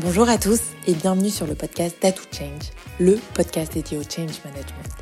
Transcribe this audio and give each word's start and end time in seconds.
Bonjour 0.00 0.28
à 0.28 0.38
tous 0.38 0.60
et 0.86 0.94
bienvenue 0.94 1.28
sur 1.28 1.44
le 1.44 1.56
podcast 1.56 1.96
Tattoo 1.98 2.22
Change, 2.30 2.70
le 3.00 3.18
podcast 3.34 3.72
dédié 3.72 3.98
au 3.98 4.02
change 4.02 4.38
management. 4.44 4.94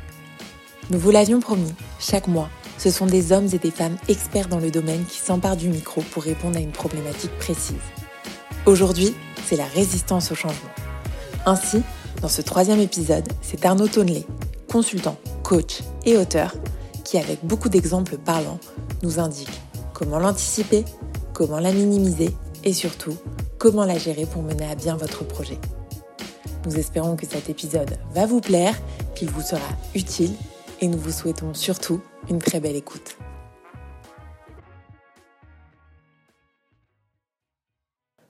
Nous 0.89 0.97
vous 0.97 1.11
l'avions 1.11 1.39
promis, 1.39 1.71
chaque 1.99 2.27
mois, 2.27 2.49
ce 2.79 2.89
sont 2.89 3.05
des 3.05 3.31
hommes 3.31 3.47
et 3.53 3.59
des 3.59 3.69
femmes 3.69 3.97
experts 4.07 4.47
dans 4.47 4.57
le 4.57 4.71
domaine 4.71 5.05
qui 5.05 5.19
s'emparent 5.19 5.55
du 5.55 5.69
micro 5.69 6.01
pour 6.01 6.23
répondre 6.23 6.57
à 6.57 6.61
une 6.61 6.71
problématique 6.71 7.37
précise. 7.37 7.75
Aujourd'hui, 8.65 9.13
c'est 9.45 9.55
la 9.55 9.67
résistance 9.67 10.31
au 10.31 10.35
changement. 10.35 10.71
Ainsi, 11.45 11.83
dans 12.23 12.27
ce 12.27 12.41
troisième 12.41 12.79
épisode, 12.79 13.27
c'est 13.43 13.67
Arnaud 13.67 13.89
Tonley, 13.89 14.25
consultant, 14.67 15.17
coach 15.43 15.83
et 16.05 16.17
auteur, 16.17 16.55
qui, 17.03 17.19
avec 17.19 17.45
beaucoup 17.45 17.69
d'exemples 17.69 18.17
parlants, 18.17 18.59
nous 19.03 19.19
indique 19.19 19.61
comment 19.93 20.17
l'anticiper, 20.17 20.85
comment 21.33 21.59
la 21.59 21.71
minimiser 21.71 22.31
et 22.63 22.73
surtout 22.73 23.15
comment 23.57 23.85
la 23.85 23.97
gérer 23.97 24.25
pour 24.25 24.43
mener 24.43 24.65
à 24.65 24.75
bien 24.75 24.95
votre 24.95 25.25
projet. 25.25 25.57
Nous 26.65 26.77
espérons 26.77 27.15
que 27.15 27.25
cet 27.25 27.49
épisode 27.49 27.97
va 28.11 28.25
vous 28.25 28.41
plaire, 28.41 28.75
qu'il 29.15 29.29
vous 29.29 29.41
sera 29.41 29.69
utile 29.95 30.33
et 30.81 30.87
nous 30.87 30.97
vous 30.97 31.11
souhaitons 31.11 31.53
surtout 31.53 32.01
une 32.29 32.39
très 32.39 32.59
belle 32.59 32.75
écoute. 32.75 33.17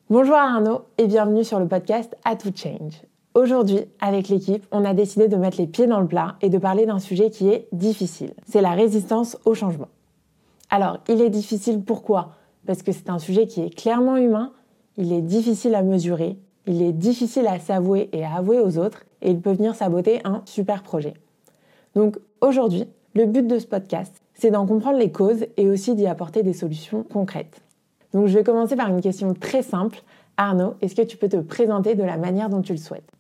Bonjour 0.09 0.35
Arnaud 0.35 0.84
et 0.98 1.08
bienvenue 1.08 1.44
sur 1.44 1.59
le 1.59 1.68
podcast 1.68 2.16
A 2.23 2.38
to 2.38 2.49
Change. 2.55 3.02
Aujourd'hui, 3.34 3.82
avec 3.99 4.30
l'équipe, 4.30 4.66
on 4.71 4.85
a 4.85 4.94
décidé 4.94 5.27
de 5.27 5.35
mettre 5.35 5.57
les 5.59 5.68
pieds 5.68 5.85
dans 5.85 5.99
le 5.99 6.07
plat 6.07 6.38
et 6.41 6.49
de 6.49 6.57
parler 6.57 6.85
d'un 6.85 6.99
sujet 6.99 7.30
qui 7.30 7.49
est 7.49 7.68
difficile. 7.73 8.34
C'est 8.48 8.62
la 8.62 8.71
résistance 8.71 9.38
au 9.44 9.54
changement. 9.54 9.90
Alors, 10.70 10.99
il 11.09 11.21
est 11.21 11.30
difficile 11.30 11.84
pourquoi? 11.84 12.32
Parce 12.65 12.82
que 12.84 12.91
c'est 12.91 13.09
un 13.09 13.20
sujet 13.20 13.46
qui 13.46 13.62
est 13.62 13.70
clairement 13.70 14.15
humain 14.15 14.54
il 14.98 15.13
est 15.13 15.21
difficile 15.21 15.76
à 15.76 15.84
mesurer, 15.84 16.37
il 16.65 16.81
est 16.81 16.91
difficile 16.91 17.48
à 17.48 17.59
s'avouer 17.59 18.09
et 18.12 18.23
à 18.26 18.35
avouer 18.35 18.59
aux 18.59 18.77
autres, 18.77 19.05
et 19.21 19.31
il 19.31 19.40
peut 19.40 19.53
venir 19.53 19.76
saboter 19.76 20.21
un 20.26 20.41
super 20.45 20.84
projet. 20.84 21.13
Donc 21.95 22.17
aujourd'hui, 22.41 22.85
le 23.15 23.25
but 23.25 23.48
de 23.48 23.59
ce 23.59 23.68
podcast, 23.68 24.21
c'est 24.34 24.51
d'en 24.51 24.65
comprendre 24.65 24.99
les 24.99 25.12
causes 25.12 25.45
et 25.55 25.70
aussi 25.70 25.95
d'y 25.95 26.07
apporter 26.07 26.43
des 26.43 26.53
solutions 26.53 27.03
concrètes. 27.03 27.62
Donc 28.13 28.27
je 28.27 28.37
vais 28.37 28.43
commencer 28.43 28.75
par 28.75 28.90
une 28.90 29.01
question 29.01 29.34
très 29.34 29.62
simple. 29.62 30.01
Arnaud, 30.37 30.75
est-ce 30.81 30.95
que 30.95 31.01
tu 31.01 31.18
peux 31.18 31.29
te 31.29 31.37
présenter 31.37 31.95
de 31.95 32.03
la 32.03 32.18
manière 32.18 32.49
dont 32.49 32.62
tu 32.62 32.73
le 32.73 32.77
souhaites? 32.77 33.12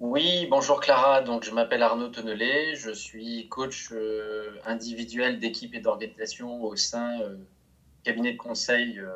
Oui, 0.00 0.46
bonjour 0.50 0.80
Clara. 0.80 1.22
Donc, 1.22 1.44
je 1.44 1.52
m'appelle 1.52 1.82
Arnaud 1.82 2.08
Tonnelet. 2.08 2.74
Je 2.74 2.90
suis 2.90 3.48
coach 3.48 3.90
euh, 3.92 4.50
individuel 4.66 5.38
d'équipe 5.38 5.74
et 5.74 5.80
d'organisation 5.80 6.62
au 6.62 6.76
sein 6.76 7.20
euh, 7.22 7.36
cabinet 8.02 8.32
de 8.32 8.36
conseil 8.36 8.98
euh, 8.98 9.08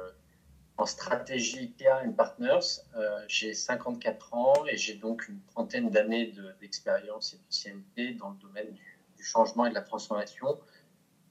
en 0.78 0.86
stratégie 0.86 1.72
Care 1.72 2.02
and 2.06 2.12
Partners. 2.12 2.80
Euh, 2.96 3.18
j'ai 3.26 3.52
54 3.52 4.34
ans 4.34 4.54
et 4.70 4.76
j'ai 4.76 4.94
donc 4.94 5.28
une 5.28 5.40
trentaine 5.52 5.90
d'années 5.90 6.32
d'expérience 6.60 7.34
et 7.34 7.38
d'ancienneté 7.38 8.14
dans 8.14 8.30
le 8.30 8.36
domaine 8.36 8.72
du, 8.72 8.84
changement 9.20 9.66
et 9.66 9.70
de 9.70 9.74
la 9.74 9.82
transformation, 9.82 10.60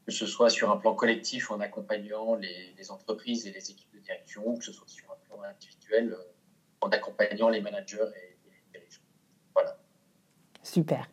que 0.05 0.11
ce 0.11 0.25
soit 0.25 0.49
sur 0.49 0.69
un 0.69 0.75
plan 0.75 0.93
collectif 0.93 1.51
en 1.51 1.61
accompagnant 1.61 2.35
les, 2.35 2.91
entreprises 2.91 3.47
et 3.47 3.51
les 3.51 3.71
équipes 3.71 3.91
de 3.93 3.99
direction, 3.99 4.57
que 4.57 4.65
ce 4.65 4.73
soit 4.73 4.89
sur 4.89 5.09
un 5.09 5.15
plan 5.25 5.41
individuel 5.43 6.11
euh, 6.11 6.21
en 6.81 6.89
accompagnant 6.89 7.47
les 7.47 7.61
managers 7.61 7.95
et 7.95 8.37
les 8.45 8.79
dirigeants. 8.79 9.01
Voilà. 9.55 9.77
Super. 10.63 11.09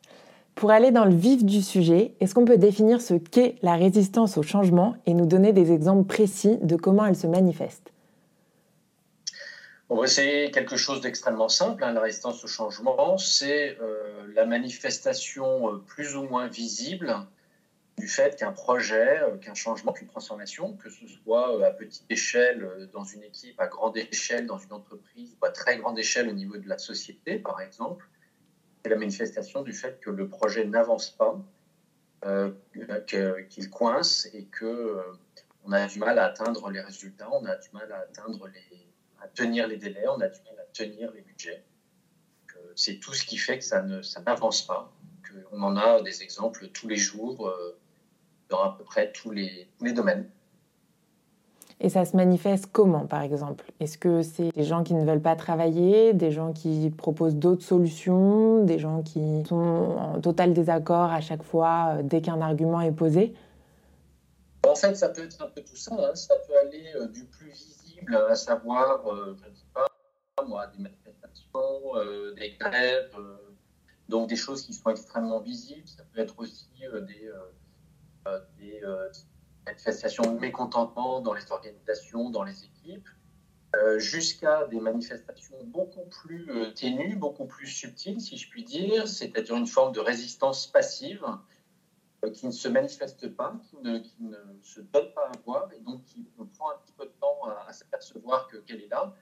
Pour 0.57 0.73
aller 0.73 0.91
dans 0.91 1.05
le 1.05 1.15
vif 1.15 1.45
du 1.45 1.63
sujet, 1.63 2.17
est-ce 2.19 2.35
qu'on 2.35 2.45
peut 2.45 2.59
définir 2.59 3.01
ce 3.01 3.15
qu'est 3.15 3.55
la 3.63 3.77
résistance 3.77 4.37
au 4.37 4.43
changement 4.43 4.97
et 5.07 5.15
nous 5.15 5.27
donner 5.27 5.53
des 5.53 5.71
exemples 5.71 6.07
précis 6.07 6.59
de 6.61 6.75
comment 6.75 7.07
elle 7.07 7.17
se 7.17 7.29
manifeste? 7.29 7.94
On 9.91 9.97
va 9.97 10.05
essayer 10.05 10.51
quelque 10.51 10.77
chose 10.77 11.01
d'extrêmement 11.01 11.49
simple. 11.49 11.85
Hein. 11.85 11.93
La 11.93 12.01
résistance 12.01 12.43
au 12.43 12.47
changement, 12.47 13.19
c'est 13.19 13.79
euh, 13.81 14.27
la 14.35 14.47
manifestation 14.47 15.69
euh, 15.69 15.79
plus 15.79 16.17
ou 16.17 16.23
moins 16.23 16.49
visible 16.49 17.15
du 17.99 18.09
fait 18.09 18.37
qu'un 18.37 18.53
projet, 18.53 19.21
euh, 19.23 19.37
qu'un 19.37 19.55
changement, 19.55 19.93
qu'une 19.93 20.09
transformation, 20.09 20.75
que 20.77 20.89
ce 20.89 21.07
soit 21.07 21.65
à 21.67 21.71
petite 21.71 22.11
échelle 22.11 22.89
dans 22.93 23.05
une 23.05 23.23
équipe, 23.23 23.61
à 23.61 23.67
grande 23.67 23.97
échelle 23.97 24.47
dans 24.47 24.59
une 24.59 24.73
entreprise, 24.73 25.37
ou 25.41 25.45
à 25.45 25.51
très 25.51 25.77
grande 25.77 25.99
échelle 25.99 26.29
au 26.29 26.33
niveau 26.33 26.57
de 26.57 26.69
la 26.69 26.79
société, 26.79 27.39
par 27.39 27.61
exemple, 27.61 28.09
c'est 28.83 28.91
la 28.91 28.97
manifestation 28.97 29.63
du 29.63 29.73
fait 29.73 30.01
que 30.01 30.11
le 30.11 30.29
projet 30.29 30.65
n'avance 30.65 31.11
pas, 31.11 31.39
qu'il 33.07 33.71
coince 33.71 34.31
et 34.33 34.45
que 34.45 34.99
on 35.67 35.73
a 35.73 35.87
du 35.87 35.99
mal 35.99 36.19
à 36.19 36.27
atteindre 36.27 36.71
les 36.71 36.81
résultats, 36.81 37.29
on 37.33 37.45
a 37.45 37.57
du 37.57 37.69
mal 37.73 37.93
à 37.93 37.99
atteindre 37.99 38.49
les 38.49 38.84
tenir 39.29 39.69
les 39.69 39.77
délais, 39.77 40.07
on 40.09 40.21
a 40.21 40.29
du 40.29 40.41
mal 40.43 40.59
à 40.59 40.65
tenir 40.73 41.11
les 41.13 41.23
budgets. 41.23 41.65
C'est 42.77 42.99
tout 42.99 43.15
ce 43.15 43.25
qui 43.25 43.37
fait 43.37 43.59
que 43.59 43.65
ça, 43.65 43.83
ne, 43.83 44.03
ça 44.03 44.21
n'avance 44.23 44.63
pas. 44.63 44.93
on 45.53 45.63
en 45.63 45.77
a 45.77 46.03
des 46.03 46.23
exemples 46.23 46.69
tous 46.69 46.89
les 46.89 46.97
jours 46.97 47.47
euh, 47.47 47.79
dans 48.49 48.63
à 48.63 48.77
peu 48.77 48.85
près 48.85 49.13
tous 49.13 49.31
les, 49.31 49.69
tous 49.79 49.85
les 49.85 49.93
domaines. 49.93 50.29
Et 51.81 51.89
ça 51.89 52.05
se 52.05 52.17
manifeste 52.17 52.67
comment, 52.73 53.07
par 53.07 53.23
exemple? 53.23 53.65
Est-ce 53.81 53.99
que 53.99 54.23
c'est 54.23 54.51
des 54.55 54.65
gens 54.65 54.85
qui 54.85 54.95
ne 54.95 55.05
veulent 55.05 55.21
pas 55.21 55.37
travailler, 55.37 56.15
des 56.15 56.31
gens 56.31 56.53
qui 56.53 56.91
proposent 56.97 57.35
d'autres 57.35 57.65
solutions, 57.65 58.65
des 58.65 58.79
gens 58.79 59.03
qui 59.03 59.45
sont 59.49 59.57
en 59.99 60.21
total 60.21 60.53
désaccord 60.53 61.11
à 61.11 61.21
chaque 61.21 61.43
fois 61.43 61.97
euh, 61.99 62.03
dès 62.03 62.23
qu'un 62.23 62.41
argument 62.41 62.81
est 62.81 62.93
posé? 62.93 63.35
En 64.67 64.75
fait, 64.75 64.95
ça 64.95 65.09
peut 65.11 65.25
être 65.25 65.43
un 65.43 65.49
peu 65.49 65.63
tout 65.63 65.77
ça. 65.77 65.95
Hein. 65.95 66.15
Ça 66.15 66.35
peut 66.47 66.55
aller 66.67 66.87
euh, 66.97 67.09
du 67.09 67.25
plus 67.25 67.84
à 68.13 68.35
savoir, 68.35 69.07
euh, 69.07 69.37
je 69.43 69.49
ne 69.49 69.55
sais 69.55 69.65
pas, 69.73 69.87
des 70.77 70.83
manifestations, 70.83 71.97
euh, 71.97 72.35
des 72.35 72.57
grèves, 72.59 73.15
euh, 73.19 73.37
donc 74.09 74.29
des 74.29 74.37
choses 74.37 74.67
qui 74.67 74.75
sont 74.75 74.91
extrêmement 74.91 75.41
visibles. 75.41 75.87
Ça 75.87 76.03
peut 76.13 76.21
être 76.21 76.39
aussi 76.39 76.69
des, 76.81 77.31
des 78.59 78.83
manifestations 79.67 80.35
de 80.35 80.39
mécontentement 80.39 81.21
dans 81.21 81.35
les 81.35 81.51
organisations, 81.51 82.31
dans 82.31 82.43
les 82.43 82.65
équipes, 82.65 83.09
jusqu'à 83.97 84.67
des 84.67 84.79
manifestations 84.79 85.57
beaucoup 85.65 86.05
plus 86.23 86.49
ténues, 86.75 87.17
beaucoup 87.17 87.47
plus 87.47 87.67
subtiles, 87.67 88.21
si 88.21 88.37
je 88.37 88.49
puis 88.51 88.65
dire, 88.65 89.09
c'est-à-dire 89.09 89.57
une 89.57 89.67
forme 89.67 89.93
de 89.93 90.01
résistance 90.01 90.67
passive 90.67 91.25
qui 92.33 92.47
ne 92.47 92.53
se 92.53 92.69
manifeste 92.69 93.29
pas, 93.35 93.55
qui 93.69 93.77
ne, 93.81 94.01
se 94.63 94.81
donne 94.81 95.13
pas 95.15 95.29
à 95.29 95.33
voir, 95.45 95.69
et 95.73 95.81
donc 95.81 96.05
qui 96.05 96.27
prend 96.59 96.71
un 96.71 96.77
petit 96.85 96.93
peu 96.93 97.05
de 97.05 97.13
temps 97.21 97.41
à, 97.67 97.73
s'apercevoir 97.73 98.49
qu'elle 98.67 98.81
est 98.81 98.89
là. 98.89 99.15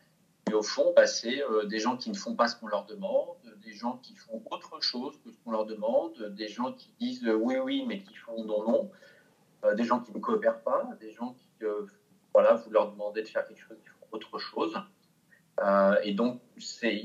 Et 0.50 0.54
au 0.54 0.62
fond, 0.62 0.92
bah, 0.94 1.06
c'est 1.06 1.42
euh, 1.42 1.64
des 1.64 1.78
gens 1.78 1.96
qui 1.96 2.10
ne 2.10 2.16
font 2.16 2.34
pas 2.34 2.48
ce 2.48 2.56
qu'on 2.56 2.66
leur 2.66 2.84
demande, 2.86 3.36
des 3.64 3.72
gens 3.72 3.98
qui 3.98 4.14
font 4.16 4.42
autre 4.50 4.82
chose 4.82 5.18
que 5.24 5.30
ce 5.30 5.38
qu'on 5.38 5.52
leur 5.52 5.66
demande, 5.66 6.20
des 6.34 6.48
gens 6.48 6.72
qui 6.72 6.92
disent 6.98 7.24
euh, 7.24 7.34
oui, 7.34 7.56
oui, 7.58 7.84
mais 7.86 8.02
qui 8.02 8.14
font 8.14 8.44
non, 8.44 8.68
non, 8.68 8.90
euh, 9.64 9.74
des 9.74 9.84
gens 9.84 10.00
qui 10.00 10.12
ne 10.12 10.18
coopèrent 10.18 10.62
pas, 10.62 10.88
des 11.00 11.12
gens 11.12 11.34
qui, 11.34 11.64
voilà, 12.34 12.54
vous 12.54 12.70
leur 12.70 12.90
demandez 12.90 13.22
de 13.22 13.28
faire 13.28 13.46
quelque 13.46 13.60
chose, 13.60 13.78
ils 13.82 13.88
font 13.88 14.06
autre 14.10 14.38
chose. 14.38 14.74
et 16.02 16.12
donc, 16.12 16.40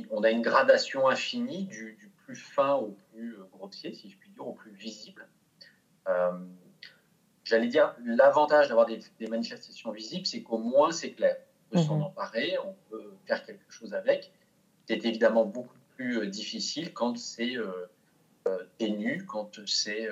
on 0.09 0.23
a 0.23 0.31
une 0.31 0.41
gradation 0.41 1.07
infinie 1.07 1.65
du, 1.65 2.11
plus 2.25 2.35
fin 2.35 2.73
au 2.73 2.97
plus 3.13 3.37
grossier, 3.53 3.93
si 3.93 4.09
je 4.09 4.17
puis 4.17 4.29
dire, 4.31 4.45
au 4.45 4.53
plus 4.53 4.71
visible. 4.71 5.29
Euh, 6.07 6.31
j'allais 7.43 7.67
dire, 7.67 7.95
l'avantage 8.03 8.69
d'avoir 8.69 8.85
des, 8.85 9.01
manifestations 9.27 9.91
visibles, 9.91 10.25
c'est 10.25 10.41
qu'au 10.41 10.57
moins 10.57 10.91
c'est 10.91 11.11
clair. 11.11 11.37
On 11.71 11.75
peut 11.75 11.83
s'en 11.83 11.97
mhm. 11.97 12.03
emparer, 12.03 12.57
on 12.63 12.75
peut 12.89 13.13
faire 13.25 13.45
quelque 13.45 13.71
chose 13.71 13.93
avec. 13.93 14.31
C'est 14.87 15.05
évidemment 15.05 15.45
beaucoup 15.45 15.75
plus 15.95 16.19
euh, 16.19 16.27
difficile 16.27 16.93
quand 16.93 17.17
c'est 17.17 17.57
euh, 17.57 17.87
ténu, 18.77 19.25
quand 19.25 19.59
c'est 19.65 20.07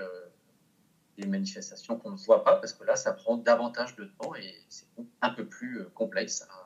des 1.17 1.25
manifestations 1.25 1.97
qu'on 1.97 2.11
ne 2.11 2.17
voit 2.17 2.43
pas, 2.43 2.57
parce 2.57 2.73
que 2.73 2.83
là, 2.83 2.97
ça 2.97 3.13
prend 3.13 3.37
davantage 3.37 3.95
de 3.95 4.03
temps 4.19 4.35
et 4.35 4.53
c'est 4.67 4.87
un 5.21 5.29
peu 5.29 5.45
plus 5.45 5.85
complexe 5.93 6.41
à 6.41 6.64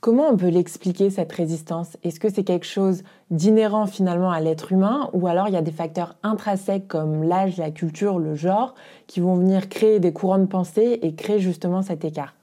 Comment 0.00 0.28
on 0.28 0.36
peut 0.36 0.48
l'expliquer, 0.48 1.10
cette 1.10 1.32
résistance? 1.32 1.96
Est-ce 2.04 2.20
que 2.20 2.30
c'est 2.30 2.44
quelque 2.44 2.66
chose 2.66 3.02
d'inhérent 3.30 3.88
finalement 3.88 4.30
à 4.30 4.40
l'être 4.40 4.70
humain? 4.70 5.10
Ou 5.12 5.26
alors 5.26 5.48
il 5.48 5.54
y 5.54 5.56
a 5.56 5.62
des 5.62 5.72
facteurs 5.72 6.14
intrinsèques 6.22 6.86
comme 6.86 7.24
l'âge, 7.24 7.56
la 7.56 7.72
culture, 7.72 8.20
le 8.20 8.36
genre 8.36 8.76
qui 9.08 9.18
vont 9.18 9.34
venir 9.34 9.68
créer 9.68 9.98
des 9.98 10.12
courants 10.12 10.38
de 10.38 10.46
pensée 10.46 11.00
et 11.02 11.16
créer 11.16 11.40
justement 11.40 11.82
cet 11.82 12.04
écart? 12.04 12.36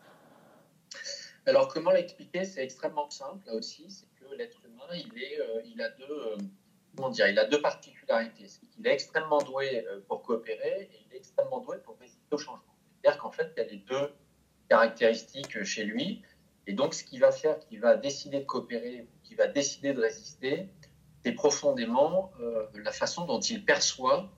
Alors 1.46 1.70
comment 1.70 1.92
l'expliquer? 1.92 2.44
C'est 2.44 2.62
extrêmement 2.62 3.10
simple 3.10 3.40
là 3.48 3.54
aussi, 3.54 3.86
c'est 3.90 4.08
que 4.20 4.36
l'être 4.36 4.58
humain, 4.66 4.84
euh, 4.92 5.62
il, 5.64 5.82
a 5.82 5.90
deux, 5.92 6.04
euh, 6.12 6.38
comment 6.94 7.10
dire, 7.10 7.30
il 7.30 7.40
a 7.40 7.46
deux 7.46 7.62
particularités. 7.62 8.48
Il 8.78 8.86
est 8.86 8.94
extrêmement 8.94 9.42
doué 9.42 9.86
euh, 9.88 10.02
pour 10.10 10.24
coopérer 10.24 10.90
et 10.92 11.00
il 11.08 11.16
est 11.16 11.20
extrêmement 11.20 11.62
doué 11.62 11.78
pour 11.86 11.98
résister 12.02 12.20
au 12.32 12.38
changement. 12.38 12.76
C'est-à-dire 13.02 13.22
qu'en 13.22 13.32
fait, 13.32 13.54
il 13.56 13.64
y 13.64 13.66
a 13.66 13.70
les 13.70 13.78
deux 13.78 14.14
caractéristiques 14.68 15.64
chez 15.64 15.86
lui. 15.86 16.22
Et 16.68 16.74
donc, 16.74 16.94
ce 16.94 17.04
qui 17.04 17.20
va 17.20 17.32
faire, 17.32 17.60
qui 17.60 17.78
va 17.78 17.96
décider 17.96 18.40
de 18.40 18.46
coopérer, 18.46 19.08
qui 19.24 19.36
va 19.36 19.48
décider 19.48 19.94
de 19.94 20.02
résister, 20.02 20.68
c'est 21.24 21.34
profondément 21.34 22.32
euh, 22.40 22.66
la 22.76 22.92
façon 22.92 23.26
dont 23.26 23.40
il 23.40 23.64
perçoit 23.64 24.30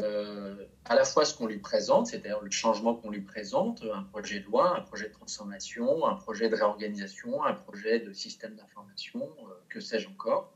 euh, 0.00 0.66
à 0.84 0.94
la 0.94 1.04
fois 1.04 1.24
ce 1.24 1.34
qu'on 1.34 1.46
lui 1.46 1.58
présente, 1.58 2.08
c'est-à-dire 2.08 2.40
le 2.40 2.50
changement 2.50 2.94
qu'on 2.94 3.10
lui 3.10 3.22
présente, 3.22 3.82
un 3.92 4.02
projet 4.02 4.40
de 4.40 4.44
loi, 4.44 4.76
un 4.76 4.82
projet 4.82 5.08
de 5.08 5.12
transformation, 5.12 6.06
un 6.06 6.14
projet 6.14 6.48
de 6.48 6.54
réorganisation, 6.54 7.42
un 7.44 7.54
projet 7.54 8.00
de 8.00 8.12
système 8.12 8.54
d'information, 8.54 9.22
euh, 9.22 9.52
que 9.68 9.80
sais-je 9.80 10.08
encore. 10.08 10.52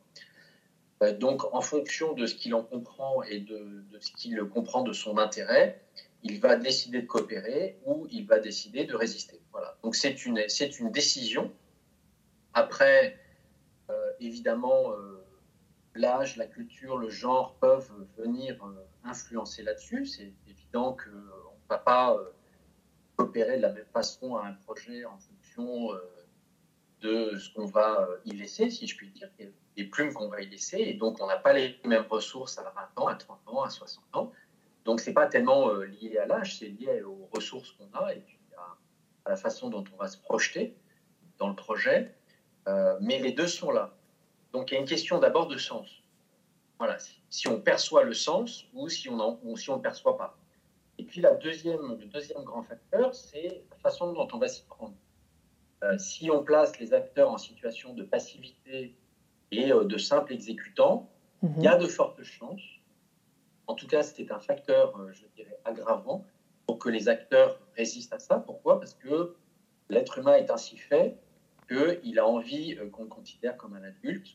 Donc, 1.19 1.45
en 1.55 1.63
fonction 1.63 2.13
de 2.13 2.27
ce 2.27 2.35
qu'il 2.35 2.55
en 2.55 2.63
comprend 2.63 3.23
et 3.23 3.41
de, 3.41 3.87
ce 4.01 4.11
qu'il 4.13 4.39
comprend 4.45 4.83
de 4.83 4.93
son 4.93 5.17
intérêt, 5.17 5.81
il 6.23 6.41
va 6.41 6.57
décider 6.57 7.03
de 7.03 7.07
coopérer 7.07 7.79
ou 7.87 8.07
il 8.11 8.27
va 8.27 8.39
décider 8.39 8.85
de 8.85 8.95
résister. 8.95 9.41
Donc, 9.83 9.95
c'est 9.97 10.27
une, 10.27 10.39
décision. 10.91 11.53
Après, 12.53 13.19
évidemment, 14.21 14.93
l'âge, 15.95 16.37
la 16.37 16.47
culture, 16.47 16.99
le 16.99 17.09
genre 17.09 17.57
peuvent 17.61 17.91
venir 18.17 18.59
influencer 19.05 19.63
là-dessus. 19.63 20.07
C'est 20.07 20.33
évident 20.49 20.97
qu'on 20.97 21.11
ne 21.11 21.69
va 21.69 21.79
pas 21.79 22.15
euh, 22.15 22.31
coopérer 23.17 23.57
de 23.57 23.63
la 23.63 23.73
même 23.73 23.87
façon 23.93 24.37
à 24.37 24.47
un 24.47 24.53
projet 24.53 25.05
en 25.05 25.19
fonction 25.19 25.93
euh, 25.93 25.99
de 27.01 27.39
ce 27.39 27.53
qu'on 27.55 27.67
va 27.67 28.03
euh, 28.03 28.17
y 28.25 28.33
laisser, 28.33 28.71
si 28.71 28.87
je 28.87 28.97
puis 28.97 29.11
dire, 29.11 29.31
des 29.77 29.85
plumes 29.85 30.13
qu'on 30.13 30.29
va 30.29 30.43
y 30.43 30.49
laisser. 30.49 30.79
Et 30.79 30.95
donc, 30.95 31.21
on 31.21 31.27
n'a 31.27 31.39
pas 31.39 31.53
les 31.53 31.79
mêmes 31.85 32.07
ressources 32.09 32.59
à 32.59 32.63
20 32.97 33.03
ans, 33.03 33.07
à 33.07 33.15
30 33.15 33.41
ans, 33.47 33.63
à 33.63 33.71
60 33.71 34.05
ans. 34.15 34.33
Donc, 34.85 35.01
ce 35.01 35.11
n'est 35.11 35.15
pas 35.15 35.27
tellement 35.27 35.73
lié 35.73 36.19
à 36.19 36.27
l'âge, 36.27 36.59
c'est 36.59 36.69
lié 36.69 37.03
aux 37.03 37.29
ressources 37.33 37.73
qu'on 37.73 37.91
a 37.99 38.15
et 38.15 38.21
puis 38.21 38.39
à, 38.57 39.31
la 39.31 39.37
façon 39.37 39.69
dont 39.69 39.85
on 39.93 39.97
va 39.97 40.09
se 40.09 40.19
projeter 40.19 40.75
dans 41.39 41.49
le 41.49 41.55
projet. 41.55 42.15
mais 43.01 43.19
les 43.19 43.33
deux 43.33 43.47
sont 43.47 43.71
là. 43.71 43.95
Donc, 44.53 44.71
il 44.71 44.75
y 44.75 44.77
a 44.77 44.81
une 44.81 44.89
question 44.89 45.19
d'abord 45.19 45.49
de 45.49 45.59
sens. 45.59 45.89
Voilà, 46.79 46.97
si 47.29 47.47
on 47.47 47.61
perçoit 47.61 48.05
le 48.05 48.15
sens 48.15 48.65
ou 48.73 48.89
si 48.89 49.09
on 49.11 49.39
ne 49.45 49.57
si 49.57 49.69
on 49.69 49.77
le 49.77 49.83
perçoit 49.83 50.17
pas. 50.17 50.39
Et 51.01 51.05
puis 51.05 51.21
la 51.21 51.35
deuxième, 51.35 51.97
le 51.99 52.07
deuxième 52.07 52.43
grand 52.43 52.63
facteur, 52.63 53.15
c'est 53.15 53.65
la 53.71 53.77
façon 53.77 54.13
dont 54.13 54.29
on 54.33 54.39
va 54.39 54.49
s'y 54.49 54.65
prendre. 54.65 54.95
Euh, 55.83 55.97
si 55.97 56.31
on 56.31 56.43
place 56.43 56.79
les 56.79 56.93
acteurs 56.93 57.31
en 57.31 57.39
situation 57.39 57.95
de 57.95 58.03
passivité 58.03 58.95
et 59.51 59.73
euh, 59.73 59.85
de 59.85 59.97
simple 59.97 60.33
exécutant, 60.33 61.11
il 61.43 61.63
y 61.63 61.69
a 61.69 61.77
mhm. 61.77 61.85
de 61.85 61.89
fortes 61.89 62.23
chances, 62.23 62.61
en 63.71 63.75
tout 63.75 63.87
cas 63.87 64.03
c'est 64.03 64.33
un 64.33 64.41
facteur, 64.41 64.99
euh, 64.99 65.13
je 65.13 65.25
dirais, 65.37 65.57
aggravant 65.65 66.27
pour 66.67 66.81
que 66.81 66.89
les 66.89 67.09
acteurs 67.09 67.61
résistent 67.77 68.13
à 68.13 68.19
ça. 68.19 68.41
Pourquoi? 68.41 68.81
Parce 68.81 68.95
que 68.95 69.37
l'être 69.89 70.19
humain 70.19 70.35
est 70.35 70.51
ainsi 70.51 70.77
fait 70.77 71.17
qu'il 71.69 72.19
a 72.19 72.27
envie 72.27 72.77
qu'on 72.91 73.05
le 73.05 73.09
considère 73.09 73.57
comme 73.57 73.75
un 73.75 73.85
adulte, 73.85 74.27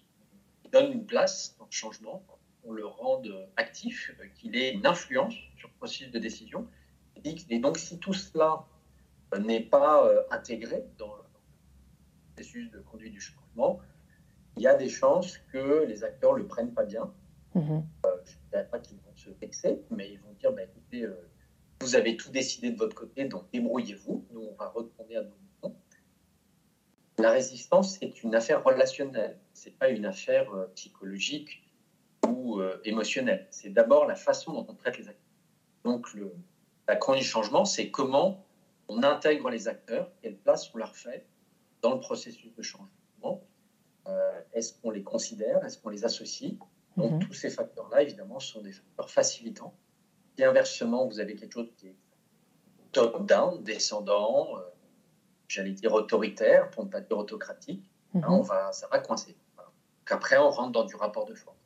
il 0.63 0.71
donne 0.71 0.91
une 0.91 1.05
place 1.05 1.55
dans 1.59 1.65
le 1.65 1.71
changement, 1.71 2.25
on 2.63 2.71
le 2.71 2.85
rende 2.85 3.29
actif, 3.57 4.11
qu'il 4.35 4.55
ait 4.55 4.71
une 4.71 4.87
influence 4.87 5.35
sur 5.57 5.67
le 5.67 5.73
processus 5.75 6.11
de 6.11 6.19
décision. 6.19 6.67
Et 7.49 7.59
donc, 7.59 7.77
si 7.77 7.99
tout 7.99 8.13
cela 8.13 8.65
n'est 9.37 9.61
pas 9.61 10.05
euh, 10.05 10.23
intégré 10.31 10.85
dans 10.97 11.13
le 11.13 11.23
processus 12.33 12.71
de 12.71 12.79
conduite 12.79 13.13
du 13.13 13.21
changement, 13.21 13.81
il 14.55 14.63
y 14.63 14.67
a 14.67 14.75
des 14.75 14.89
chances 14.89 15.37
que 15.51 15.85
les 15.85 16.03
acteurs 16.05 16.33
ne 16.33 16.39
le 16.39 16.47
prennent 16.47 16.73
pas 16.73 16.85
bien. 16.85 17.11
Euh, 17.55 17.61
je 18.25 18.31
ne 18.33 18.49
dirais 18.49 18.67
pas 18.69 18.79
qu'ils 18.79 18.99
se 19.31 19.67
mais 19.91 20.11
ils 20.11 20.19
vont 20.19 20.33
dire 20.39 20.51
bah, 20.51 20.63
écoutez, 20.63 21.03
euh, 21.03 21.15
vous 21.81 21.95
avez 21.95 22.15
tout 22.17 22.29
décidé 22.29 22.71
de 22.71 22.77
votre 22.77 22.95
côté, 22.95 23.25
donc 23.25 23.43
débrouillez-vous. 23.51 24.25
Nous, 24.31 24.41
on 24.41 24.55
va 24.55 24.69
retourner 24.69 25.17
à 25.17 25.23
nos 25.23 25.35
moutons. 25.61 25.75
La 27.17 27.31
résistance, 27.31 27.97
c'est 27.99 28.23
une 28.23 28.35
affaire 28.35 28.63
relationnelle, 28.63 29.37
ce 29.53 29.69
n'est 29.69 29.75
pas 29.75 29.89
une 29.89 30.05
affaire 30.05 30.49
psychologique 30.75 31.65
euh, 32.59 32.79
émotionnel. 32.83 33.47
C'est 33.51 33.69
d'abord 33.69 34.05
la 34.05 34.15
façon 34.15 34.53
dont 34.53 34.65
on 34.69 34.75
traite 34.75 34.97
les 34.97 35.07
acteurs. 35.07 35.23
Donc, 35.83 36.07
la 36.87 36.95
chronique 36.95 37.23
du 37.23 37.27
changement, 37.27 37.65
c'est 37.65 37.89
comment 37.89 38.45
on 38.87 39.03
intègre 39.03 39.49
les 39.49 39.67
acteurs, 39.67 40.11
quelle 40.21 40.37
place 40.37 40.73
on 40.73 40.77
leur 40.77 40.95
fait 40.95 41.25
dans 41.81 41.93
le 41.93 41.99
processus 41.99 42.53
de 42.53 42.61
changement. 42.61 43.43
Euh, 44.07 44.41
est-ce 44.53 44.73
qu'on 44.73 44.91
les 44.91 45.03
considère 45.03 45.63
Est-ce 45.65 45.77
qu'on 45.77 45.89
les 45.89 46.05
associe 46.05 46.53
Donc, 46.97 47.11
mhm. 47.11 47.19
tous 47.19 47.33
ces 47.33 47.49
facteurs-là, 47.49 48.01
évidemment, 48.01 48.39
sont 48.39 48.61
des 48.61 48.71
facteurs 48.71 49.09
facilitants. 49.09 49.73
Et 50.37 50.43
inversement, 50.43 51.07
vous 51.07 51.19
avez 51.19 51.35
quelque 51.35 51.53
chose 51.53 51.71
qui 51.77 51.87
est 51.87 51.95
top-down, 52.91 53.63
descendant, 53.63 54.57
euh, 54.57 54.61
j'allais 55.47 55.71
dire 55.71 55.93
autoritaire, 55.93 56.69
pour 56.71 56.85
ne 56.85 56.89
pas 56.89 57.01
dire 57.01 57.17
autocratique. 57.17 57.89
Mhm. 58.13 58.23
on 58.29 58.41
va, 58.41 58.71
ça 58.71 58.87
va 58.87 58.99
coincer. 58.99 59.35
Après, 60.09 60.37
on 60.37 60.49
rentre 60.49 60.71
dans 60.71 60.85
du 60.85 60.95
rapport 60.95 61.25
de 61.25 61.33
force. 61.33 61.57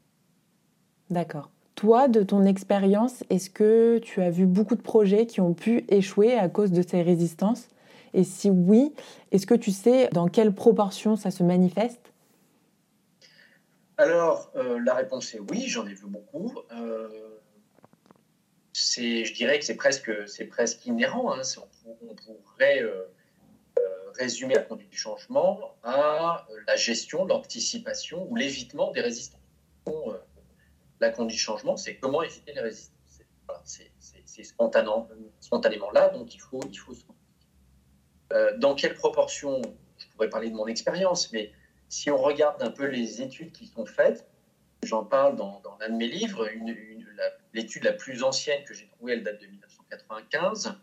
D'accord. 1.10 1.52
Toi, 1.76 2.08
de 2.08 2.24
ton 2.24 2.46
expérience, 2.46 3.24
est-ce 3.30 3.50
que 3.50 4.00
tu 4.00 4.22
as 4.22 4.30
vu 4.30 4.46
beaucoup 4.46 4.76
de 4.76 4.82
projets 4.82 5.26
qui 5.26 5.42
ont 5.42 5.54
pu 5.54 5.86
échouer 5.90 6.34
à 6.34 6.50
cause 6.50 6.72
de 6.72 6.82
ces 6.82 7.02
résistances? 7.02 7.68
Et 8.14 8.24
si 8.24 8.50
oui, 8.50 8.94
est-ce 9.32 9.46
que 9.46 9.54
tu 9.54 9.72
sais 9.72 10.10
dans 10.12 10.28
quelle 10.28 10.54
proportion 10.54 11.16
ça 11.16 11.32
se 11.32 11.44
manifeste? 11.44 12.09
Alors, 14.00 14.50
euh, 14.56 14.80
la 14.86 14.96
réponse 14.96 15.34
est 15.36 15.40
oui, 15.40 15.68
j'en 15.68 15.86
ai 15.86 15.94
vu 15.94 16.06
beaucoup. 16.08 16.58
Euh, 16.72 17.38
je 18.74 19.34
dirais 19.34 19.60
que 19.60 19.66
c'est 19.66 19.76
presque, 19.76 20.10
presque 20.50 20.86
inhérent. 20.86 21.34
Hein. 21.34 21.42
On, 21.86 22.16
pourrait 22.16 22.82
euh, 22.82 23.04
résumer 24.18 24.56
la 24.56 24.62
conduite 24.62 24.90
du 24.90 24.98
changement 24.98 25.76
à 25.84 26.48
la 26.66 26.78
gestion, 26.78 27.26
l'anticipation 27.26 28.26
ou 28.32 28.38
l'évitement 28.38 28.92
des 28.92 29.02
résistances 29.02 29.38
la 31.02 31.10
conduite 31.10 31.38
du 31.38 31.42
changement, 31.42 31.76
c'est 31.76 31.98
comment 31.98 32.24
éviter 32.24 32.54
les 32.54 32.62
résistances. 32.62 32.96
c'est 33.66 34.44
spontanément, 34.44 35.92
là, 35.92 36.10
donc 36.10 36.34
il 36.34 36.40
faut, 36.40 36.62
il 36.72 36.78
faut 36.78 36.94
euh, 38.32 38.58
dans 38.58 38.76
quelle 38.76 38.94
proportion? 38.94 39.62
Je 39.98 40.08
pourrais 40.14 40.30
parler 40.30 40.50
de 40.50 40.56
mon 40.56 40.68
expérience, 40.68 41.32
mais 41.34 41.52
si 41.90 42.12
on 42.12 42.18
regarde 42.18 42.62
un 42.62 42.70
peu 42.70 42.86
les 42.86 43.22
études 43.22 43.52
qui 43.52 43.66
sont 43.66 43.86
faites, 43.86 44.30
j'en 44.84 45.04
parle 45.04 45.36
dans, 45.36 45.62
l'un 45.80 45.90
de 45.90 45.96
mes 45.96 46.08
livres, 46.08 46.48
l'étude 47.54 47.84
la, 47.84 47.94
plus 47.94 48.24
ancienne 48.24 48.64
que 48.64 48.74
j'ai 48.74 48.88
trouvée, 48.88 49.14
elle 49.14 49.24
date 49.24 49.42
de 49.42 49.48
1995, 49.48 50.76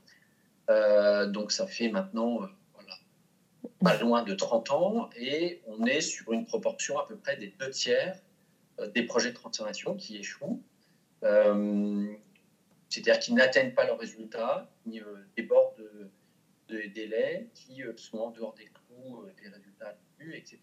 euh, 0.69 1.27
donc 1.27 1.53
ça 1.53 1.67
fait 1.67 1.89
maintenant 1.89 2.43
euh, 2.43 2.47
pas 3.81 3.97
loin 3.99 4.25
de 4.25 4.35
30 4.35 4.71
ans, 4.73 5.11
et 5.17 5.63
on 5.67 5.87
est 5.87 6.01
sur 6.01 6.33
une 6.33 6.45
proportion 6.45 6.99
à 6.99 7.07
peu 7.07 7.17
près 7.17 7.37
des 7.37 7.55
deux 7.59 7.71
tiers 7.71 8.21
euh, 8.81 8.89
des 8.89 9.05
projets 9.05 9.31
de 9.31 9.37
transformation 9.37 9.95
qui 9.95 10.17
échouent, 10.17 10.61
c'est-à-dire 12.89 13.19
qui 13.19 13.33
n'atteignent 13.33 13.75
pas 13.75 13.85
leurs 13.85 13.99
résultats, 13.99 14.71
qui 14.85 15.01
débordent 15.37 15.75
de, 16.69 16.83
délais, 16.95 17.49
qui 17.55 17.83
sont 17.97 18.19
en 18.19 18.31
dehors 18.31 18.55
des 18.55 18.67
clous 18.67 19.25
des 19.41 19.49
résultats 19.49 19.89
attendus, 19.89 20.37
etc., 20.37 20.59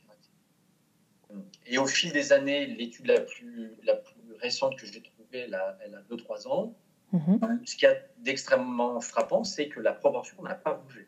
Et 1.65 1.77
au 1.77 1.85
fil 1.85 2.11
des 2.11 2.33
années, 2.33 2.67
l'étude 2.67 3.07
la 3.07 3.21
plus, 3.21 3.71
la 3.83 3.95
plus 3.95 4.33
récente 4.39 4.77
que 4.77 4.85
j'ai 4.85 5.01
trouvée, 5.01 5.39
elle 5.39 5.55
a, 5.55 5.77
2-3 6.09 6.47
ans. 6.47 6.75
Mm-hmm. 7.13 7.65
Ce 7.65 7.75
qui 7.75 7.85
est 7.85 8.09
d'extrêmement 8.17 8.99
frappant, 8.99 9.43
c'est 9.43 9.69
que 9.69 9.79
la 9.79 9.93
proportion 9.93 10.41
n'a 10.43 10.55
pas 10.55 10.73
bougé. 10.73 11.07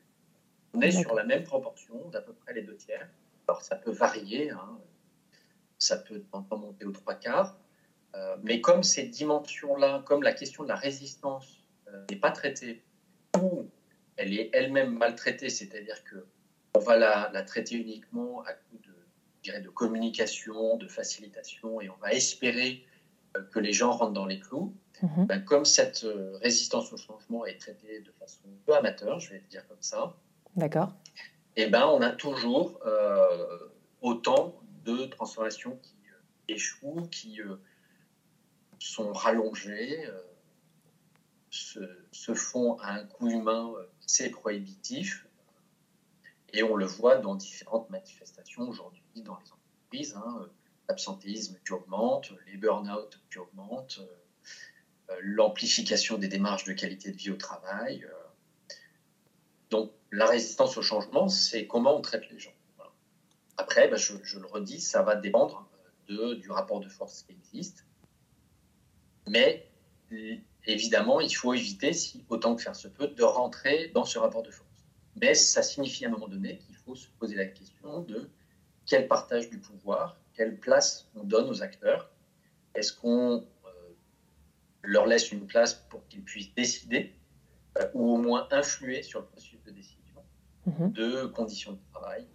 On 0.74 0.82
est 0.82 0.92
sur 0.92 1.16
la 1.16 1.24
même 1.24 1.44
proportion 1.44 2.10
d'à 2.10 2.22
peu 2.22 2.34
près 2.34 2.54
les 2.54 2.62
deux 2.62 2.76
tiers. 2.76 3.10
Alors 3.48 3.62
ça 3.62 3.76
peut 3.76 3.92
varier, 3.92 4.50
hein, 4.50 4.78
ça 5.78 5.98
peut 5.98 6.24
monter 6.52 6.86
aux 6.86 6.92
trois 6.92 7.16
quarts. 7.16 7.58
Euh, 8.16 8.38
mais 8.44 8.62
comme 8.62 8.84
ces 8.84 9.04
dimensions-là, 9.04 10.04
comme 10.06 10.24
la 10.24 10.34
question 10.34 10.64
de 10.64 10.70
la 10.70 10.76
résistance 10.76 11.64
euh, 11.88 12.06
n'est 12.10 12.18
pas 12.18 12.32
traitée, 12.32 12.84
ou 13.40 13.70
elle 14.18 14.34
est 14.34 14.50
elle-même 14.54 14.98
maltraitée, 14.98 15.50
c'est-à-dire 15.50 16.04
que 16.06 16.26
on 16.76 16.80
va 16.80 16.98
la, 16.98 17.44
traiter 17.44 17.76
uniquement 17.76 18.42
à 18.44 18.54
coup 18.54 18.78
de, 19.46 19.60
de 19.60 19.70
communication, 19.70 20.78
de 20.78 20.88
facilitation, 20.88 21.82
et 21.82 21.90
on 21.90 21.98
va 21.98 22.14
espérer 22.14 22.86
euh, 23.36 23.44
que 23.52 23.60
les 23.60 23.74
gens 23.74 23.92
rentrent 23.92 24.14
dans 24.14 24.26
les 24.26 24.40
clous. 24.40 24.74
Mhm. 25.02 25.26
Ben, 25.26 25.44
comme 25.44 25.66
cette 25.66 26.08
résistance 26.42 26.94
au 26.94 26.98
changement 26.98 27.46
est 27.46 27.58
traitée 27.58 28.00
de 28.00 28.12
façon 28.20 28.44
peu 28.66 28.76
amateur, 28.76 29.20
je 29.20 29.32
vais 29.32 29.44
dire 29.50 29.68
comme 29.68 29.82
ça. 29.82 30.16
D'accord. 30.56 30.94
Et 31.58 31.64
eh 31.64 31.68
ben, 31.68 31.86
on 31.86 32.02
a 32.02 32.12
toujours 32.12 32.80
autant 34.02 34.56
de 34.86 35.06
transformations 35.06 35.78
qui 35.82 35.96
euh, 36.12 36.18
échouent, 36.48 37.08
qui 37.12 37.42
euh, 37.42 37.56
sont 38.80 39.12
rallongées, 39.12 40.06
euh, 40.08 40.22
se, 41.50 42.34
font 42.34 42.78
à 42.80 42.94
un 42.94 43.06
coût 43.06 43.30
humain 43.30 43.74
c'est 44.06 44.30
prohibitif. 44.30 45.25
Et 46.56 46.64
on 46.64 46.76
le 46.76 46.86
voit 46.86 47.18
dans 47.18 47.36
différentes 47.36 47.90
manifestations 47.90 48.64
aujourd'hui 48.68 49.04
dans 49.18 49.38
les 49.38 49.52
entreprises. 49.52 50.16
Hein, 50.16 50.50
l'absentéisme 50.88 51.60
qui 51.66 51.74
augmente, 51.74 52.32
les 52.48 52.58
burn-out 52.58 53.20
qui 53.30 53.40
augmentent, 53.40 54.00
l'amplification 55.22 56.18
des 56.18 56.28
démarches 56.28 56.64
de 56.64 56.74
qualité 56.74 57.12
de 57.12 57.18
vie 57.18 57.32
au 57.32 57.36
travail. 57.36 58.08
Donc 59.70 59.92
la 60.12 60.26
résistance 60.26 60.78
au 60.78 60.82
changement, 60.82 61.28
c'est 61.28 61.68
comment 61.68 61.98
on 61.98 62.02
traite 62.02 62.30
les 62.32 62.40
gens. 62.40 62.54
Après, 63.58 63.88
bah, 63.88 63.98
je, 63.98 64.14
le 64.38 64.46
redis, 64.46 64.80
ça 64.80 65.02
va 65.02 65.16
dépendre 65.16 65.70
du 66.08 66.52
rapport 66.52 66.80
de 66.80 66.90
force 66.90 67.24
qui 67.24 67.34
existe. 67.34 67.86
Mais 69.28 69.70
évidemment, 70.66 71.20
il 71.20 71.34
faut 71.34 71.54
éviter, 71.54 71.94
si 71.94 72.24
autant 72.30 72.56
que 72.56 72.62
faire 72.62 72.76
se 72.76 72.88
peut, 72.88 73.08
de 73.08 73.24
rentrer 73.24 73.90
dans 73.94 74.06
ce 74.06 74.20
rapport 74.20 74.44
de 74.44 74.52
force. 74.52 74.65
Mais 75.22 75.34
ça 75.34 75.64
signifie 75.64 76.06
à 76.06 76.10
un 76.10 76.12
moment 76.12 76.28
donné 76.28 76.58
qu'il 76.58 76.76
faut 76.76 76.96
se 76.96 77.08
poser 77.20 77.36
la 77.36 77.46
question 77.46 78.02
de 78.02 78.30
quel 78.86 79.08
partage 79.08 79.50
du 79.50 79.58
pouvoir, 79.58 80.18
quelle 80.34 80.58
place 80.58 81.08
on 81.16 81.24
donne 81.24 81.50
aux 81.50 81.64
acteurs. 81.64 82.10
Est-ce 82.76 82.94
qu'on 82.94 83.38
euh, 83.38 83.70
leur 84.84 85.06
laisse 85.06 85.32
une 85.32 85.46
place 85.46 85.74
pour 85.74 86.06
qu'ils 86.08 86.24
puissent 86.24 86.54
décider 86.54 87.14
euh, 87.78 87.88
ou 87.94 88.14
au 88.14 88.18
moins 88.18 88.48
influer 88.52 89.02
sur 89.02 89.22
le 89.22 89.26
processus 89.26 89.64
de 89.64 89.72
décision, 89.72 90.22
mhm. 90.66 90.92
de 90.92 91.26
conditions 91.28 91.72
de 91.72 91.80
travail? 91.94 92.26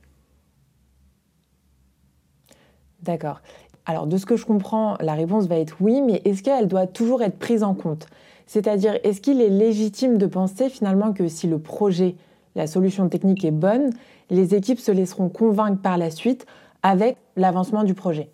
D'accord. 3.03 3.41
Alors, 3.87 4.07
de 4.07 4.17
ce 4.17 4.27
que 4.27 4.37
je 4.37 4.45
comprends, 4.45 4.97
la 5.01 5.15
réponse 5.15 5.47
va 5.47 5.59
être 5.59 5.77
oui, 5.81 6.03
mais 6.03 6.21
est-ce 6.25 6.43
qu'elle 6.43 6.69
doit 6.69 6.87
toujours 6.87 7.23
être 7.23 7.39
prise 7.39 7.63
en 7.63 7.75
compte? 7.75 8.07
C'est-à-dire, 8.47 8.99
est-ce 9.05 9.21
qu'il 9.21 9.41
est 9.41 9.49
légitime 9.49 10.19
de 10.19 10.27
penser 10.27 10.69
finalement 10.69 11.13
que 11.13 11.29
si 11.29 11.47
le 11.47 11.59
projet, 11.59 12.17
la 12.55 12.67
solution 12.67 13.09
technique 13.09 13.45
est 13.45 13.51
bonne, 13.51 13.91
les 14.31 14.55
équipes 14.55 14.81
se 14.81 14.93
laisseront 14.93 15.29
convaincre 15.29 15.81
par 15.81 15.99
la 15.99 16.11
suite 16.11 16.47
avec 16.83 17.17
l'avancement 17.37 17.85
du 17.85 17.95
projet 17.95 18.31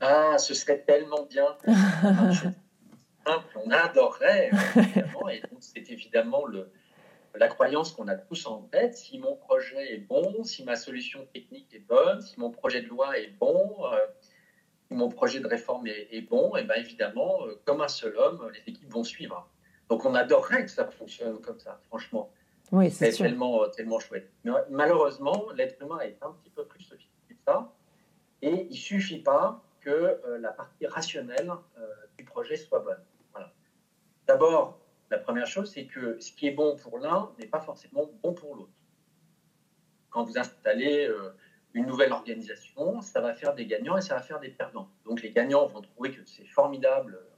Ah, 0.00 0.36
ce 0.38 0.54
serait 0.54 0.80
tellement 0.86 1.26
bien. 1.28 1.46
on 3.56 3.70
adorerait, 3.70 4.50
évidemment, 4.76 5.28
et 5.28 5.42
c'est 5.60 5.90
évidemment 5.90 6.44
le, 6.46 6.72
la 7.34 7.48
croyance 7.48 7.92
qu'on 7.92 8.08
a 8.08 8.14
tous 8.14 8.46
en 8.46 8.62
tête, 8.62 8.96
si 8.96 9.18
mon 9.18 9.36
projet 9.36 9.94
est 9.94 9.98
bon, 9.98 10.44
si 10.44 10.64
ma 10.64 10.76
solution 10.76 11.26
technique 11.32 11.72
est 11.72 11.86
bonne, 11.86 12.20
si 12.20 12.38
mon 12.38 12.50
projet 12.50 12.82
de 12.82 12.88
loi 12.88 13.18
est 13.18 13.32
bon, 13.38 13.74
euh, 13.84 13.96
si 14.88 14.94
mon 14.94 15.08
projet 15.08 15.40
de 15.40 15.46
réforme 15.46 15.86
est, 15.86 16.28
bon, 16.28 16.56
et 16.56 16.60
eh 16.60 16.64
bien 16.64 16.76
évidemment, 16.76 17.46
euh, 17.46 17.60
comme 17.64 17.80
un 17.80 17.88
seul 17.88 18.16
homme, 18.16 18.50
les 18.52 18.72
équipes 18.72 18.90
vont 18.90 19.04
suivre. 19.04 19.48
Donc 19.92 20.06
on 20.06 20.14
adorerait 20.14 20.64
que 20.64 20.70
ça 20.70 20.86
fonctionne 20.86 21.38
comme 21.42 21.58
ça, 21.58 21.78
franchement. 21.88 22.32
Oui, 22.70 22.90
c'est 22.90 23.10
tellement, 23.10 23.68
tellement 23.68 23.98
chouette. 23.98 24.32
Mais 24.42 24.52
malheureusement, 24.70 25.50
l'être 25.54 25.82
humain 25.82 25.98
est 26.00 26.16
un 26.22 26.32
petit 26.32 26.48
peu 26.48 26.64
plus 26.64 26.82
sophistiqué 26.82 27.34
que 27.34 27.42
ça, 27.46 27.70
et 28.40 28.68
il 28.70 28.76
suffit 28.78 29.18
pas 29.18 29.62
que 29.82 29.90
euh, 29.90 30.38
la 30.38 30.50
partie 30.52 30.86
rationnelle 30.86 31.52
du 32.16 32.24
projet 32.24 32.56
soit 32.56 32.78
bonne. 32.78 33.04
Voilà. 33.32 33.52
D'abord, 34.26 34.78
la 35.10 35.18
première 35.18 35.46
chose, 35.46 35.70
c'est 35.70 35.84
que 35.84 36.18
ce 36.20 36.32
qui 36.32 36.46
est 36.46 36.52
bon 36.52 36.74
pour 36.76 36.96
l'un 36.98 37.30
n'est 37.38 37.46
pas 37.46 37.60
forcément 37.60 38.10
bon 38.22 38.32
pour 38.32 38.56
l'autre. 38.56 38.72
Quand 40.08 40.24
vous 40.24 40.38
installez 40.38 41.06
euh, 41.06 41.36
une 41.74 41.84
nouvelle 41.84 42.12
organisation, 42.12 43.02
ça 43.02 43.20
va 43.20 43.34
faire 43.34 43.54
des 43.54 43.66
gagnants 43.66 43.98
et 43.98 44.00
ça 44.00 44.14
va 44.14 44.22
faire 44.22 44.40
des 44.40 44.48
perdants. 44.48 44.88
Donc 45.04 45.20
les 45.20 45.32
gagnants 45.32 45.66
vont 45.66 45.82
trouver 45.82 46.12
que 46.12 46.24
c'est 46.24 46.46
formidable, 46.46 47.12
le 47.12 47.31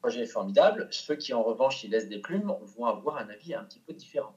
projet 0.00 0.22
est 0.22 0.26
formidable. 0.26 0.88
Ceux 0.90 1.16
qui 1.16 1.32
en 1.34 1.42
revanche 1.42 1.84
y 1.84 1.88
laissent 1.88 2.08
des 2.08 2.18
plumes 2.18 2.54
vont 2.76 2.86
avoir 2.86 3.18
un 3.18 3.28
avis 3.28 3.54
un 3.54 3.64
petit 3.64 3.80
peu 3.80 3.92
différent. 3.92 4.34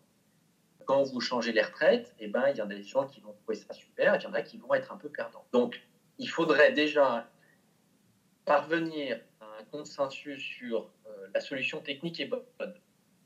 Quand 0.86 1.04
vous 1.04 1.22
changez 1.22 1.54
les 1.54 1.62
retraites, 1.62 2.14
eh 2.20 2.28
ben, 2.28 2.50
il 2.50 2.58
y 2.58 2.62
en 2.62 2.70
a 2.70 2.76
des 2.76 2.84
gens 2.84 3.06
qui 3.06 3.22
vont 3.22 3.34
trouver 3.34 3.56
ça 3.56 3.74
super 3.74 4.16
et 4.16 4.18
il 4.18 4.24
y 4.24 4.28
en 4.28 4.34
a 4.34 4.42
qui 4.42 4.58
vont 4.58 4.74
être 4.74 4.92
un 4.92 4.98
peu 4.98 5.10
perdants. 5.10 5.46
Donc 5.52 5.82
il 6.18 6.28
faudrait 6.28 6.72
déjà 6.72 7.30
parvenir 8.46 9.20
à 9.40 9.46
un 9.60 9.64
consensus 9.66 10.42
sur 10.42 10.90
euh, 11.08 11.28
la 11.34 11.40
solution 11.40 11.80
technique 11.82 12.20
est 12.20 12.26
bonne. 12.26 12.44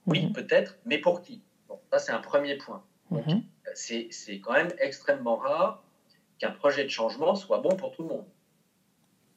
Oui, 0.06 0.26
mhm. 0.26 0.34
peut-être, 0.34 0.78
mais 0.86 0.98
pour 0.98 1.22
qui? 1.22 1.42
Bon, 1.68 1.80
ça, 1.92 2.00
c'est 2.00 2.12
un 2.12 2.20
premier 2.20 2.58
point. 2.58 2.84
Mhm. 3.12 3.44
c'est 3.76 4.40
quand 4.44 4.54
même 4.54 4.74
extrêmement 4.80 5.36
rare 5.36 5.84
qu'un 6.40 6.52
projet 6.52 6.84
de 6.84 6.90
changement 6.90 7.36
soit 7.36 7.60
bon 7.60 7.76
pour 7.76 7.92
tout 7.92 8.02
le 8.02 8.10
monde. 8.10 8.26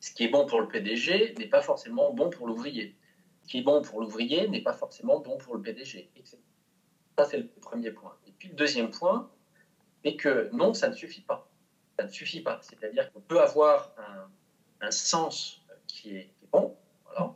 Ce 0.00 0.12
qui 0.12 0.24
est 0.24 0.28
bon 0.28 0.46
pour 0.46 0.60
le 0.60 0.68
PDG 0.68 1.34
n'est 1.38 1.48
pas 1.48 1.62
forcément 1.62 2.12
bon 2.12 2.30
pour 2.30 2.46
l'ouvrier. 2.46 2.96
Ce 3.42 3.48
qui 3.48 3.58
est 3.58 3.62
bon 3.62 3.82
pour 3.82 4.00
l'ouvrier 4.00 4.48
n'est 4.48 4.62
pas 4.62 4.72
forcément 4.72 5.20
bon 5.20 5.38
pour 5.38 5.56
le 5.56 5.62
PDG. 5.62 6.10
Ça, 7.16 7.24
c'est 7.24 7.38
le 7.38 7.48
premier 7.48 7.90
point. 7.90 8.16
Et 8.26 8.32
puis 8.32 8.48
le 8.48 8.54
deuxième 8.54 8.90
point 8.90 9.30
est 10.04 10.16
que 10.16 10.50
non, 10.52 10.74
ça 10.74 10.88
ne 10.88 10.94
suffit 10.94 11.22
pas. 11.22 11.50
Ça 11.98 12.04
ne 12.04 12.10
suffit 12.10 12.40
pas. 12.40 12.60
C'est-à-dire 12.62 13.12
qu'on 13.12 13.20
peut 13.20 13.40
avoir 13.40 13.92
un, 13.98 14.30
un 14.86 14.90
sens 14.90 15.62
qui 15.86 16.16
est, 16.16 16.30
qui 16.38 16.44
est 16.44 16.48
bon, 16.52 16.76
voilà, 17.04 17.34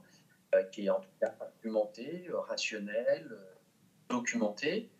euh, 0.54 0.62
qui 0.64 0.87
est 0.87 0.90
en 0.90 1.00
tout 1.00 1.09
cas 1.21 1.35
argumenté, 1.40 2.28
rationnel, 2.49 3.28
euh, 3.33 3.54
documenté. 4.09 4.90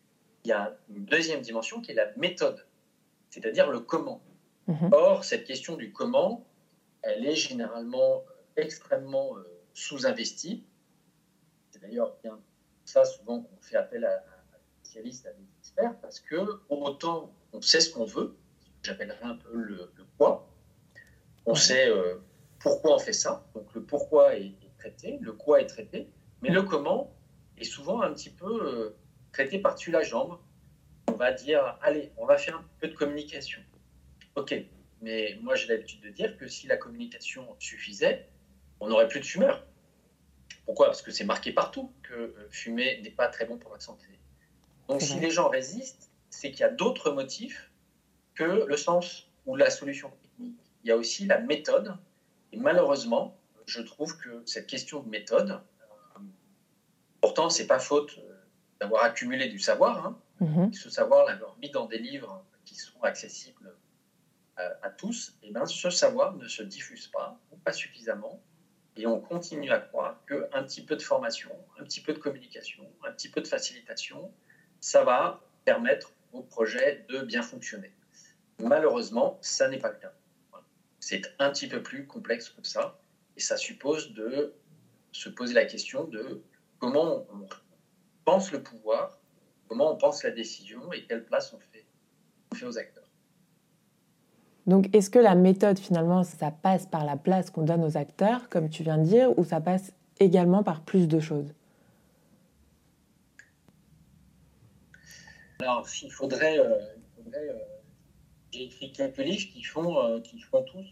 Il 0.45 0.49
y 0.49 0.53
a 0.53 0.77
une 0.89 1.05
deuxième 1.05 1.41
dimension 1.41 1.81
qui 1.81 1.93
est 1.93 1.95
la 1.95 2.11
méthode, 2.17 2.67
c'est-à-dire 3.31 3.71
le 3.71 3.81
comment. 3.81 4.21
Mhm. 4.67 4.91
Or, 4.93 5.25
cette 5.25 5.45
question 5.45 5.77
du 5.77 5.93
comment, 5.93 6.45
elle 7.03 7.27
est 7.27 7.35
généralement 7.35 8.25
extrêmement 8.57 9.35
sous-investie. 9.73 10.65
C'est 11.71 11.81
d'ailleurs 11.81 12.17
bien 12.23 12.39
ça 12.85 13.05
souvent 13.05 13.41
qu'on 13.41 13.61
fait 13.61 13.77
appel 13.77 14.05
à, 14.05 14.19
des 14.19 14.61
spécialistes, 14.85 15.27
à 15.27 15.33
des 15.33 15.45
experts, 15.61 15.95
parce 16.01 16.21
que 16.21 16.61
autant 16.69 17.33
on 17.53 17.61
sait 17.61 17.81
ce 17.81 17.93
qu'on 17.93 18.05
veut, 18.05 18.37
j'appellerais 18.83 19.25
un 19.25 19.37
peu 19.37 19.55
le, 19.55 19.91
quoi, 20.19 20.49
on 21.47 21.55
sait 21.55 21.91
pourquoi 22.63 22.95
on 22.95 22.99
fait 22.99 23.13
ça, 23.13 23.45
donc 23.55 23.73
le 23.75 23.83
pourquoi 23.83 24.37
est, 24.37 24.53
traité, 24.79 25.19
le 25.21 25.33
quoi 25.33 25.61
est 25.61 25.67
traité, 25.67 26.09
mais 26.41 26.51
le 26.51 26.63
comment 26.63 27.13
est 27.59 27.65
souvent 27.65 28.03
un 28.03 28.13
petit 28.13 28.31
peu 28.31 28.67
euh, 28.67 28.97
traité 29.33 29.59
par-dessus 29.59 29.91
la 29.91 30.03
jambe. 30.03 30.39
On 31.09 31.13
va 31.13 31.33
dire, 31.33 31.79
allez, 31.83 32.13
on 32.17 32.27
va 32.27 32.37
faire 32.37 32.57
un 32.57 32.65
peu 32.81 32.89
de 32.89 32.95
communication. 32.95 33.61
Ok, 34.35 34.55
mais 35.03 35.39
moi 35.43 35.55
j'ai 35.55 35.67
l'habitude 35.67 36.01
de 36.01 36.09
dire 36.09 36.37
que 36.39 36.49
si 36.49 36.67
la 36.67 36.77
communication 36.77 37.47
suffisait, 37.59 38.29
on 38.81 38.89
n'aurait 38.89 39.09
plus 39.09 39.21
de 39.21 39.25
fumeurs. 39.25 39.67
Pourquoi? 40.65 40.87
Parce 40.87 41.03
que 41.03 41.11
c'est 41.11 41.25
marqué 41.25 41.53
partout 41.53 41.93
que 42.03 42.15
euh, 42.15 42.49
fumer 42.51 43.01
n'est 43.03 43.11
pas 43.11 43.29
très 43.29 43.45
bon 43.45 43.59
pour 43.59 43.73
la 43.73 43.81
santé. 43.81 44.07
Donc 44.89 45.03
si 45.03 45.19
les 45.19 45.31
gens 45.31 45.49
résistent, 45.49 46.11
c'est 46.31 46.51
qu'il 46.51 46.61
y 46.61 46.65
a 46.65 46.71
d'autres 46.71 47.11
motifs 47.13 47.71
que 48.35 48.65
le 48.67 48.77
sens 48.77 49.29
ou 49.47 49.57
la 49.57 49.71
solution 49.71 50.11
technique. 50.23 50.59
Il 50.85 50.89
y 50.89 50.91
a 50.93 50.97
aussi 50.97 51.27
la 51.27 51.39
méthode. 51.39 51.97
Et 52.53 52.57
malheureusement, 52.57 53.37
je 53.67 53.81
trouve 53.81 54.17
que 54.19 54.43
cette 54.47 54.67
question 54.67 55.03
de 55.03 55.09
méthode, 55.09 55.51
euh, 55.51 56.21
pourtant, 57.21 57.51
c'est 57.51 57.67
pas 57.67 57.79
faute 57.79 58.19
euh, 58.19 58.35
d'avoir 58.81 59.05
accumulé 59.05 59.49
du 59.49 59.59
savoir. 59.59 60.07
Hein. 60.07 60.19
Mhm. 60.41 60.73
Ce 60.73 60.91
savoir, 60.91 61.27
l'avoir 61.27 61.57
mis 61.59 61.71
dans 61.71 61.87
des 61.87 61.99
livres 61.99 62.45
qui 62.65 62.75
sont 62.75 63.01
accessibles 63.03 63.75
à, 64.57 64.91
tous, 64.91 65.37
et 65.43 65.51
bien 65.51 65.67
ce 65.67 65.91
savoir 65.91 66.35
ne 66.35 66.47
se 66.47 66.63
diffuse 66.63 67.09
pas, 67.09 67.39
ou 67.51 67.57
pas 67.57 67.73
suffisamment, 67.73 68.41
et 68.97 69.07
on 69.07 69.21
continue 69.21 69.71
à 69.71 69.79
croire 69.79 70.23
qu'un 70.27 70.63
petit 70.65 70.85
peu 70.85 70.97
de 70.97 71.03
formation, 71.03 71.51
un 71.79 71.85
petit 71.85 72.01
peu 72.01 72.13
de 72.13 72.19
communication, 72.19 72.87
un 73.07 73.13
petit 73.13 73.31
peu 73.31 73.41
de 73.41 73.47
facilitation, 73.47 74.33
ça 74.81 75.05
va 75.05 75.41
permettre 75.65 76.13
au 76.33 76.43
projet 76.43 77.07
de 77.09 77.21
bien 77.21 77.43
fonctionner. 77.43 77.93
Malheureusement, 78.59 79.39
ça 79.41 79.69
n'est 79.69 79.79
pas 79.79 79.91
le 79.91 79.99
cas. 79.99 80.13
C'est 81.01 81.23
un 81.39 81.51
petit 81.51 81.69
peu 81.69 81.83
plus 81.83 82.07
complexe 82.07 82.51
que 82.51 82.67
ça. 82.67 82.99
Et 83.37 83.41
ça 83.41 83.57
suppose 83.57 84.13
de 84.13 84.55
se 85.11 85.29
poser 85.29 85.55
la 85.55 85.65
question 85.65 86.05
de 86.05 86.43
comment 86.79 87.27
on 87.31 87.49
pense 88.25 88.53
le 88.53 88.63
pouvoir, 88.63 89.19
comment 89.69 89.93
on 89.93 89.97
pense 89.97 90.23
la 90.23 90.31
décision 90.31 90.93
et 90.93 91.05
quelle 91.05 91.25
place 91.25 91.53
on 91.53 91.59
fait 91.59 91.87
aux 92.65 92.79
acteurs. 92.79 93.02
Donc, 94.67 94.95
est-ce 94.95 95.11
que 95.11 95.19
la 95.19 95.35
méthode, 95.35 95.79
finalement, 95.79 96.23
ça 96.23 96.51
passe 96.51 96.87
par 96.87 97.05
la 97.05 97.17
place 97.17 97.51
qu'on 97.51 97.63
donne 97.63 97.85
aux 97.85 97.97
acteurs, 97.97 98.49
comme 98.49 98.69
tu 98.69 98.83
viens 98.83 98.99
de 98.99 99.05
dire, 99.05 99.39
ou 99.39 99.45
ça 99.45 99.61
passe 99.61 99.93
également 100.21 100.63
par 100.63 100.83
plus 100.83 101.09
de 101.09 101.19
choses? 101.19 101.53
Alors, 105.61 105.87
il 106.03 106.11
faudrait. 106.11 106.59
Euh, 106.59 106.75
euh, 107.35 107.59
j'ai 108.53 108.65
écrit 108.65 108.93
quelques 108.93 109.19
livres 109.19 109.49
qui 109.53 109.63
font, 109.63 109.99
euh, 109.99 110.21
qui 110.21 110.39
font 110.41 110.63
tous 110.63 110.87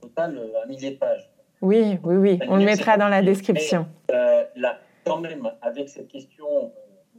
total 0.00 0.40
un 0.62 0.66
millier 0.66 0.92
de 0.92 0.96
pages. 0.96 1.28
Oui, 1.62 1.96
oui, 2.02 2.16
oui, 2.16 2.38
on 2.48 2.56
le 2.56 2.64
mettra 2.64 2.96
dans 2.96 3.08
la 3.08 3.22
description. 3.22 3.86
Euh, 4.10 4.44
là, 4.56 4.80
quand 5.04 5.20
même, 5.20 5.48
avec 5.62 5.88
cette 5.88 6.08
question, 6.08 6.72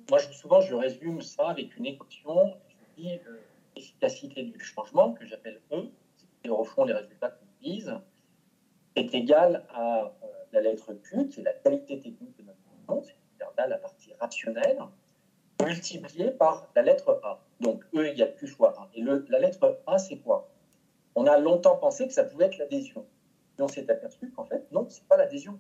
moi 0.10 0.20
je, 0.20 0.34
souvent 0.34 0.60
je 0.60 0.76
résume 0.76 1.22
ça 1.22 1.50
avec 1.50 1.78
une 1.78 1.86
équation, 1.86 2.54
je 2.98 3.02
dis 3.02 3.20
l'efficacité 3.76 4.44
du 4.44 4.60
changement, 4.60 5.14
que 5.14 5.26
j'appelle 5.26 5.62
E, 5.72 5.90
c'est 6.44 6.50
au 6.50 6.64
fond 6.64 6.86
les 6.86 6.94
résultats 6.94 7.30
qu'on 7.30 7.46
vise, 7.62 7.94
est 8.96 9.14
égal 9.14 9.66
à 9.74 10.14
la 10.52 10.62
lettre 10.62 10.94
Q, 10.94 11.28
qui 11.30 11.40
est 11.40 11.44
la 11.44 11.54
qualité 11.54 12.00
technique 12.00 12.38
de 12.38 12.44
notre 12.44 12.60
changement, 12.66 13.02
c'est-à-dire 13.04 13.68
la 13.68 13.78
partie 13.78 14.14
rationnelle, 14.20 14.80
multipliée 15.64 16.32
par 16.32 16.68
la 16.76 16.82
lettre 16.82 17.20
A. 17.24 17.44
Donc 17.60 17.84
E 17.96 18.06
égale 18.06 18.36
Q 18.36 18.48
fois 18.48 18.76
A. 18.78 18.90
Et 18.94 19.02
le, 19.02 19.26
la 19.30 19.40
lettre 19.40 19.82
A, 19.88 19.98
c'est 19.98 20.18
quoi? 20.18 20.50
On 21.16 21.26
a 21.26 21.38
longtemps 21.38 21.78
pensé 21.78 22.08
que 22.08 22.14
ça 22.14 22.24
pouvait 22.24 22.46
être 22.46 22.58
l'adhésion 22.58 23.06
on 23.60 23.68
s'est 23.68 23.90
aperçu 23.90 24.32
qu'en 24.32 24.46
fait, 24.46 24.66
non, 24.72 24.90
ce 24.90 25.00
n'est 25.00 25.08
pas 25.08 25.18
l'adhésion. 25.18 25.60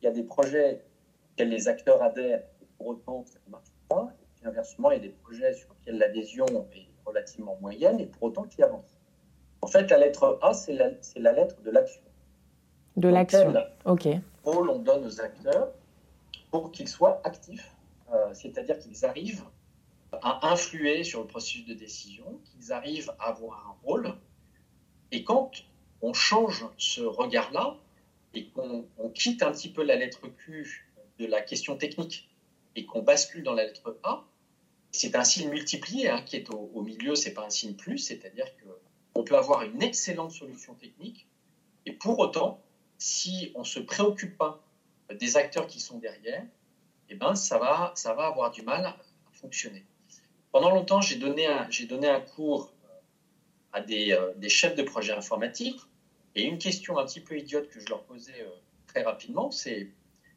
Il 0.00 0.04
y 0.04 0.08
a 0.08 0.10
des 0.10 0.22
projets 0.22 0.84
auxquels 1.32 1.48
les 1.48 1.68
acteurs 1.68 2.02
adhèrent 2.02 2.44
et 2.62 2.66
pour 2.76 2.88
autant 2.88 3.24
ça 3.26 3.38
ne 3.46 3.52
marche 3.52 3.70
pas. 3.88 4.08
Et 4.20 4.26
puis 4.34 4.46
inversement, 4.46 4.90
il 4.90 4.94
y 4.94 5.00
a 5.00 5.02
des 5.02 5.14
projets 5.14 5.54
sur 5.54 5.68
lesquels 5.74 5.98
l'adhésion 5.98 6.46
est 6.72 6.85
relativement 7.06 7.56
moyenne 7.60 8.00
et 8.00 8.06
pour 8.06 8.24
autant 8.24 8.44
qui 8.44 8.62
avancent. 8.62 8.98
En 9.62 9.66
fait, 9.66 9.90
la 9.90 9.98
lettre 9.98 10.38
A, 10.42 10.52
c'est 10.54 10.74
la, 10.74 11.32
lettre 11.32 11.62
de 11.62 11.70
l'action. 11.70 12.02
De 12.96 13.08
l'action, 13.08 13.54
ok. 13.84 14.08
rôle 14.44 14.70
on 14.70 14.78
donne 14.78 15.04
aux 15.04 15.20
acteurs 15.20 15.72
pour 16.50 16.70
qu'ils 16.70 16.88
soient 16.88 17.20
actifs, 17.24 17.74
euh, 18.12 18.32
c'est-à-dire 18.32 18.78
qu'ils 18.78 19.04
arrivent 19.04 19.44
à 20.12 20.50
influer 20.50 21.04
sur 21.04 21.20
le 21.20 21.26
processus 21.26 21.66
de 21.66 21.74
décision, 21.74 22.40
qu'ils 22.44 22.72
arrivent 22.72 23.12
à 23.18 23.30
avoir 23.30 23.66
un 23.68 23.86
rôle. 23.86 24.14
Et 25.12 25.24
quand 25.24 25.50
on 26.00 26.12
change 26.12 26.64
ce 26.78 27.02
regard-là 27.02 27.76
et 28.34 28.48
qu'on 28.48 28.84
quitte 29.14 29.42
un 29.42 29.52
petit 29.52 29.70
peu 29.70 29.82
la 29.82 29.96
lettre 29.96 30.28
Q 30.28 30.88
de 31.18 31.26
la 31.26 31.40
question 31.40 31.76
technique 31.76 32.28
et 32.76 32.86
qu'on 32.86 33.02
bascule 33.02 33.42
dans 33.42 33.54
la 33.54 33.64
lettre 33.64 33.98
A, 34.02 34.24
c'est 34.92 35.14
un 35.16 35.24
signe 35.24 35.50
multiplié 35.50 36.08
hein, 36.08 36.22
qui 36.22 36.36
est 36.36 36.50
au, 36.50 36.70
au 36.74 36.82
milieu, 36.82 37.14
c'est 37.14 37.34
pas 37.34 37.44
un 37.44 37.50
signe 37.50 37.74
plus, 37.74 37.98
c'est-à-dire 37.98 38.46
qu'on 39.14 39.24
peut 39.24 39.36
avoir 39.36 39.62
une 39.62 39.82
excellente 39.82 40.32
solution 40.32 40.74
technique 40.74 41.26
et 41.86 41.92
pour 41.92 42.18
autant, 42.18 42.60
si 42.98 43.52
on 43.54 43.60
ne 43.60 43.64
se 43.64 43.78
préoccupe 43.78 44.36
pas 44.36 44.60
des 45.14 45.36
acteurs 45.36 45.68
qui 45.68 45.80
sont 45.80 45.98
derrière, 45.98 46.44
eh 47.08 47.14
ben, 47.14 47.36
ça, 47.36 47.58
va, 47.58 47.92
ça 47.94 48.12
va 48.12 48.26
avoir 48.26 48.50
du 48.50 48.62
mal 48.62 48.84
à 48.84 48.96
fonctionner. 49.32 49.84
Pendant 50.50 50.70
longtemps, 50.70 51.00
j'ai 51.00 51.16
donné, 51.16 51.46
un, 51.46 51.68
donné 51.88 52.08
un 52.08 52.20
cours 52.20 52.72
à 53.72 53.80
des, 53.80 54.12
euh, 54.12 54.32
des, 54.36 54.48
chefs 54.48 54.74
de 54.74 54.82
projet 54.82 55.12
informatiques 55.12 55.80
et 56.34 56.42
une 56.42 56.58
question 56.58 56.98
un 56.98 57.06
petit 57.06 57.20
peu 57.20 57.38
idiote 57.38 57.68
que 57.68 57.78
je 57.78 57.86
leur 57.88 58.02
posais 58.02 58.42
euh, 58.42 58.48
très 58.88 59.02
rapidement, 59.02 59.50
c'est 59.50 59.90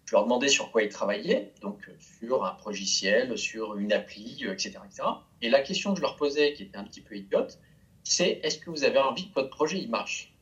je 0.09 0.15
leur 0.15 0.23
demandais 0.23 0.47
sur 0.47 0.71
quoi 0.71 0.81
ils 0.81 0.89
travaillaient, 0.89 1.53
donc 1.61 1.87
euh, 1.87 1.91
sur 2.17 2.43
un 2.43 2.57
logiciel, 2.65 3.37
sur 3.37 3.77
une 3.77 3.93
appli, 3.93 4.43
etc., 4.43 4.79
etc. 4.83 5.07
Et 5.43 5.49
la 5.51 5.61
question 5.61 5.91
que 5.91 5.97
je 5.97 6.01
leur 6.01 6.15
posais, 6.15 6.53
qui 6.53 6.63
était 6.63 6.77
un 6.77 6.83
petit 6.83 7.01
peu 7.01 7.15
idiote, 7.15 7.59
c'est 8.03 8.39
est-ce 8.41 8.57
que 8.57 8.71
vous 8.71 8.83
avez 8.83 8.97
envie 8.97 9.29
que 9.29 9.35
votre 9.35 9.51
projet 9.51 9.77
il 9.77 9.87
marche? 9.87 10.33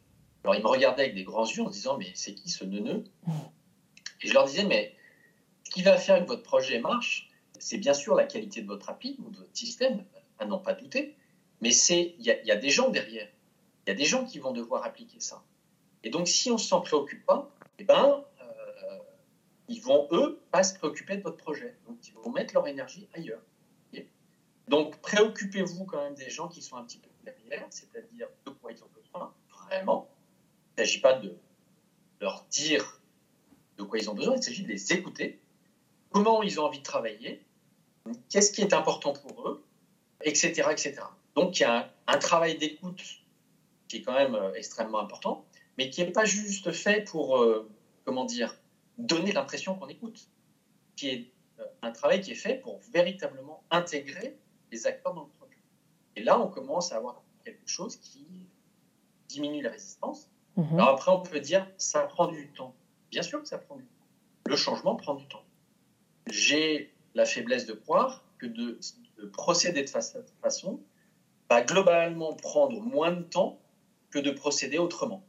Alors 0.45 0.55
ils 0.55 0.63
me 0.63 0.69
regardaient 0.69 1.01
avec 1.01 1.15
des 1.15 1.25
grands 1.25 1.45
yeux 1.45 1.63
en 1.63 1.67
se 1.67 1.73
disant 1.73 1.97
mais 1.97 2.09
c'est 2.13 2.33
qui 2.33 2.49
ce 2.49 2.63
neuneu? 2.63 3.03
Et 4.21 4.29
je 4.29 4.33
leur 4.33 4.45
disais 4.45 4.63
mais 4.63 4.95
ce 5.65 5.71
qui 5.71 5.81
va 5.81 5.97
faire 5.97 6.21
que 6.21 6.27
votre 6.27 6.43
projet 6.43 6.79
marche, 6.79 7.29
c'est 7.59 7.77
bien 7.77 7.93
sûr 7.93 8.15
la 8.15 8.23
qualité 8.23 8.61
de 8.61 8.67
votre 8.67 8.89
appli 8.89 9.17
ou 9.19 9.29
de 9.31 9.35
votre 9.35 9.53
système, 9.57 10.05
à 10.39 10.45
n'en 10.45 10.59
pas 10.59 10.75
douter, 10.75 11.17
mais 11.59 11.71
c'est 11.71 12.15
il 12.19 12.25
y, 12.25 12.51
a 12.51 12.55
des 12.55 12.69
gens 12.69 12.87
derrière, 12.87 13.27
il 13.85 13.89
y 13.89 13.91
a 13.91 13.95
des 13.95 14.05
gens 14.05 14.23
qui 14.23 14.39
vont 14.39 14.53
devoir 14.53 14.85
appliquer 14.85 15.19
ça. 15.19 15.43
Et 16.05 16.09
donc 16.09 16.29
si 16.29 16.51
on 16.51 16.57
s'en 16.57 16.79
préoccupe 16.79 17.25
pas, 17.25 17.51
eh 17.79 17.83
ben 17.83 18.23
ils 19.67 19.81
vont, 19.81 20.07
eux, 20.11 20.39
pas 20.51 20.63
se 20.63 20.73
préoccuper 20.77 21.17
de 21.17 21.23
votre 21.23 21.37
projet. 21.37 21.75
Donc, 21.87 21.97
ils 22.07 22.13
vont 22.13 22.31
mettre 22.31 22.53
leur 22.53 22.67
énergie 22.67 23.07
ailleurs. 23.13 23.41
Donc, 24.67 24.97
préoccupez-vous 24.97 25.85
quand 25.85 26.03
même 26.03 26.15
des 26.15 26.29
gens 26.29 26.49
qui 26.49 26.61
sont 26.61 26.75
un 26.75 26.83
petit 26.83 26.97
peu 26.97 27.09
derrière, 27.23 27.65
c'est-à-dire 27.69 28.27
de 28.45 28.51
quoi 28.51 28.71
ils 28.71 28.83
ont 28.83 28.89
besoin, 28.93 29.33
vraiment. 29.49 30.09
Il 30.77 30.81
ne 30.81 30.85
s'agit 30.85 30.99
pas 30.99 31.13
de 31.13 31.37
leur 32.19 32.45
dire 32.49 33.01
de 33.77 33.83
quoi 33.83 33.97
ils 33.97 34.09
ont 34.09 34.13
besoin, 34.13 34.35
il 34.35 34.43
s'agit 34.43 34.63
de 34.63 34.67
les 34.67 34.91
écouter, 34.91 35.39
comment 36.11 36.43
ils 36.43 36.59
ont 36.59 36.65
envie 36.65 36.79
de 36.79 36.83
travailler, 36.83 37.45
qu'est-ce 38.29 38.51
qui 38.51 38.61
est 38.61 38.73
important 38.73 39.13
pour 39.13 39.47
eux, 39.47 39.63
etc. 40.21 40.67
etc. 40.71 40.95
Donc, 41.35 41.59
il 41.59 41.61
y 41.61 41.65
a 41.65 41.93
un, 42.07 42.17
travail 42.17 42.57
d'écoute 42.57 43.01
qui 43.87 43.97
est 43.97 44.01
quand 44.01 44.13
même 44.13 44.35
euh, 44.35 44.53
extrêmement 44.55 44.99
important, 44.99 45.45
mais 45.77 45.89
qui 45.89 46.03
n'est 46.03 46.11
pas 46.11 46.25
juste 46.25 46.71
fait 46.71 47.07
pour, 47.09 47.37
euh, 47.37 47.69
comment 48.03 48.25
dire, 48.25 48.57
donner 48.97 49.31
l'impression 49.31 49.75
qu'on 49.75 49.87
écoute, 49.87 50.29
qui 50.95 51.09
est 51.09 51.31
euh, 51.59 51.65
un 51.81 51.91
travail 51.91 52.21
qui 52.21 52.31
est 52.31 52.35
fait 52.35 52.55
pour 52.55 52.79
véritablement 52.93 53.63
intégrer 53.71 54.37
les 54.71 54.87
acteurs 54.87 55.13
dans 55.13 55.23
le 55.23 55.29
projet. 55.29 55.57
Et 56.15 56.23
là, 56.23 56.39
on 56.39 56.47
commence 56.47 56.91
à 56.91 56.97
avoir 56.97 57.21
quelque 57.43 57.67
chose 57.67 57.97
qui 57.97 58.47
diminue 59.27 59.61
la 59.61 59.69
résistance. 59.69 60.29
Mhm. 60.55 60.73
Alors 60.73 60.89
après, 60.89 61.11
on 61.11 61.21
peut 61.21 61.39
dire, 61.39 61.67
ça 61.77 62.01
prend 62.01 62.27
du 62.27 62.51
temps. 62.53 62.75
Bien 63.11 63.21
sûr 63.21 63.41
que 63.41 63.47
ça 63.47 63.57
prend 63.57 63.75
du 63.75 63.83
temps. 63.83 64.05
Le 64.47 64.55
changement 64.55 64.95
prend 64.95 65.15
du 65.15 65.27
temps. 65.27 65.43
J'ai 66.29 66.93
la 67.13 67.25
faiblesse 67.25 67.65
de 67.65 67.73
croire 67.73 68.23
que 68.37 68.45
de, 68.45 68.79
procéder 69.33 69.81
de 69.81 69.87
cette 69.87 70.33
façon 70.41 70.79
va 71.49 71.61
globalement 71.61 72.33
prendre 72.33 72.81
moins 72.81 73.11
de 73.11 73.23
temps 73.23 73.59
que 74.09 74.19
de 74.19 74.31
procéder 74.31 74.77
autrement. 74.77 75.23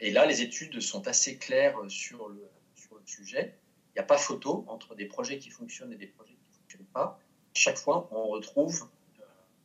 Et 0.00 0.10
là, 0.10 0.26
les 0.26 0.42
études 0.42 0.80
sont 0.80 1.08
assez 1.08 1.38
claires 1.38 1.78
sur 1.88 2.28
le, 2.28 2.48
sur 2.74 2.96
le 2.96 3.02
sujet. 3.04 3.58
Il 3.90 3.98
n'y 3.98 4.00
a 4.00 4.06
pas 4.06 4.18
photo 4.18 4.64
entre 4.68 4.94
des 4.94 5.06
projets 5.06 5.38
qui 5.38 5.50
fonctionnent 5.50 5.92
et 5.92 5.96
des 5.96 6.06
projets 6.06 6.34
qui 6.34 6.50
ne 6.50 6.56
fonctionnent 6.56 6.92
pas. 6.92 7.18
Chaque 7.54 7.78
fois, 7.78 8.08
on 8.12 8.28
retrouve 8.28 8.88
euh, 9.18 9.24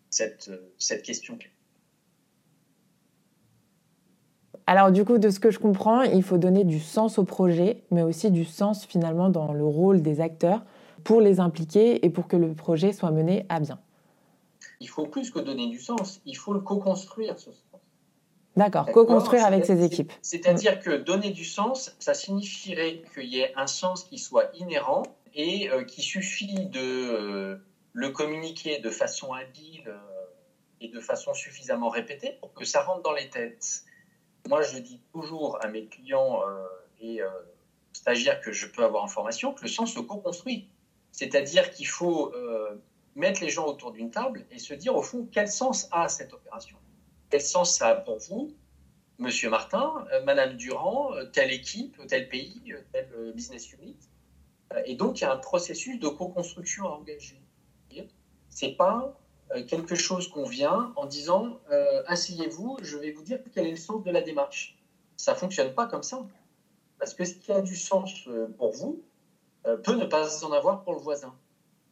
cette, 0.09 0.49
euh, 0.49 0.73
cette 0.77 1.03
question 1.03 1.37
clé. 1.37 1.51
Alors 4.69 4.91
du 4.91 5.05
coup, 5.05 5.17
de 5.17 5.29
ce 5.29 5.39
que 5.39 5.49
je 5.49 5.59
comprends, 5.59 6.01
il 6.01 6.23
faut 6.23 6.37
donner 6.37 6.65
du 6.65 6.81
sens 6.81 7.17
au 7.19 7.23
projet, 7.23 7.83
mais 7.89 8.03
aussi 8.03 8.31
du 8.31 8.43
sens 8.43 8.85
finalement 8.85 9.29
dans 9.29 9.53
le 9.53 9.63
rôle 9.63 10.01
des 10.01 10.19
acteurs 10.19 10.65
pour 11.05 11.21
les 11.21 11.39
impliquer 11.39 12.05
et 12.05 12.09
pour 12.09 12.27
que 12.27 12.35
le 12.35 12.53
projet 12.53 12.91
soit 12.91 13.11
mené 13.11 13.45
à 13.47 13.61
bien. 13.61 13.79
Il 14.81 14.89
faut 14.89 15.05
plus 15.05 15.31
que 15.31 15.39
donner 15.39 15.67
du 15.67 15.79
sens, 15.79 16.21
il 16.25 16.35
faut 16.35 16.51
le 16.51 16.59
co-construire, 16.59 17.39
ce 17.39 17.49
D'accord, 18.57 18.91
co-construire 18.91 19.45
avec 19.45 19.65
ses 19.65 19.83
équipes. 19.83 20.11
C'est-à-dire 20.23 20.79
que 20.79 20.89
donner 20.89 21.29
du 21.29 21.45
sens, 21.45 21.95
ça 21.99 22.15
signifierait 22.15 23.03
qu'il 23.13 23.25
y 23.25 23.39
ait 23.39 23.53
un 23.55 23.67
sens 23.67 24.03
qui 24.03 24.17
soit 24.17 24.49
inhérent 24.55 25.03
et 25.35 25.69
euh, 25.69 25.83
qui 25.83 26.01
suffit 26.01 26.65
de 26.65 26.79
euh, 26.81 27.57
le 27.93 28.09
communiquer 28.09 28.79
de 28.79 28.89
façon 28.89 29.31
habile 29.31 29.83
euh, 29.87 29.95
et 30.81 30.87
de 30.87 30.99
façon 30.99 31.35
suffisamment 31.35 31.89
répétée 31.89 32.37
pour 32.39 32.51
que 32.53 32.65
ça 32.65 32.81
rentre 32.81 33.03
dans 33.03 33.13
les 33.13 33.29
têtes. 33.29 33.83
Moi, 34.49 34.63
je 34.63 34.79
dis 34.79 35.01
toujours 35.13 35.63
à 35.63 35.67
mes 35.67 35.85
clients 35.85 36.41
et 37.01 37.19
stagiaires 37.91 38.39
que 38.39 38.53
je 38.53 38.67
peux 38.67 38.83
avoir 38.83 39.03
en 39.03 39.07
formation 39.07 39.53
que 39.53 39.63
le 39.63 39.67
sens 39.67 39.93
se 39.93 39.99
co-construit. 39.99 40.69
C'est-à-dire 41.11 41.69
qu'il 41.71 41.87
faut 41.87 42.31
mettre 43.15 43.41
les 43.41 43.49
gens 43.49 43.65
autour 43.65 43.91
d'une 43.91 44.09
table 44.09 44.45
et 44.51 44.59
se 44.59 44.73
dire 44.73 44.95
au 44.95 45.01
fond 45.01 45.27
quel 45.29 45.49
sens 45.49 45.89
a 45.91 46.07
cette 46.07 46.31
opération? 46.31 46.77
Quel 47.29 47.41
sens 47.41 47.77
ça 47.77 47.89
a 47.89 47.95
pour 47.95 48.17
vous, 48.19 48.53
Monsieur 49.19 49.49
Martin, 49.49 50.05
euh, 50.13 50.23
Madame 50.25 50.57
Durand, 50.57 51.13
euh, 51.13 51.25
telle 51.25 51.51
équipe, 51.51 51.99
tel 52.07 52.29
pays, 52.29 52.61
euh, 52.71 52.81
tel 52.93 53.33
business 53.33 53.73
unit 53.73 53.97
Et 54.85 54.95
donc, 54.95 55.19
il 55.19 55.23
y 55.23 55.25
a 55.25 55.33
un 55.33 55.37
processus 55.37 55.99
de 55.99 56.07
co-construction 56.07 56.87
à 56.87 56.91
engager. 56.91 57.41
C'est 58.49 58.71
pas 58.71 59.15
quelque 59.67 59.93
chose 59.93 60.27
qu'on 60.29 60.45
vient 60.45 60.91
en 60.95 61.05
disant 61.05 61.59
asseyez-vous, 62.07 62.79
je 62.81 62.97
vais 62.97 63.11
vous 63.11 63.21
dire 63.21 63.39
quel 63.53 63.67
est 63.67 63.71
le 63.71 63.77
sens 63.77 64.03
de 64.03 64.09
la 64.09 64.21
démarche. 64.21 64.75
Ça 65.15 65.35
fonctionne 65.35 65.75
pas 65.75 65.85
comme 65.85 66.01
ça. 66.01 66.25
Parce 66.97 67.13
que 67.13 67.23
ce 67.23 67.35
qui 67.35 67.51
a 67.51 67.61
du 67.61 67.75
sens 67.75 68.27
pour 68.57 68.71
vous 68.71 69.03
peut 69.83 69.93
ne 69.93 70.05
pas 70.05 70.43
en 70.43 70.51
avoir 70.53 70.83
pour 70.83 70.95
le 70.95 70.99
voisin. 70.99 71.35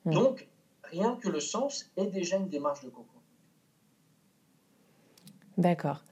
Mmh. 0.06 0.14
Donc, 0.14 0.48
rien 0.86 1.16
que 1.18 1.30
le 1.30 1.40
sens 1.40 1.92
est 1.98 2.08
déjà 2.08 2.38
une 2.38 2.50
démarche 2.50 2.84
de 2.84 2.90
co 2.90 3.06
D'accord. 5.58 6.04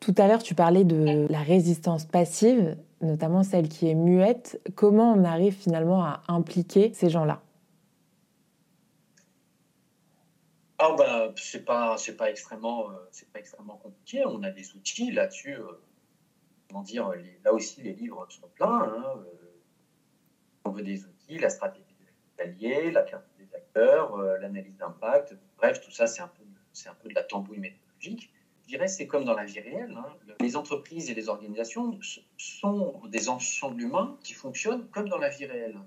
Tout 0.00 0.14
à 0.18 0.28
l'heure, 0.28 0.42
tu 0.42 0.54
parlais 0.54 0.84
de 0.84 1.26
la 1.30 1.40
résistance 1.40 2.04
passive, 2.04 2.76
notamment 3.00 3.42
celle 3.42 3.68
qui 3.68 3.88
est 3.88 3.94
muette. 3.94 4.60
Comment 4.74 5.12
on 5.12 5.24
arrive 5.24 5.54
finalement 5.54 6.04
à 6.04 6.22
impliquer 6.28 6.92
ces 6.94 7.10
gens-là? 7.10 7.40
Ah 10.78 10.94
bah 10.96 11.32
c'est 11.36 11.64
pas 11.64 11.96
c'est 11.96 12.16
pas 12.16 12.28
extrêmement 12.28 12.90
euh, 12.90 12.94
c'est 13.10 13.30
pas 13.32 13.38
extrêmement 13.38 13.78
compliqué. 13.78 14.24
On 14.26 14.42
a 14.42 14.50
des 14.50 14.74
outils 14.74 15.10
là-dessus. 15.10 15.54
Euh, 15.54 15.80
comment 16.68 16.82
dire 16.82 17.10
Là 17.44 17.54
aussi 17.54 17.80
les 17.80 17.94
livres 17.94 18.26
sont 18.28 18.48
pleins. 18.54 18.82
Hein, 18.82 19.04
euh, 19.16 19.46
on 20.66 20.70
veut 20.70 20.82
des 20.82 21.06
outils, 21.06 21.38
la 21.38 21.48
stratégie 21.48 21.96
des 22.38 22.42
alliés, 22.42 22.90
la 22.90 23.02
carte 23.04 23.24
des 23.38 23.48
acteurs, 23.54 24.18
l'analyse 24.18 24.76
d'impact. 24.76 25.34
Bref, 25.56 25.80
tout 25.80 25.90
ça 25.90 26.06
c'est 26.06 26.20
un 26.20 26.28
peu 26.28 26.44
c'est 26.74 26.90
un 26.90 26.94
peu 26.94 27.08
de 27.08 27.14
la 27.14 27.22
tambouille 27.22 27.58
méthodologique 27.58 28.30
je 28.66 28.72
dirais, 28.72 28.88
c'est 28.88 29.06
comme 29.06 29.24
dans 29.24 29.34
la 29.34 29.44
vie 29.44 29.60
réelle. 29.60 29.96
Hein. 29.96 30.12
Les 30.40 30.56
entreprises 30.56 31.08
et 31.08 31.14
les 31.14 31.28
organisations 31.28 31.98
sont 32.36 33.00
des 33.06 33.28
ensembles 33.28 33.80
humains 33.80 34.18
qui 34.24 34.32
fonctionnent 34.32 34.88
comme 34.90 35.08
dans 35.08 35.18
la 35.18 35.28
vie 35.28 35.46
réelle. 35.46 35.78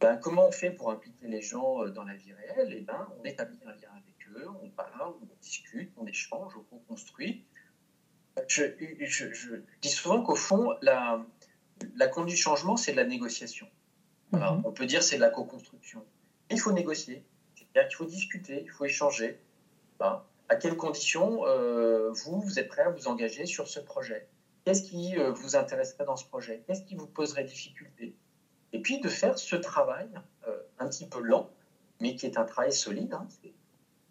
Ben, 0.00 0.16
comment 0.16 0.48
on 0.48 0.50
fait 0.50 0.72
pour 0.72 0.90
impliquer 0.90 1.28
les 1.28 1.40
gens 1.40 1.84
euh, 1.84 1.90
dans 1.90 2.02
la 2.02 2.14
vie 2.14 2.32
réelle? 2.32 2.74
Eh 2.76 2.80
ben, 2.80 3.06
on 3.20 3.24
établit 3.24 3.58
un 3.64 3.72
lien 3.72 3.90
avec 3.92 4.16
eux, 4.34 4.48
on 4.60 4.70
parle, 4.70 5.14
on 5.22 5.28
discute, 5.40 5.92
on 5.96 6.06
échange, 6.06 6.52
on 6.72 6.78
construit. 6.78 7.44
Je, 8.48 8.64
je, 8.98 9.56
dis 9.80 9.88
souvent 9.88 10.22
qu'au 10.22 10.34
fond, 10.34 10.74
la, 10.82 11.24
la 11.94 12.08
conduite 12.08 12.36
du 12.36 12.42
changement, 12.42 12.76
c'est 12.76 12.92
de 12.92 12.96
la 12.96 13.04
négociation. 13.04 13.68
Mhm. 14.32 14.62
On 14.64 14.72
peut 14.72 14.86
dire 14.86 15.02
c'est 15.02 15.16
de 15.16 15.20
la 15.20 15.30
co-construction. 15.30 16.04
Il 16.50 16.58
faut 16.58 16.72
négocier, 16.72 17.24
c'est-à-dire 17.54 17.88
qu'il 17.88 17.96
faut 17.98 18.06
discuter, 18.06 18.62
il 18.64 18.70
faut 18.70 18.84
échanger. 18.84 19.38
Ben, 19.98 20.24
à 20.50 20.56
quelles 20.56 20.76
conditions 20.76 21.46
euh, 21.46 22.10
vous, 22.10 22.58
êtes 22.58 22.66
prêt 22.66 22.82
à 22.82 22.90
vous 22.90 23.06
engager 23.06 23.46
sur 23.46 23.68
ce 23.68 23.78
projet? 23.78 24.28
Qu'est-ce 24.64 24.82
qui 24.82 25.16
euh, 25.16 25.30
vous 25.30 25.54
intéresserait 25.54 26.04
dans 26.04 26.16
ce 26.16 26.26
projet? 26.26 26.64
Qu'est-ce 26.66 26.82
qui 26.82 26.96
vous 26.96 27.06
poserait 27.06 27.44
difficulté? 27.44 28.16
Et 28.72 28.82
puis 28.82 29.00
de 29.00 29.08
faire 29.08 29.38
ce 29.38 29.54
travail 29.54 30.08
euh, 30.48 30.58
un 30.80 30.88
petit 30.88 31.08
peu 31.08 31.20
lent, 31.20 31.50
mais 32.00 32.16
qui 32.16 32.26
est 32.26 32.36
un 32.36 32.44
travail 32.44 32.72
solide. 32.72 33.14
Hein. 33.14 33.28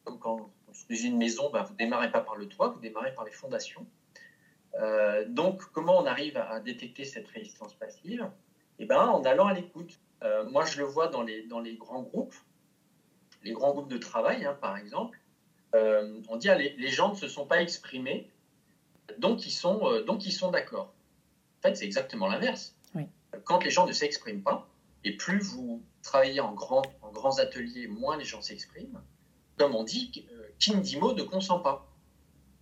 comme 0.06 0.18
quand 0.18 0.38
vous 0.38 0.52
construisez 0.66 1.10
une 1.10 1.18
maison, 1.18 1.50
ben, 1.52 1.64
vous 1.64 1.74
ne 1.74 1.78
démarrez 1.78 2.10
pas 2.10 2.22
par 2.22 2.38
le 2.38 2.48
toit, 2.48 2.70
vous 2.70 2.80
démarrez 2.80 3.14
par 3.14 3.26
les 3.26 3.32
fondations. 3.32 3.86
Donc, 5.28 5.62
comment 5.74 6.00
on 6.00 6.06
arrive 6.06 6.38
à, 6.38 6.62
détecter 6.62 7.04
cette 7.04 7.28
résistance 7.28 7.74
passive? 7.74 8.32
Eh 8.78 8.86
ben, 8.86 9.08
en 9.08 9.26
allant 9.26 9.48
à 9.48 9.54
l'écoute. 9.54 10.00
Moi, 10.48 10.64
je 10.64 10.78
le 10.78 10.86
vois 10.86 11.10
dans 11.10 11.22
les, 11.22 11.46
dans 11.48 11.60
les 11.60 11.76
grands 11.76 12.04
groupes, 12.04 12.36
les 13.44 13.52
grands 13.52 13.72
groupes 13.72 13.90
de 13.90 13.98
travail, 13.98 14.46
hein, 14.46 14.58
par 14.62 14.78
exemple. 14.78 15.19
Euh, 15.76 16.22
on 16.30 16.38
dit 16.38 16.50
ah, 16.50 16.56
les, 16.56 16.76
les, 16.78 16.90
gens 16.90 17.12
ne 17.12 17.16
se 17.16 17.28
sont 17.28 17.46
pas 17.46 17.62
exprimés, 17.62 18.30
donc 19.18 19.46
ils 19.46 19.52
sont, 19.52 20.02
donc 20.06 20.26
ils 20.26 20.32
sont 20.32 20.52
d'accord. 20.52 20.94
En 21.60 21.62
fait, 21.62 21.76
c'est 21.76 21.86
exactement 21.86 22.28
l'inverse. 22.28 22.76
Quand 23.44 23.64
les 23.64 23.70
gens 23.70 23.86
ne 23.86 23.94
s'expriment 23.94 24.42
pas, 24.42 24.68
et 25.04 25.16
plus 25.16 25.40
vous 25.40 25.84
travaillez 26.02 26.40
en, 26.40 26.54
grand, 26.54 26.82
en 27.04 27.12
grands 27.12 27.38
ateliers, 27.38 27.88
moins 27.88 28.18
les 28.18 28.26
gens 28.26 28.42
s'expriment. 28.42 29.02
Comme 29.58 29.76
on 29.76 29.84
dit, 29.84 30.26
qui 30.58 30.76
ne 30.76 30.82
dit 30.82 30.98
mot 30.98 31.14
ne 31.14 31.22
consent 31.22 31.60
pas. 31.60 31.88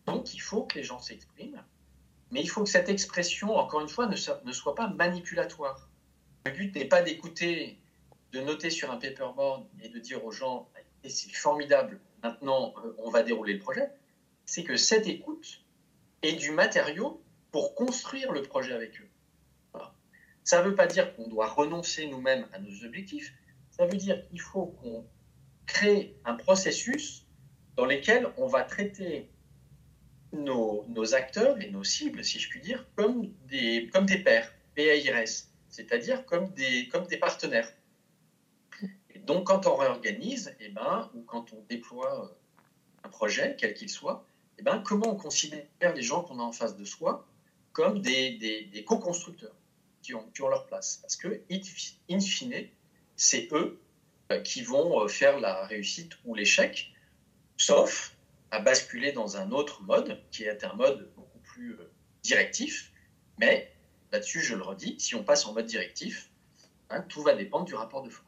Donc, 0.05 0.33
il 0.33 0.39
faut 0.39 0.63
que 0.63 0.77
les 0.77 0.83
gens 0.83 0.99
s'expriment 0.99 1.63
mais 2.31 2.41
il 2.41 2.49
faut 2.49 2.63
que 2.63 2.69
cette 2.69 2.89
expression, 2.89 3.55
encore 3.55 3.81
une 3.81 3.89
fois, 3.89 4.07
ne, 4.07 4.15
soit 4.15 4.75
pas 4.75 4.87
manipulatoire. 4.89 5.89
Le 6.45 6.51
but 6.51 6.75
n'est 6.75 6.85
pas 6.85 7.01
d'écouter, 7.01 7.79
de 8.33 8.41
noter 8.41 8.69
sur 8.69 8.91
un 8.91 8.97
paperboard 8.97 9.65
et 9.81 9.89
de 9.89 9.99
dire 9.99 10.23
aux 10.25 10.31
gens 10.31 10.69
c'est 11.05 11.31
formidable, 11.31 12.01
maintenant 12.23 12.73
euh, 12.83 12.95
on 12.99 13.09
va 13.09 13.23
dérouler 13.23 13.53
le 13.53 13.59
projet. 13.59 13.89
C'est 14.45 14.63
que 14.63 14.77
cette 14.77 15.07
écoute 15.07 15.61
est 16.21 16.33
du 16.33 16.51
matériau 16.51 17.21
pour 17.51 17.75
construire 17.75 18.31
le 18.31 18.41
projet 18.41 18.73
avec 18.73 18.99
eux. 19.01 19.07
Ça 20.43 20.63
ne 20.63 20.69
veut 20.69 20.75
pas 20.75 20.87
dire 20.87 21.13
qu'on 21.15 21.27
doit 21.27 21.47
renoncer 21.47 22.07
nous-mêmes 22.07 22.47
à 22.53 22.59
nos 22.59 22.85
objectifs. 22.85 23.33
Ça 23.69 23.85
veut 23.85 23.97
dire 23.97 24.25
qu'il 24.29 24.39
faut 24.39 24.67
qu'on 24.67 25.05
crée 25.65 26.15
un 26.23 26.35
processus 26.35 27.25
dans 27.75 27.85
lequel 27.85 28.29
on 28.37 28.47
va 28.47 28.63
traiter 28.63 29.29
nos, 30.31 31.13
acteurs 31.13 31.61
et 31.61 31.69
nos 31.69 31.83
cibles, 31.83 32.23
si 32.23 32.39
je 32.39 32.49
puis 32.49 32.61
dire, 32.61 32.85
comme 32.95 33.33
des, 33.47 33.89
comme 33.93 34.05
des 34.05 34.19
pairs, 34.19 34.53
PAIRS, 34.75 35.49
c'est-à-dire 35.69 36.25
comme 36.25 36.49
des, 36.53 36.87
comme 36.89 37.07
des 37.07 37.17
partenaires. 37.17 37.71
Donc, 39.27 39.47
quand 39.47 39.67
on 39.67 39.75
réorganise, 39.75 40.55
eh 40.61 40.69
ben, 40.69 41.11
ou 41.13 41.21
quand 41.23 41.51
on 41.51 41.61
déploie 41.67 42.23
euh, 42.23 42.27
un 43.03 43.09
projet, 43.09 43.57
quel 43.59 43.73
qu'il 43.73 43.89
soit, 43.89 44.25
eh 44.57 44.63
ben, 44.63 44.79
comment 44.79 45.09
on 45.09 45.17
considère 45.17 45.93
les 45.93 46.01
gens 46.01 46.23
qu'on 46.23 46.39
a 46.39 46.43
en 46.43 46.53
face 46.53 46.77
de 46.77 46.85
soi 46.85 47.27
comme 47.73 48.01
des, 48.01 48.85
co-constructeurs 48.87 49.55
qui 50.01 50.13
ont, 50.13 50.31
leur 50.49 50.65
place? 50.65 50.99
Parce 51.01 51.17
que, 51.17 51.41
in 52.09 52.19
fine, 52.21 52.69
c'est 53.17 53.49
eux 53.51 53.81
euh, 54.31 54.39
qui 54.39 54.61
vont 54.61 55.03
euh, 55.03 55.09
faire 55.09 55.41
la 55.41 55.65
réussite 55.65 56.13
ou 56.23 56.33
l'échec, 56.33 56.93
sauf 57.57 58.15
à 58.51 58.59
basculer 58.59 59.11
dans 59.11 59.35
un 59.35 59.51
autre 59.51 59.83
mode, 59.83 60.23
qui 60.31 60.45
est 60.45 60.63
un 60.63 60.73
mode 60.73 61.11
beaucoup 61.17 61.39
plus 61.39 61.77
directif. 62.23 62.93
Mais 63.39 63.73
là-dessus, 64.13 64.39
je 64.39 64.55
le 64.55 64.63
redis, 64.63 64.95
si 64.99 65.15
on 65.15 65.23
passe 65.25 65.45
en 65.45 65.53
mode 65.53 65.65
directif, 65.65 66.29
hein, 66.89 67.01
tout 67.09 67.23
va 67.23 67.35
dépendre 67.35 67.65
du 67.65 67.75
rapport 67.75 68.03
de 68.03 68.09
force. 68.09 68.26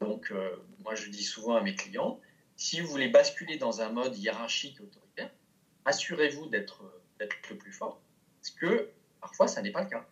Donc, 0.00 0.30
euh, 0.30 0.56
moi, 0.84 0.94
je 0.94 1.08
dis 1.10 1.24
souvent 1.24 1.56
à 1.56 1.60
mes 1.60 1.74
clients, 1.74 2.20
si 2.56 2.80
vous 2.80 2.88
voulez 2.88 3.08
basculer 3.08 3.56
dans 3.56 3.80
un 3.80 3.90
mode 3.90 4.16
hiérarchique 4.16 4.80
autoritaire, 4.80 5.30
assurez-vous 5.84 6.46
d'être 6.46 6.82
le 7.20 7.56
plus 7.56 7.72
fort, 7.72 8.00
parce 8.40 8.50
que 8.50 8.90
parfois, 9.20 9.48
ça 9.48 9.62
n'est 9.62 9.70
pas 9.70 9.82
le 9.82 9.90
cas. 9.90 10.06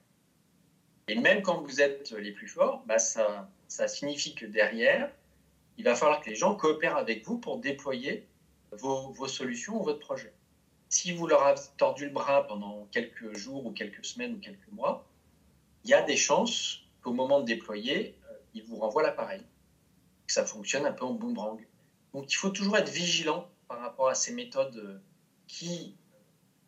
Et 1.09 1.15
même 1.15 1.43
quand 1.43 1.61
vous 1.61 1.81
êtes 1.81 2.11
les 2.13 2.33
plus 2.33 2.49
forts, 2.49 2.83
bah, 2.87 2.99
ça, 2.99 3.49
signifie 3.87 4.35
que 4.35 4.47
derrière, 4.47 5.11
il 5.79 5.85
va 5.85 5.95
falloir 5.95 6.21
que 6.21 6.31
les 6.31 6.37
gens 6.37 6.57
coopèrent 6.57 6.97
avec 6.97 7.25
vous 7.25 7.39
pour 7.39 7.59
déployer 7.59 8.27
vos, 8.73 9.29
solutions 9.29 9.81
ou 9.81 9.85
votre 9.85 10.01
projet. 10.01 10.33
Si 10.89 11.13
vous 11.13 11.27
leur 11.27 11.43
avez 11.43 11.61
tordu 11.77 12.07
le 12.07 12.11
bras 12.11 12.47
pendant 12.47 12.89
quelques 12.91 13.37
jours 13.37 13.67
ou 13.67 13.73
quelques 13.73 14.05
semaines 14.05 14.35
ou 14.35 14.39
quelques 14.39 14.73
mois, 14.73 15.07
il 15.85 15.91
y 15.91 15.95
a 15.95 16.03
des 16.03 16.17
chances 16.17 16.83
qu'au 17.03 17.13
moment 17.13 17.41
de 17.41 17.45
déployer, 17.45 18.17
euh, 18.29 18.35
ils 18.55 18.65
vous 18.65 18.77
renvoient 18.77 19.03
l'appareil, 19.03 19.43
que 20.27 20.33
ça 20.33 20.45
fonctionne 20.45 20.87
un 20.87 20.93
peu 20.93 21.05
en 21.05 21.15
boomerang. 21.15 21.61
Donc 22.15 22.33
il 22.33 22.37
faut 22.37 22.51
toujours 22.51 22.77
être 22.77 22.91
vigilant 22.91 23.49
par 23.69 23.81
rapport 23.81 24.09
à 24.09 24.15
ces 24.15 24.33
méthodes 24.33 24.77
euh, 24.77 24.99
qui, 25.47 25.97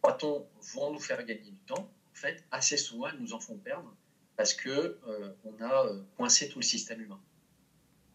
croit-on, 0.02 0.46
vont 0.74 0.92
nous 0.92 1.00
faire 1.00 1.24
gagner 1.24 1.50
du 1.50 1.60
temps. 1.60 1.88
En 2.12 2.14
fait, 2.14 2.44
assez 2.50 2.76
souvent, 2.76 3.08
elles 3.08 3.20
nous 3.20 3.32
en 3.32 3.40
font 3.40 3.56
perdre 3.56 3.94
parce 4.36 4.54
qu'on 4.54 4.70
euh, 4.70 5.34
on 5.44 5.64
a 5.64 5.86
coincé 6.16 6.48
tout 6.48 6.58
le 6.58 6.64
système 6.64 7.00
humain. 7.00 7.20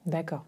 D'accord. 0.06 0.46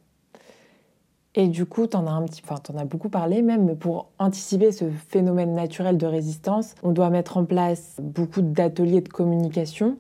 Et 1.38 1.48
du 1.50 1.66
coup, 1.66 1.86
tu 1.86 1.98
en 1.98 2.08
as 2.08 2.14
enfin, 2.14 2.62
en 2.70 2.78
as 2.78 2.86
beaucoup 2.86 3.10
parlé 3.10 3.42
même, 3.42 3.66
mais 3.66 3.76
pour 3.76 4.10
anticiper 4.20 4.72
ce 4.72 4.90
phénomène 4.90 5.54
naturel 5.54 5.98
de 5.98 6.06
résistance, 6.06 6.76
on 6.82 6.92
doit 6.92 7.10
mettre 7.10 7.36
en 7.36 7.44
place 7.44 7.98
beaucoup 8.02 8.42
d'ateliers 8.42 9.02
de 9.02 9.10
communication. 9.10 9.98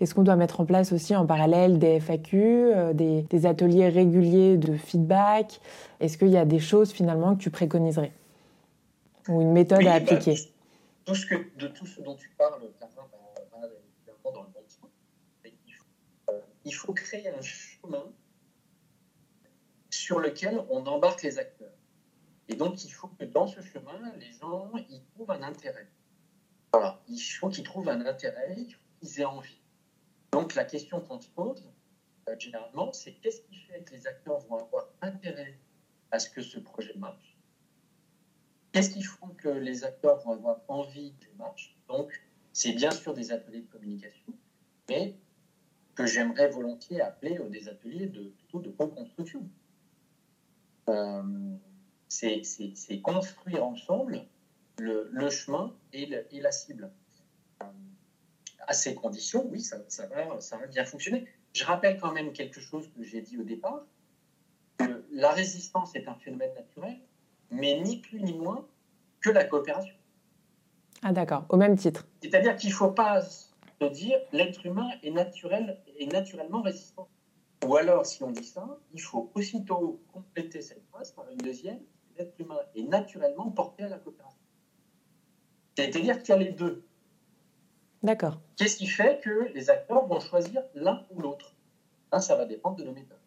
Est-ce 0.00 0.14
qu'on 0.14 0.22
doit 0.22 0.36
mettre 0.36 0.60
en 0.60 0.64
place 0.64 0.92
aussi 0.92 1.16
en 1.16 1.26
parallèle 1.26 1.78
des 1.78 1.98
FAQ, 1.98 2.36
euh, 2.36 2.92
des, 2.92 3.46
ateliers 3.46 3.88
réguliers 3.88 4.56
de 4.56 4.76
feedback? 4.76 5.60
Est-ce 6.00 6.16
qu'il 6.18 6.28
y 6.28 6.36
a 6.36 6.44
des 6.44 6.60
choses 6.60 6.92
finalement 6.92 7.34
que 7.34 7.42
tu 7.42 7.50
préconiserais? 7.50 8.12
Ou 9.28 9.42
une 9.42 9.52
méthode 9.52 9.80
à 9.80 9.84
bah, 9.84 9.94
appliquer? 9.94 10.36
tout 11.04 11.14
ce 11.14 11.26
que, 11.26 11.34
De 11.56 11.68
tout 11.68 11.86
ce 11.86 12.00
dont 12.00 12.14
tu 12.14 12.28
parles, 12.38 12.62
évidemment 12.62 13.08
dans 14.32 14.42
le 14.42 14.48
bon 14.48 14.64
sens. 14.68 14.90
Il 16.64 16.74
faut 16.74 16.92
créer 16.92 17.28
un 17.30 17.40
chemin 17.40 18.04
sur 19.90 20.20
lequel 20.20 20.62
on 20.70 20.86
embarque 20.86 21.22
les 21.22 21.38
acteurs. 21.38 21.72
Et 22.48 22.54
donc, 22.54 22.84
il 22.84 22.90
faut 22.90 23.08
que 23.08 23.24
dans 23.24 23.46
ce 23.46 23.60
chemin, 23.60 24.12
les 24.18 24.32
gens 24.32 24.70
y 24.88 25.02
trouvent 25.14 25.30
un 25.30 25.42
intérêt. 25.42 25.88
Voilà, 26.72 27.00
il 27.08 27.18
faut 27.18 27.48
qu'ils 27.48 27.64
trouvent 27.64 27.88
un 27.88 28.04
intérêt, 28.04 28.56
qu'ils 29.00 29.20
aient 29.20 29.24
envie. 29.24 29.57
Donc, 30.32 30.54
la 30.54 30.64
question 30.64 31.00
qu'on 31.00 31.20
se 31.20 31.28
pose, 31.28 31.70
euh, 32.28 32.38
généralement, 32.38 32.92
c'est 32.92 33.12
qu'est-ce 33.14 33.42
qui 33.42 33.56
fait 33.56 33.82
que 33.82 33.94
les 33.94 34.06
acteurs 34.06 34.40
vont 34.40 34.58
avoir 34.58 34.88
intérêt 35.00 35.58
à 36.10 36.18
ce 36.18 36.28
que 36.30 36.42
ce 36.42 36.58
projet 36.58 36.94
marche? 36.96 37.36
Qu'est-ce 38.72 38.90
qui 38.90 39.02
fait 39.02 39.34
que 39.38 39.48
les 39.48 39.84
acteurs 39.84 40.18
vont 40.20 40.32
avoir 40.32 40.60
envie 40.68 41.14
qu'il 41.14 41.34
marche? 41.36 41.76
Donc, 41.88 42.12
c'est 42.52 42.72
bien 42.72 42.90
sûr 42.90 43.14
des 43.14 43.32
ateliers 43.32 43.62
de 43.62 43.70
communication, 43.70 44.34
mais 44.88 45.14
que 45.94 46.06
j'aimerais 46.06 46.48
volontiers 46.48 47.00
appeler 47.00 47.38
des 47.50 47.68
ateliers 47.68 48.06
de, 48.06 48.32
de 48.54 48.70
co-construction. 48.70 49.48
Euh, 50.88 51.56
c'est 52.08 53.00
construire 53.02 53.64
ensemble 53.64 54.24
le, 54.78 55.30
chemin 55.30 55.74
et, 55.92 56.06
la 56.06 56.52
cible. 56.52 56.90
À 58.66 58.72
ces 58.72 58.94
conditions, 58.94 59.46
oui, 59.50 59.60
ça, 59.60 59.78
va, 59.78 60.40
ça 60.40 60.56
va 60.56 60.66
bien 60.66 60.84
fonctionner. 60.84 61.26
Je 61.54 61.64
rappelle 61.64 61.98
quand 61.98 62.12
même 62.12 62.32
quelque 62.32 62.60
chose 62.60 62.90
que 62.94 63.02
j'ai 63.02 63.22
dit 63.22 63.38
au 63.38 63.42
départ, 63.42 63.86
que 64.78 65.04
la 65.12 65.32
résistance 65.32 65.94
est 65.94 66.08
un 66.08 66.14
phénomène 66.14 66.54
naturel, 66.54 66.98
mais 67.50 67.80
ni 67.80 68.00
plus 68.00 68.20
ni 68.20 68.36
moins 68.36 68.66
que 69.20 69.30
la 69.30 69.44
coopération. 69.44 69.94
Ah 71.02 71.12
d'accord, 71.12 71.46
au 71.48 71.56
même 71.56 71.76
titre. 71.76 72.06
C'est-à-dire 72.22 72.56
qu'il 72.56 72.70
ne 72.70 72.74
faut 72.74 72.90
pas 72.90 73.22
se 73.22 73.84
dire 73.92 74.18
l'être 74.32 74.66
humain 74.66 74.88
est, 75.02 75.10
naturel, 75.10 75.80
est 75.98 76.12
naturellement 76.12 76.62
résistant. 76.62 77.08
Ou 77.66 77.76
alors, 77.76 78.06
si 78.06 78.22
on 78.22 78.30
dit 78.30 78.44
ça, 78.44 78.78
il 78.92 79.00
faut 79.00 79.30
aussitôt 79.34 80.00
compléter 80.12 80.60
cette 80.60 80.84
phrase 80.90 81.12
par 81.12 81.28
une 81.30 81.38
deuxième, 81.38 81.80
l'être 82.16 82.38
humain 82.38 82.58
est 82.74 82.82
naturellement 82.82 83.50
porté 83.50 83.84
à 83.84 83.88
la 83.88 83.98
coopération. 83.98 84.38
C'est-à-dire 85.76 86.22
qu'il 86.22 86.30
y 86.30 86.32
a 86.32 86.36
les 86.38 86.52
deux. 86.52 86.84
D'accord. 88.02 88.38
Qu'est-ce 88.56 88.76
qui 88.76 88.86
fait 88.86 89.20
que 89.22 89.52
les 89.54 89.70
acteurs 89.70 90.06
vont 90.06 90.20
choisir 90.20 90.62
l'un 90.74 91.04
ou 91.10 91.20
l'autre? 91.20 91.54
Ça 92.20 92.36
va 92.36 92.46
dépendre 92.46 92.76
de 92.76 92.84
nos 92.84 92.92
méthodes. 92.92 93.18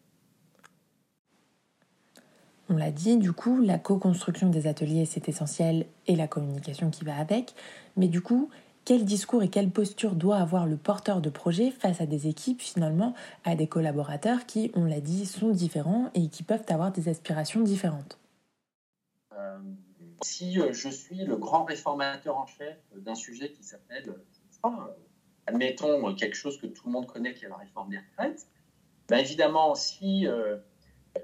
On 2.68 2.76
l'a 2.76 2.90
dit, 2.90 3.18
du 3.18 3.32
coup, 3.32 3.60
la 3.60 3.78
co-construction 3.78 4.48
des 4.48 4.66
ateliers, 4.66 5.04
c'est 5.04 5.28
essentiel, 5.28 5.86
et 6.06 6.16
la 6.16 6.26
communication 6.26 6.90
qui 6.90 7.04
va 7.04 7.16
avec. 7.16 7.54
Mais 7.96 8.08
du 8.08 8.22
coup, 8.22 8.48
quel 8.84 9.04
discours 9.04 9.42
et 9.42 9.48
quelle 9.48 9.70
posture 9.70 10.14
doit 10.14 10.38
avoir 10.38 10.66
le 10.66 10.76
porteur 10.76 11.20
de 11.20 11.28
projet 11.28 11.70
face 11.70 12.00
à 12.00 12.06
des 12.06 12.26
équipes, 12.26 12.60
finalement, 12.60 13.14
à 13.44 13.54
des 13.54 13.66
collaborateurs 13.66 14.46
qui, 14.46 14.72
on 14.74 14.84
l'a 14.84 15.00
dit, 15.00 15.26
sont 15.26 15.50
différents 15.50 16.10
et 16.14 16.28
qui 16.28 16.42
peuvent 16.42 16.64
avoir 16.68 16.92
des 16.92 17.08
aspirations 17.08 17.60
différentes? 17.60 18.18
Euh, 19.34 19.58
Si 20.22 20.58
euh, 20.58 20.72
je 20.72 20.88
suis 20.88 21.24
le 21.24 21.36
grand 21.36 21.64
réformateur 21.64 22.38
en 22.38 22.46
chef 22.46 22.76
d'un 22.96 23.14
sujet 23.14 23.52
qui 23.52 23.62
s'appelle, 23.62 24.14
admettons 25.46 26.14
quelque 26.14 26.36
chose 26.36 26.58
que 26.58 26.66
tout 26.66 26.86
le 26.86 26.92
monde 26.92 27.06
connaît 27.06 27.34
qui 27.34 27.44
est 27.44 27.48
la 27.48 27.56
réforme 27.56 27.90
des 27.90 27.98
retraites, 27.98 28.46
ben 29.08 29.18
évidemment, 29.18 29.74
si 29.74 30.26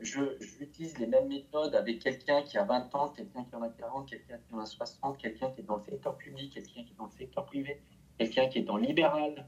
j'utilise 0.02 0.98
les 0.98 1.06
mêmes 1.06 1.28
méthodes 1.28 1.74
avec 1.74 2.00
quelqu'un 2.00 2.42
qui 2.42 2.58
a 2.58 2.64
20 2.64 2.94
ans, 2.94 3.08
quelqu'un 3.10 3.44
qui 3.44 3.54
en 3.54 3.62
a 3.62 3.68
40, 3.68 4.08
quelqu'un 4.08 4.38
qui 4.38 4.54
en 4.54 4.58
a 4.58 4.66
60, 4.66 5.18
quelqu'un 5.18 5.50
qui 5.50 5.60
est 5.60 5.64
dans 5.64 5.76
le 5.76 5.82
secteur 5.82 6.16
public, 6.16 6.52
quelqu'un 6.52 6.84
qui 6.84 6.92
est 6.92 6.98
dans 6.98 7.06
le 7.06 7.10
secteur 7.10 7.46
privé, 7.46 7.80
quelqu'un 8.18 8.48
qui 8.48 8.58
est 8.58 8.62
dans 8.62 8.76
le 8.76 8.84
libéral, 8.84 9.46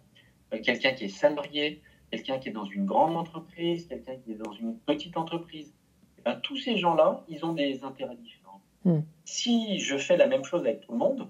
euh, 0.52 0.60
quelqu'un 0.62 0.92
qui 0.92 1.04
est 1.04 1.08
salarié, 1.08 1.82
quelqu'un 2.10 2.38
qui 2.38 2.48
est 2.48 2.52
dans 2.52 2.64
une 2.64 2.86
grande 2.86 3.16
entreprise, 3.16 3.86
quelqu'un 3.86 4.16
qui 4.16 4.32
est 4.32 4.36
dans 4.36 4.52
une 4.52 4.78
petite 4.78 5.16
entreprise. 5.16 5.74
Eh 6.18 6.22
ben, 6.22 6.36
tous 6.42 6.56
ces 6.56 6.76
gens-là, 6.76 7.24
ils 7.28 7.44
ont 7.44 7.52
des 7.52 7.84
intérêts 7.84 8.16
différents. 8.16 8.60
Hmm. 8.84 9.00
Si 9.24 9.78
je 9.78 9.96
fais 9.96 10.16
la 10.16 10.26
même 10.26 10.44
chose 10.44 10.62
avec 10.62 10.80
tout 10.80 10.92
le 10.92 10.98
monde, 10.98 11.28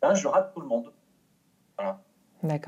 ben, 0.00 0.14
je 0.14 0.28
rate 0.28 0.54
tout 0.54 0.60
le 0.60 0.68
monde. 0.68 0.92
Voilà. 1.76 2.00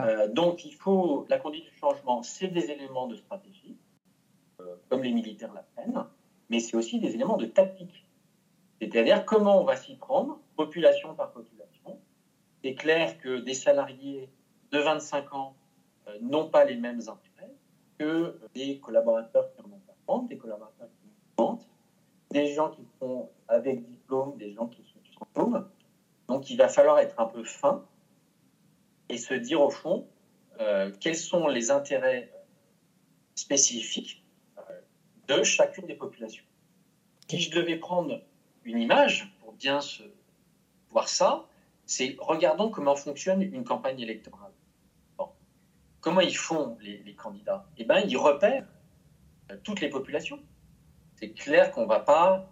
Euh, 0.01 0.29
donc, 0.29 0.65
il 0.65 0.75
faut, 0.75 1.27
la 1.29 1.39
conduite 1.39 1.65
du 1.65 1.77
changement, 1.79 2.23
c'est 2.23 2.49
des 2.49 2.71
éléments 2.71 3.07
de 3.07 3.17
stratégie, 3.17 3.77
euh, 4.61 4.77
comme 4.89 5.03
les 5.03 5.13
militaires 5.13 5.53
l'apprennent, 5.53 6.05
mais 6.51 6.61
c'est 6.61 6.77
aussi 6.77 6.99
des 7.01 7.15
éléments 7.15 7.37
de 7.37 7.47
tactique. 7.47 8.07
C'est-à-dire 8.81 9.25
comment 9.25 9.61
on 9.61 9.65
va 9.65 9.77
s'y 9.77 9.97
prendre, 9.97 10.41
population 10.57 11.15
par 11.15 11.33
population. 11.33 11.99
C'est 12.63 12.75
clair 12.75 13.19
que 13.19 13.39
des 13.39 13.55
salariés 13.55 14.29
de 14.73 14.79
25 14.79 15.35
ans 15.35 15.55
euh, 16.09 16.19
n'ont 16.21 16.49
pas 16.49 16.65
les 16.65 16.77
mêmes 16.77 17.01
intérêts 17.01 17.55
que 17.99 18.39
des 18.55 18.79
collaborateurs 18.79 19.53
qui 19.53 19.61
en 19.61 19.67
ont 19.67 19.81
40, 20.07 20.29
des 20.29 20.39
collaborateurs 20.39 20.89
qui 20.89 21.09
en 21.37 21.45
ont 21.45 21.57
30, 21.57 21.67
des 22.31 22.55
gens 22.55 22.71
qui 22.71 22.87
sont 23.01 23.29
avec 23.49 23.85
diplôme, 23.89 24.37
des 24.39 24.53
gens 24.53 24.67
qui 24.67 24.83
sont 24.83 25.01
sans 25.13 25.27
diplôme. 25.27 25.69
Donc 26.29 26.51
il 26.51 26.57
va 26.57 26.69
falloir 26.69 26.99
être 26.99 27.19
un 27.19 27.27
peu 27.27 27.43
fin 27.45 27.85
et 29.09 29.19
se 29.19 29.35
dire 29.35 29.61
au 29.61 29.71
fond 29.71 30.07
euh, 30.61 30.91
quels 31.01 31.17
sont 31.17 31.49
les 31.49 31.71
intérêts 31.71 32.33
spécifiques 33.35 34.25
euh, 34.59 34.63
de 35.29 35.43
chacune 35.43 35.87
des 35.87 35.95
populations. 35.95 36.45
Si 37.29 37.41
je 37.41 37.51
devais 37.51 37.77
prendre 37.77 38.23
une 38.65 38.79
image 38.81 39.33
pour 39.41 39.53
bien 39.53 39.81
voir 40.91 41.09
ça, 41.09 41.47
c'est 41.87 42.17
regardons 42.19 42.71
comment 42.71 42.97
fonctionne 42.97 43.43
une 43.43 43.65
campagne 43.65 44.01
électorale. 44.01 44.53
Comment 46.01 46.21
ils 46.21 46.37
font 46.37 46.79
les, 46.81 47.15
candidats? 47.15 47.67
Eh 47.77 47.85
bien, 47.85 47.99
ils 48.01 48.17
repèrent 48.17 48.67
euh, 49.51 49.57
toutes 49.65 49.81
les 49.81 49.89
populations. 49.89 50.39
C'est 51.17 51.31
clair 51.31 51.73
qu'on 51.73 51.83
ne 51.83 51.89
va 51.89 52.01
pas 52.01 52.49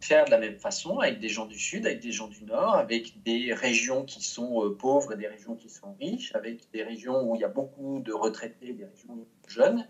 faire 0.00 0.24
de 0.26 0.30
la 0.30 0.38
même 0.38 0.58
façon 0.58 0.98
avec 1.00 1.20
des 1.20 1.28
gens 1.28 1.46
du 1.46 1.58
Sud, 1.58 1.86
avec 1.86 2.00
des 2.00 2.12
gens 2.12 2.28
du 2.28 2.44
Nord, 2.44 2.74
avec 2.74 3.22
des 3.22 3.52
régions 3.52 4.04
qui 4.04 4.22
sont 4.22 4.64
euh, 4.64 4.76
pauvres 4.76 5.12
et 5.12 5.16
des 5.16 5.26
régions 5.26 5.56
qui 5.56 5.68
sont 5.68 5.94
riches, 5.98 6.34
avec 6.34 6.70
des 6.72 6.82
régions 6.82 7.30
où 7.30 7.34
il 7.34 7.40
y 7.40 7.44
a 7.44 7.48
beaucoup 7.48 8.00
de 8.00 8.12
retraités, 8.12 8.72
des 8.72 8.84
régions 8.84 9.26
jeunes. 9.48 9.86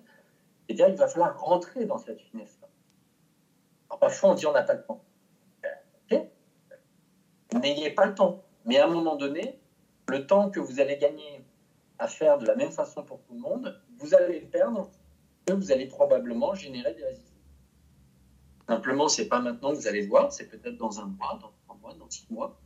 Et 0.69 0.75
bien, 0.75 0.89
il 0.89 0.97
va 0.97 1.09
falloir 1.09 1.39
rentrer 1.41 1.85
dans 1.85 1.99
cette 1.99 2.21
finesse-là. 2.21 2.69
parfois, 3.99 4.31
on 4.31 4.35
dit 4.35 4.47
on 4.47 4.53
n'a 4.53 4.63
pas 4.63 4.75
le 4.75 4.85
temps. 4.85 5.05
Ok 6.11 6.21
N'ayez 7.61 7.91
pas 7.91 8.07
le 8.07 8.15
temps. 8.15 8.43
Mais 8.65 8.79
à 8.79 8.87
un 8.87 8.91
moment 8.91 9.17
donné, 9.17 9.59
le 10.09 10.27
temps 10.27 10.51
que 10.51 10.61
vous 10.61 10.81
allez 10.81 10.97
gagner 10.99 11.45
à 11.99 12.09
faire 12.09 12.39
de 12.39 12.47
la 12.47 12.55
même 12.55 12.73
façon 12.73 13.03
pour 13.03 13.21
tout 13.23 13.35
le 13.35 13.41
monde, 13.41 13.81
vous 13.99 14.15
allez 14.15 14.41
le 14.41 14.47
perdre, 14.47 14.91
que 15.47 15.53
vous 15.53 15.73
allez 15.73 15.87
probablement 15.87 16.55
générer 16.55 16.95
des 16.95 17.05
résistances. 17.05 17.36
Simplement, 18.69 19.09
c'est 19.09 19.29
pas 19.29 19.41
maintenant 19.41 19.71
que 19.71 19.77
vous 19.77 19.87
allez 19.87 20.03
le 20.03 20.09
voir, 20.09 20.33
c'est 20.33 20.49
peut-être 20.49 20.77
dans 20.77 21.01
un 21.01 21.07
mois, 21.07 21.39
dans 21.41 21.53
trois 21.65 21.79
mois, 21.81 21.95
dans 21.95 22.11
six 22.11 22.27
mois. 22.31 22.59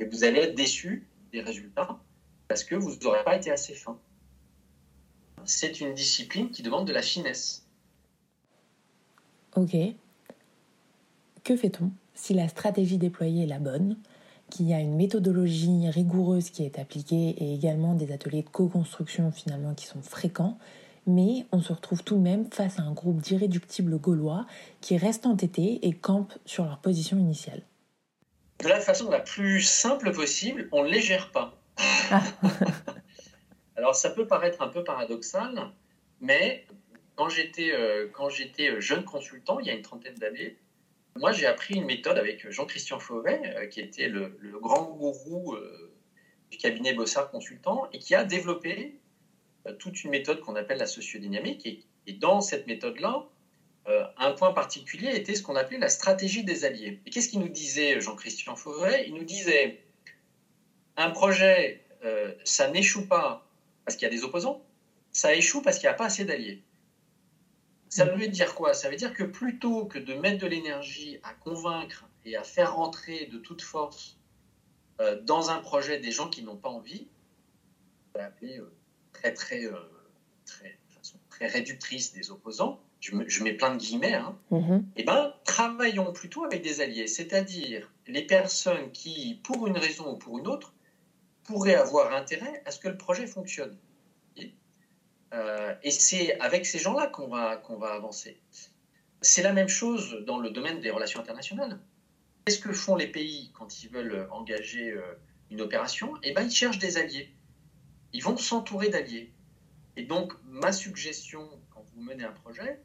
Et 0.00 0.04
vous 0.04 0.24
allez 0.24 0.40
être 0.40 0.54
déçu 0.54 1.06
des 1.32 1.40
résultats 1.40 1.98
parce 2.48 2.64
que 2.64 2.74
vous 2.74 2.96
n'aurez 3.02 3.22
pas 3.24 3.36
été 3.36 3.50
assez 3.50 3.74
fin. 3.74 3.98
C'est 5.44 5.80
une 5.80 5.94
discipline 5.94 6.50
qui 6.50 6.62
demande 6.62 6.86
de 6.86 6.92
la 6.92 7.02
finesse. 7.02 7.66
Ok. 9.54 9.76
Que 11.44 11.56
fait-on 11.56 11.90
si 12.14 12.34
la 12.34 12.48
stratégie 12.48 12.98
déployée 12.98 13.44
est 13.44 13.46
la 13.46 13.60
bonne, 13.60 13.96
qu'il 14.50 14.68
y 14.68 14.74
a 14.74 14.80
une 14.80 14.96
méthodologie 14.96 15.88
rigoureuse 15.88 16.50
qui 16.50 16.64
est 16.64 16.78
appliquée 16.78 17.36
et 17.38 17.54
également 17.54 17.94
des 17.94 18.12
ateliers 18.12 18.42
de 18.42 18.48
co-construction 18.48 19.30
finalement 19.30 19.74
qui 19.74 19.86
sont 19.86 20.02
fréquents 20.02 20.58
mais 21.08 21.46
on 21.52 21.60
se 21.60 21.72
retrouve 21.72 22.04
tout 22.04 22.16
de 22.16 22.20
même 22.20 22.48
face 22.52 22.78
à 22.78 22.82
un 22.82 22.92
groupe 22.92 23.20
d'irréductibles 23.20 23.98
gaulois 23.98 24.46
qui 24.82 24.96
restent 24.98 25.26
entêtés 25.26 25.80
et 25.82 25.92
campent 25.92 26.38
sur 26.44 26.64
leur 26.64 26.78
position 26.78 27.18
initiale. 27.18 27.62
De 28.62 28.68
la 28.68 28.78
façon 28.78 29.10
la 29.10 29.20
plus 29.20 29.62
simple 29.62 30.12
possible, 30.12 30.68
on 30.70 30.84
ne 30.84 30.90
les 30.90 31.00
gère 31.00 31.32
pas. 31.32 31.58
Alors 33.76 33.94
ça 33.94 34.10
peut 34.10 34.26
paraître 34.26 34.60
un 34.60 34.68
peu 34.68 34.84
paradoxal, 34.84 35.70
mais 36.20 36.66
quand 37.14 37.30
j'étais 37.30 37.72
euh, 37.72 38.10
euh, 38.20 38.80
jeune 38.80 39.04
consultant, 39.04 39.60
il 39.60 39.66
y 39.66 39.70
a 39.70 39.72
une 39.72 39.82
trentaine 39.82 40.16
d'années, 40.16 40.58
moi 41.16 41.32
j'ai 41.32 41.46
appris 41.46 41.74
une 41.74 41.86
méthode 41.86 42.18
avec 42.18 42.50
Jean-Christian 42.50 42.98
Fauvet, 42.98 43.40
euh, 43.56 43.66
qui 43.66 43.80
était 43.80 44.08
le, 44.08 44.36
le 44.40 44.58
grand 44.58 44.84
gourou 44.84 45.56
du 46.50 46.58
cabinet 46.58 46.92
Bossard 46.92 47.30
Consultant, 47.30 47.88
et 47.92 47.98
qui 47.98 48.14
a 48.14 48.24
développé 48.24 49.00
toute 49.72 50.04
une 50.04 50.10
méthode 50.10 50.40
qu'on 50.40 50.56
appelle 50.56 50.78
la 50.78 50.86
sociodynamique. 50.86 51.66
Et, 52.06 52.12
dans 52.14 52.40
cette 52.40 52.66
méthode-là, 52.66 53.26
euh, 53.88 54.04
un 54.16 54.32
point 54.32 54.52
particulier 54.52 55.14
était 55.14 55.34
ce 55.34 55.42
qu'on 55.42 55.56
appelait 55.56 55.78
la 55.78 55.88
stratégie 55.88 56.42
des 56.42 56.64
alliés. 56.64 57.00
Et 57.04 57.10
qu'est-ce 57.10 57.28
qu'il 57.28 57.40
nous 57.40 57.48
disait 57.48 58.00
Jean-Christian 58.00 58.56
Fauvret 58.56 59.04
Il 59.08 59.14
nous 59.14 59.24
disait, 59.24 59.82
un 60.96 61.10
projet, 61.10 61.84
euh, 62.04 62.32
ça 62.44 62.70
n'échoue 62.70 63.06
pas 63.06 63.46
parce 63.84 63.96
qu'il 63.96 64.06
y 64.06 64.10
a 64.10 64.14
des 64.14 64.24
opposants, 64.24 64.62
ça 65.12 65.34
échoue 65.34 65.62
parce 65.62 65.78
qu'il 65.78 65.88
n'y 65.88 65.94
a 65.94 65.96
pas 65.96 66.06
assez 66.06 66.24
d'alliés. 66.24 66.62
Ça 67.88 68.04
veut 68.04 68.28
dire 68.28 68.54
quoi? 68.54 68.74
Ça 68.74 68.90
veut 68.90 68.96
dire 68.96 69.14
que 69.14 69.24
plutôt 69.24 69.86
que 69.86 69.98
de 69.98 70.14
mettre 70.14 70.38
de 70.38 70.46
l'énergie 70.46 71.18
à 71.22 71.32
convaincre 71.32 72.06
et 72.26 72.36
à 72.36 72.42
faire 72.42 72.74
rentrer 72.74 73.26
de 73.26 73.38
toute 73.38 73.62
force 73.62 74.18
dans 75.22 75.50
un 75.50 75.58
projet 75.60 75.98
des 75.98 76.10
gens 76.10 76.28
qui 76.28 76.42
n'ont 76.42 76.56
pas 76.56 76.68
envie, 76.68 77.06
on 78.14 78.18
va 78.18 78.26
appeler 78.26 78.60
très, 79.18 79.34
très, 79.34 79.64
euh, 79.64 79.76
très, 80.44 80.78
façon 80.88 81.18
très 81.30 81.46
réductrice 81.46 82.12
des 82.12 82.30
opposants, 82.30 82.80
je, 83.00 83.42
mets 83.42 83.52
plein 83.52 83.74
de 83.74 83.78
guillemets, 83.78 84.14
hein, 84.14 84.36
mm-hmm. 84.50 84.82
eh 84.96 85.04
ben, 85.04 85.34
travaillons 85.44 86.12
plutôt 86.12 86.44
avec 86.44 86.62
des 86.62 86.80
alliés, 86.80 87.06
c'est-à-dire 87.06 87.90
les 88.06 88.22
personnes 88.22 88.90
qui, 88.92 89.40
pour 89.44 89.66
une 89.66 89.78
raison 89.78 90.14
ou 90.14 90.16
pour 90.16 90.38
une 90.38 90.48
autre, 90.48 90.72
pourraient 91.44 91.76
avoir 91.76 92.12
intérêt 92.12 92.62
à 92.66 92.70
ce 92.70 92.78
que 92.78 92.88
le 92.88 92.96
projet 92.96 93.26
fonctionne. 93.26 93.76
Euh, 95.34 95.74
et 95.82 95.90
c'est 95.90 96.40
avec 96.40 96.64
ces 96.64 96.78
gens-là 96.78 97.06
qu'on 97.06 97.28
va, 97.28 97.56
qu'on 97.56 97.76
va 97.76 97.92
avancer. 97.92 98.40
C'est 99.20 99.42
la 99.42 99.52
même 99.52 99.68
chose 99.68 100.24
dans 100.26 100.38
le 100.38 100.48
domaine 100.48 100.80
des 100.80 100.90
relations 100.90 101.20
internationales. 101.20 101.78
Qu'est-ce 102.46 102.60
que 102.60 102.72
font 102.72 102.96
les 102.96 103.08
pays 103.08 103.50
quand 103.52 103.82
ils 103.82 103.90
veulent 103.90 104.26
engager 104.30 104.90
euh, 104.90 105.02
une 105.50 105.60
opération? 105.60 106.14
Eh 106.22 106.32
ben, 106.32 106.44
ils 106.44 106.50
cherchent 106.50 106.78
des 106.78 106.96
alliés 106.96 107.30
ils 108.12 108.22
vont 108.22 108.36
s'entourer 108.36 108.88
d'alliés. 108.88 109.32
Et 109.96 110.04
donc, 110.04 110.32
ma 110.44 110.72
suggestion 110.72 111.48
quand 111.70 111.84
vous 111.94 112.02
menez 112.02 112.24
un 112.24 112.32
projet, 112.32 112.80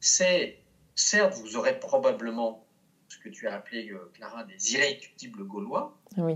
c'est, 0.00 0.58
certes, 0.94 1.34
vous 1.34 1.56
aurez 1.56 1.78
probablement 1.78 2.66
ce 3.08 3.18
que 3.18 3.28
tu 3.28 3.46
as 3.46 3.54
appelé, 3.54 3.90
euh, 3.90 4.10
Clara, 4.14 4.44
des 4.44 4.74
irréductibles 4.74 5.44
gaulois. 5.44 5.96
Oui. 6.16 6.34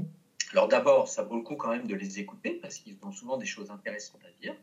Alors 0.52 0.68
d'abord, 0.68 1.08
ça 1.08 1.22
vaut 1.22 1.36
le 1.36 1.42
coup 1.42 1.56
quand 1.56 1.70
même 1.70 1.86
de 1.86 1.94
les 1.94 2.18
écouter 2.18 2.50
parce 2.50 2.76
qu'ils 2.76 2.96
ont 3.02 3.12
souvent 3.12 3.36
des 3.36 3.46
choses 3.46 3.70
intéressantes 3.70 4.22
à 4.24 4.40
dire. 4.40 4.54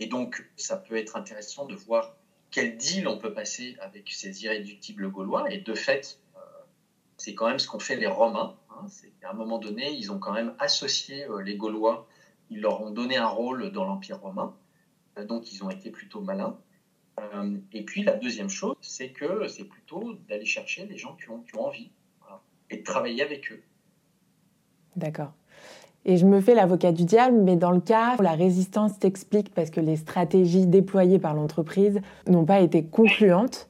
Et 0.00 0.06
donc, 0.06 0.46
ça 0.56 0.76
peut 0.76 0.96
être 0.96 1.16
intéressant 1.16 1.66
de 1.66 1.74
voir 1.74 2.16
quel 2.50 2.76
deal 2.76 3.08
on 3.08 3.18
peut 3.18 3.32
passer 3.32 3.76
avec 3.80 4.10
ces 4.10 4.44
irréductibles 4.44 5.10
gaulois. 5.10 5.50
Et 5.50 5.58
de 5.58 5.74
fait, 5.74 6.20
euh, 6.36 6.40
c'est 7.16 7.34
quand 7.34 7.48
même 7.48 7.58
ce 7.58 7.66
qu'ont 7.68 7.78
fait 7.78 7.96
les 7.96 8.06
Romains. 8.06 8.56
Hein. 8.70 8.86
À 9.22 9.30
un 9.30 9.34
moment 9.34 9.58
donné, 9.58 9.90
ils 9.90 10.12
ont 10.12 10.18
quand 10.18 10.32
même 10.32 10.54
associé 10.58 11.24
euh, 11.24 11.42
les 11.42 11.56
Gaulois 11.56 12.06
ils 12.50 12.60
leur 12.60 12.82
ont 12.82 12.90
donné 12.90 13.16
un 13.16 13.26
rôle 13.26 13.70
dans 13.72 13.84
l'Empire 13.84 14.20
romain, 14.20 14.54
euh, 15.18 15.24
donc 15.24 15.52
ils 15.52 15.62
ont 15.64 15.70
été 15.70 15.90
plutôt 15.90 16.20
malins. 16.20 16.58
Euh, 17.20 17.56
et 17.72 17.84
puis 17.84 18.02
la 18.02 18.14
deuxième 18.14 18.48
chose, 18.48 18.76
c'est 18.80 19.10
que 19.10 19.48
c'est 19.48 19.64
plutôt 19.64 20.14
d'aller 20.28 20.44
chercher 20.44 20.86
les 20.86 20.96
gens 20.96 21.16
qui 21.16 21.30
ont, 21.30 21.44
envie 21.60 21.90
et 22.70 22.76
de 22.78 22.82
travailler 22.82 23.22
avec 23.22 23.50
eux. 23.50 23.62
D'accord. 24.96 25.32
Et 26.04 26.16
je 26.16 26.26
me 26.26 26.40
fais 26.40 26.54
l'avocat 26.54 26.92
du 26.92 27.04
diable, 27.04 27.38
mais 27.42 27.56
dans 27.56 27.70
le 27.70 27.80
cas 27.80 28.16
où 28.18 28.22
la 28.22 28.32
résistance 28.32 28.92
s'explique 29.00 29.52
parce 29.54 29.70
que 29.70 29.80
les 29.80 29.96
stratégies 29.96 30.66
déployées 30.66 31.18
par 31.18 31.34
l'entreprise 31.34 32.00
n'ont 32.26 32.44
pas 32.44 32.60
été 32.60 32.84
concluantes, 32.84 33.68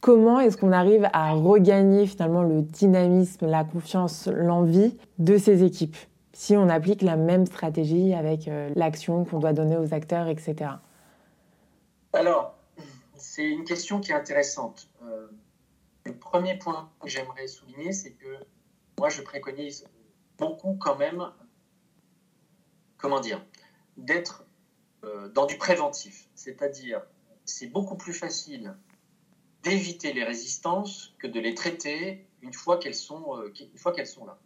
comment 0.00 0.40
est-ce 0.40 0.56
qu'on 0.56 0.72
arrive 0.72 1.08
à 1.12 1.32
regagner 1.32 2.06
finalement 2.06 2.42
le 2.42 2.62
dynamisme, 2.62 3.46
la 3.46 3.64
confiance, 3.64 4.28
l'envie 4.32 4.96
de 5.18 5.36
ces 5.36 5.62
équipes? 5.62 5.96
Si 6.32 6.56
on 6.56 6.68
applique 6.68 7.02
la 7.02 7.16
même 7.16 7.46
stratégie 7.46 8.14
avec 8.14 8.48
euh, 8.48 8.70
l'action 8.76 9.24
qu'on 9.24 9.38
doit 9.38 9.52
donner 9.52 9.76
aux 9.76 9.92
acteurs, 9.94 10.28
etc. 10.28 10.72
Alors, 12.12 12.56
c'est 13.16 13.48
une 13.48 13.64
question 13.64 14.00
qui 14.00 14.12
est 14.12 14.14
intéressante. 14.14 14.88
Euh, 15.02 15.28
le 16.04 16.14
premier 16.14 16.56
point 16.58 16.90
que 17.00 17.08
j'aimerais 17.08 17.46
souligner, 17.46 17.92
c'est 17.92 18.12
que 18.12 18.36
moi, 18.98 19.08
je 19.08 19.22
préconise 19.22 19.86
beaucoup 20.38 20.76
quand 20.80 20.96
même, 20.96 21.30
comment 22.96 23.20
dire, 23.20 23.44
d'être 23.96 24.44
euh, 25.04 25.28
dans 25.28 25.46
du 25.46 25.58
préventif. 25.58 26.28
C'est-à-dire, 26.34 27.02
c'est 27.44 27.66
beaucoup 27.66 27.96
plus 27.96 28.14
facile 28.14 28.74
d'éviter 29.62 30.12
les 30.12 30.24
résistances 30.24 31.14
que 31.18 31.26
de 31.26 31.38
les 31.40 31.54
traiter 31.54 32.26
une 32.40 32.54
fois 32.54 32.78
qu'elles 32.78 32.94
sont, 32.94 33.42
une 33.58 33.78
fois 33.78 33.92
qu'elles 33.92 34.06
sont 34.06 34.24
là. 34.24 34.38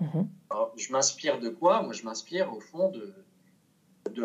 Mhm. 0.00 0.28
je 0.76 0.92
m'inspire 0.92 1.40
de 1.40 1.48
quoi? 1.48 1.82
Moi, 1.82 1.92
je 1.92 2.04
m'inspire 2.04 2.52
au 2.52 2.60
fond 2.60 2.90
de, 2.90 3.14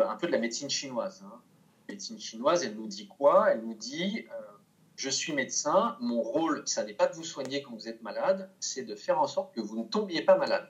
un 0.00 0.16
peu 0.16 0.26
de 0.26 0.32
la 0.32 0.38
médecine 0.38 0.70
chinoise. 0.70 1.24
Hein. 1.26 1.40
La 1.88 1.94
médecine 1.94 2.18
chinoise, 2.18 2.64
elle 2.64 2.76
nous 2.76 2.86
dit 2.86 3.08
quoi? 3.08 3.50
Elle 3.50 3.62
nous 3.62 3.74
dit 3.74 4.26
euh, 4.30 4.54
je 4.96 5.10
suis 5.10 5.32
médecin, 5.32 5.96
mon 6.00 6.22
rôle, 6.22 6.62
ça 6.66 6.84
n'est 6.84 6.94
pas 6.94 7.06
de 7.06 7.14
vous 7.14 7.24
soigner 7.24 7.62
quand 7.62 7.72
vous 7.72 7.88
êtes 7.88 8.02
malade, 8.02 8.50
c'est 8.60 8.84
de 8.84 8.94
faire 8.94 9.20
en 9.20 9.26
sorte 9.26 9.54
que 9.54 9.60
vous 9.60 9.76
ne 9.76 9.84
tombiez 9.84 10.22
pas 10.22 10.36
malade. 10.36 10.68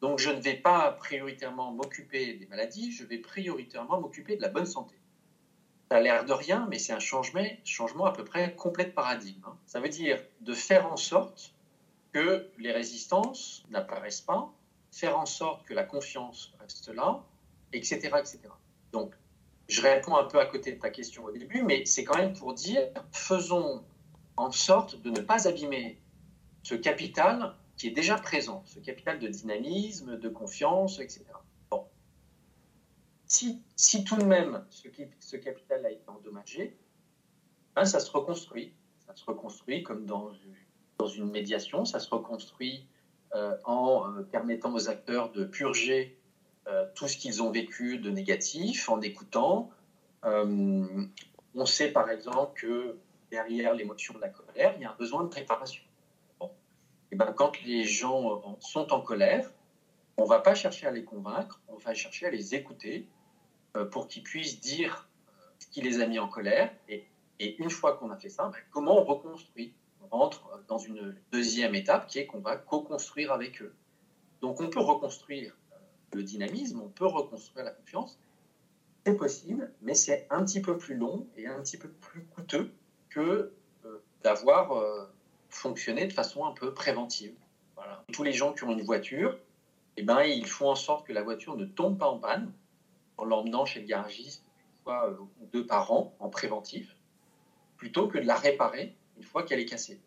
Donc, 0.00 0.18
je 0.18 0.30
ne 0.30 0.40
vais 0.40 0.54
pas 0.54 0.92
prioritairement 0.92 1.72
m'occuper 1.72 2.34
des 2.34 2.46
maladies, 2.46 2.92
je 2.92 3.04
vais 3.04 3.18
prioritairement 3.18 4.00
m'occuper 4.00 4.36
de 4.36 4.42
la 4.42 4.48
bonne 4.48 4.66
santé. 4.66 4.96
Ça 5.90 5.96
a 5.96 6.00
l'air 6.00 6.24
de 6.24 6.32
rien, 6.32 6.66
mais 6.70 6.78
c'est 6.78 6.92
un 6.92 6.98
changement, 6.98 7.44
changement 7.64 8.06
à 8.06 8.12
peu 8.12 8.24
près 8.24 8.54
complet 8.54 8.84
de 8.84 8.90
paradigme. 8.90 9.42
Hein. 9.46 9.56
Ça 9.66 9.80
veut 9.80 9.88
dire 9.88 10.22
de 10.40 10.54
faire 10.54 10.90
en 10.90 10.96
sorte 10.96 11.54
les 12.58 12.72
résistances 12.72 13.64
n'apparaissent 13.70 14.20
pas, 14.20 14.52
faire 14.90 15.18
en 15.18 15.26
sorte 15.26 15.66
que 15.66 15.74
la 15.74 15.84
confiance 15.84 16.52
reste 16.60 16.88
là, 16.88 17.24
etc. 17.72 18.10
etc. 18.18 18.40
Donc, 18.92 19.14
je 19.68 19.82
réponds 19.82 20.16
un 20.16 20.24
peu 20.24 20.40
à 20.40 20.46
côté 20.46 20.72
de 20.72 20.80
ta 20.80 20.90
question 20.90 21.24
au 21.24 21.30
début, 21.30 21.62
mais 21.62 21.84
c'est 21.84 22.04
quand 22.04 22.16
même 22.16 22.32
pour 22.32 22.54
dire, 22.54 22.80
faisons 23.12 23.84
en 24.36 24.50
sorte 24.50 25.00
de 25.02 25.10
ne 25.10 25.20
pas 25.20 25.46
abîmer 25.46 26.00
ce 26.62 26.74
capital 26.74 27.54
qui 27.76 27.88
est 27.88 27.92
déjà 27.92 28.16
présent, 28.16 28.62
ce 28.66 28.80
capital 28.80 29.18
de 29.18 29.28
dynamisme, 29.28 30.18
de 30.18 30.28
confiance, 30.28 30.98
etc. 31.00 31.24
Bon. 31.70 31.86
Si, 33.26 33.62
si 33.76 34.04
tout 34.04 34.16
de 34.16 34.24
même 34.24 34.64
ce, 34.70 34.88
ce 35.20 35.36
capital 35.36 35.84
a 35.84 35.90
été 35.90 36.08
endommagé, 36.08 36.76
ben 37.74 37.84
ça 37.84 38.00
se 38.00 38.10
reconstruit. 38.10 38.74
Ça 39.06 39.14
se 39.14 39.24
reconstruit 39.24 39.82
comme 39.82 40.06
dans, 40.06 40.32
dans 40.98 41.06
une 41.06 41.30
médiation, 41.30 41.84
ça 41.84 42.00
se 42.00 42.10
reconstruit 42.10 42.86
euh, 43.34 43.56
en 43.64 44.10
euh, 44.10 44.22
permettant 44.22 44.74
aux 44.74 44.88
acteurs 44.88 45.30
de 45.30 45.44
purger 45.44 46.18
euh, 46.66 46.86
tout 46.94 47.06
ce 47.06 47.16
qu'ils 47.16 47.42
ont 47.42 47.50
vécu 47.50 47.98
de 47.98 48.10
négatif, 48.10 48.88
en 48.88 49.00
écoutant. 49.00 49.70
on 50.24 51.66
sait 51.66 51.90
par 51.92 52.10
exemple 52.10 52.60
que 52.60 52.98
derrière 53.30 53.74
l'émotion 53.74 54.14
de 54.14 54.20
la 54.20 54.28
colère, 54.28 54.74
il 54.76 54.82
y 54.82 54.84
a 54.84 54.90
un 54.90 54.96
besoin 54.96 55.22
de 55.22 55.28
préparation. 55.28 55.82
Et 57.10 57.16
ben, 57.16 57.32
quand 57.32 57.62
les 57.62 57.84
gens 57.84 58.58
sont 58.60 58.92
en 58.92 59.00
colère, 59.00 59.50
on 60.18 60.24
ne 60.24 60.28
va 60.28 60.40
pas 60.40 60.54
chercher 60.54 60.86
à 60.86 60.90
les 60.90 61.04
convaincre, 61.04 61.60
on 61.68 61.76
va 61.76 61.94
chercher 61.94 62.26
à 62.26 62.30
les 62.30 62.54
écouter 62.54 63.08
pour 63.92 64.08
qu'ils 64.08 64.22
puissent 64.22 64.60
dire 64.60 65.08
ce 65.58 65.68
qui 65.68 65.80
les 65.80 66.00
a 66.00 66.06
mis 66.06 66.18
en 66.18 66.28
colère. 66.28 66.70
Et, 66.88 67.06
une 67.40 67.70
fois 67.70 67.96
qu'on 67.96 68.10
a 68.10 68.16
fait 68.16 68.28
ça, 68.28 68.48
ben, 68.48 68.58
comment 68.72 69.00
on 69.00 69.04
reconstruit 69.04 69.72
On 70.02 70.16
rentre 70.16 70.62
dans 70.68 70.78
une 70.78 71.14
deuxième 71.32 71.74
étape 71.74 72.06
qui 72.06 72.18
est 72.18 72.26
qu'on 72.26 72.40
va 72.40 72.56
co-construire 72.56 73.32
avec 73.32 73.62
eux. 73.62 73.74
Donc 74.40 74.60
on 74.60 74.68
peut 74.68 74.80
reconstruire 74.80 75.56
euh, 75.72 75.76
le 76.14 76.22
dynamisme, 76.22 76.80
on 76.80 76.88
peut 76.88 77.06
reconstruire 77.06 77.64
la 77.64 77.72
confiance. 77.72 78.18
C'est 79.06 79.16
possible, 79.16 79.72
mais 79.82 79.94
c'est 79.94 80.26
un 80.30 80.44
petit 80.44 80.60
peu 80.60 80.76
plus 80.76 80.96
long 80.96 81.26
et 81.36 81.46
un 81.46 81.60
petit 81.62 81.78
peu 81.78 81.88
plus 81.88 82.24
coûteux 82.24 82.72
que 83.08 83.52
d'avoir 84.22 85.08
fonctionner 85.48 86.06
de 86.06 86.12
façon 86.12 86.44
un 86.44 86.52
peu 86.52 86.74
préventive. 86.74 87.34
Tous 88.12 88.22
les 88.22 88.32
gens 88.32 88.52
qui 88.52 88.64
ont 88.64 88.72
une 88.72 88.82
voiture, 88.82 89.38
eh 89.96 90.02
ben, 90.02 90.22
ils 90.22 90.46
font 90.46 90.68
en 90.68 90.74
sorte 90.74 91.06
que 91.06 91.12
la 91.12 91.22
voiture 91.22 91.56
ne 91.56 91.64
tombe 91.64 91.98
pas 91.98 92.08
en 92.08 92.18
panne 92.18 92.52
en 93.16 93.24
l'emmenant 93.24 93.64
chez 93.64 93.80
le 93.80 93.86
garagiste 93.86 94.44
une 94.70 94.82
fois 94.84 95.08
euh, 95.10 95.16
ou 95.18 95.46
deux 95.52 95.66
par 95.66 95.90
an 95.92 96.14
en 96.20 96.28
préventif, 96.28 96.96
plutôt 97.76 98.08
que 98.08 98.18
de 98.18 98.24
la 98.24 98.36
réparer 98.36 98.94
une 99.18 99.24
fois 99.24 99.42
qu'elle 99.42 99.60
est 99.60 99.66
cassée. 99.66 100.00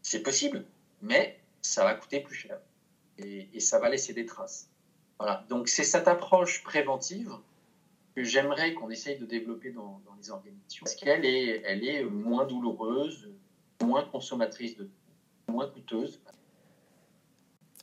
C'est 0.00 0.22
possible, 0.22 0.64
mais 1.02 1.38
ça 1.60 1.84
va 1.84 1.94
coûter 1.94 2.20
plus 2.20 2.34
cher 2.34 2.58
et, 3.18 3.60
ça 3.60 3.78
va 3.78 3.88
laisser 3.88 4.14
des 4.14 4.26
traces. 4.26 4.68
Voilà. 5.18 5.44
Donc 5.48 5.68
c'est 5.68 5.84
cette 5.84 6.08
approche 6.08 6.62
préventive 6.62 7.32
que 8.16 8.24
j'aimerais 8.24 8.74
qu'on 8.74 8.90
essaye 8.90 9.18
de 9.18 9.26
développer 9.26 9.70
dans, 9.70 10.00
les 10.18 10.30
organisations, 10.30 10.84
parce 10.84 10.94
qu'elle 10.94 11.24
est, 11.24 11.62
est 11.64 12.04
moins 12.04 12.44
douloureuse, 12.46 13.30
moins 13.82 14.04
consommatrice 14.04 14.76
de 14.76 14.88
moins 15.48 15.68
coûteuse. 15.68 16.20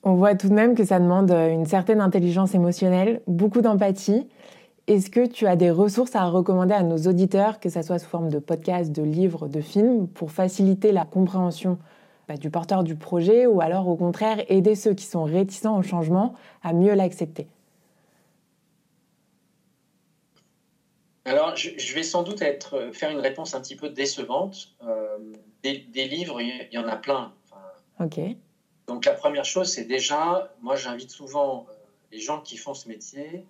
On 0.04 0.16
voit 0.16 0.36
tout 0.36 0.48
de 0.50 0.54
même 0.54 0.76
que 0.76 0.86
ça 0.86 1.00
demande 1.00 1.32
une 1.32 1.66
certaine 1.66 2.00
intelligence 2.00 2.56
émotionnelle, 2.56 3.22
beaucoup 3.28 3.62
d'empathie. 3.62 4.28
Est-ce 4.90 5.12
que 5.12 5.28
tu 5.28 5.46
as 5.46 5.56
des 5.56 5.70
ressources 5.70 6.16
à 6.16 6.26
recommander 6.26 6.74
à 6.74 6.82
nos 6.82 6.98
auditeurs, 6.98 7.60
que 7.60 7.70
ce 7.70 7.84
soit 7.84 8.00
sous 8.00 8.10
forme 8.10 8.30
de 8.30 8.40
podcasts, 8.40 8.92
de 8.92 9.04
livres, 9.04 9.48
de 9.48 9.62
films, 9.62 10.08
pour 10.08 10.32
faciliter 10.32 10.92
la 10.92 11.06
compréhension 11.06 11.78
bah, 12.28 12.38
du 12.38 12.50
porteur 12.50 12.84
du 12.84 12.96
projet 12.96 13.46
ou 13.46 13.62
alors 13.62 13.88
au 13.88 13.96
contraire 13.96 14.44
aider 14.50 14.74
ceux 14.74 14.96
qui 14.96 15.06
sont 15.06 15.26
réticents 15.26 15.78
au 15.78 15.84
changement 15.84 16.34
à 16.64 16.74
mieux 16.74 16.96
l'accepter? 16.96 17.48
Alors, 21.26 21.56
je, 21.56 21.94
vais 21.94 22.02
sans 22.02 22.24
doute 22.24 22.42
être, 22.42 22.90
faire 22.92 23.12
une 23.12 23.20
réponse 23.20 23.54
un 23.54 23.62
petit 23.62 23.76
peu 23.76 23.90
décevante. 23.90 24.70
Euh, 24.88 25.20
des, 25.62 26.08
livres, 26.08 26.42
il 26.42 26.68
y 26.72 26.80
en 26.80 26.88
a 26.88 26.96
plein. 26.96 27.32
ok. 28.00 28.20
Donc 28.88 29.06
la 29.06 29.14
première 29.14 29.46
chose, 29.46 29.72
c'est 29.72 29.86
déjà, 29.86 30.52
moi 30.64 30.76
j'invite 30.76 31.12
souvent 31.12 31.68
euh, 31.70 31.74
les 32.12 32.20
gens 32.20 32.42
qui 32.42 32.58
font 32.58 32.74
ce 32.74 32.88
métier, 32.88 33.46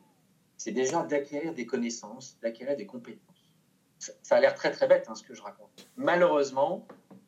c'est 0.60 0.72
déjà 0.72 1.02
d'acquérir 1.02 1.56
des 1.56 1.66
connaissances, 1.66 2.38
d'acquérir 2.44 2.78
des 2.78 2.86
compétences. 2.86 3.56
Ça, 3.98 4.36
a 4.36 4.40
l'air 4.40 4.54
très 4.54 4.72
très 4.72 4.88
bête 4.88 5.08
hein, 5.10 5.16
ce 5.16 5.24
que 5.24 5.34
je 5.34 5.42
raconte. 5.42 5.90
Malheureusement, 5.98 6.88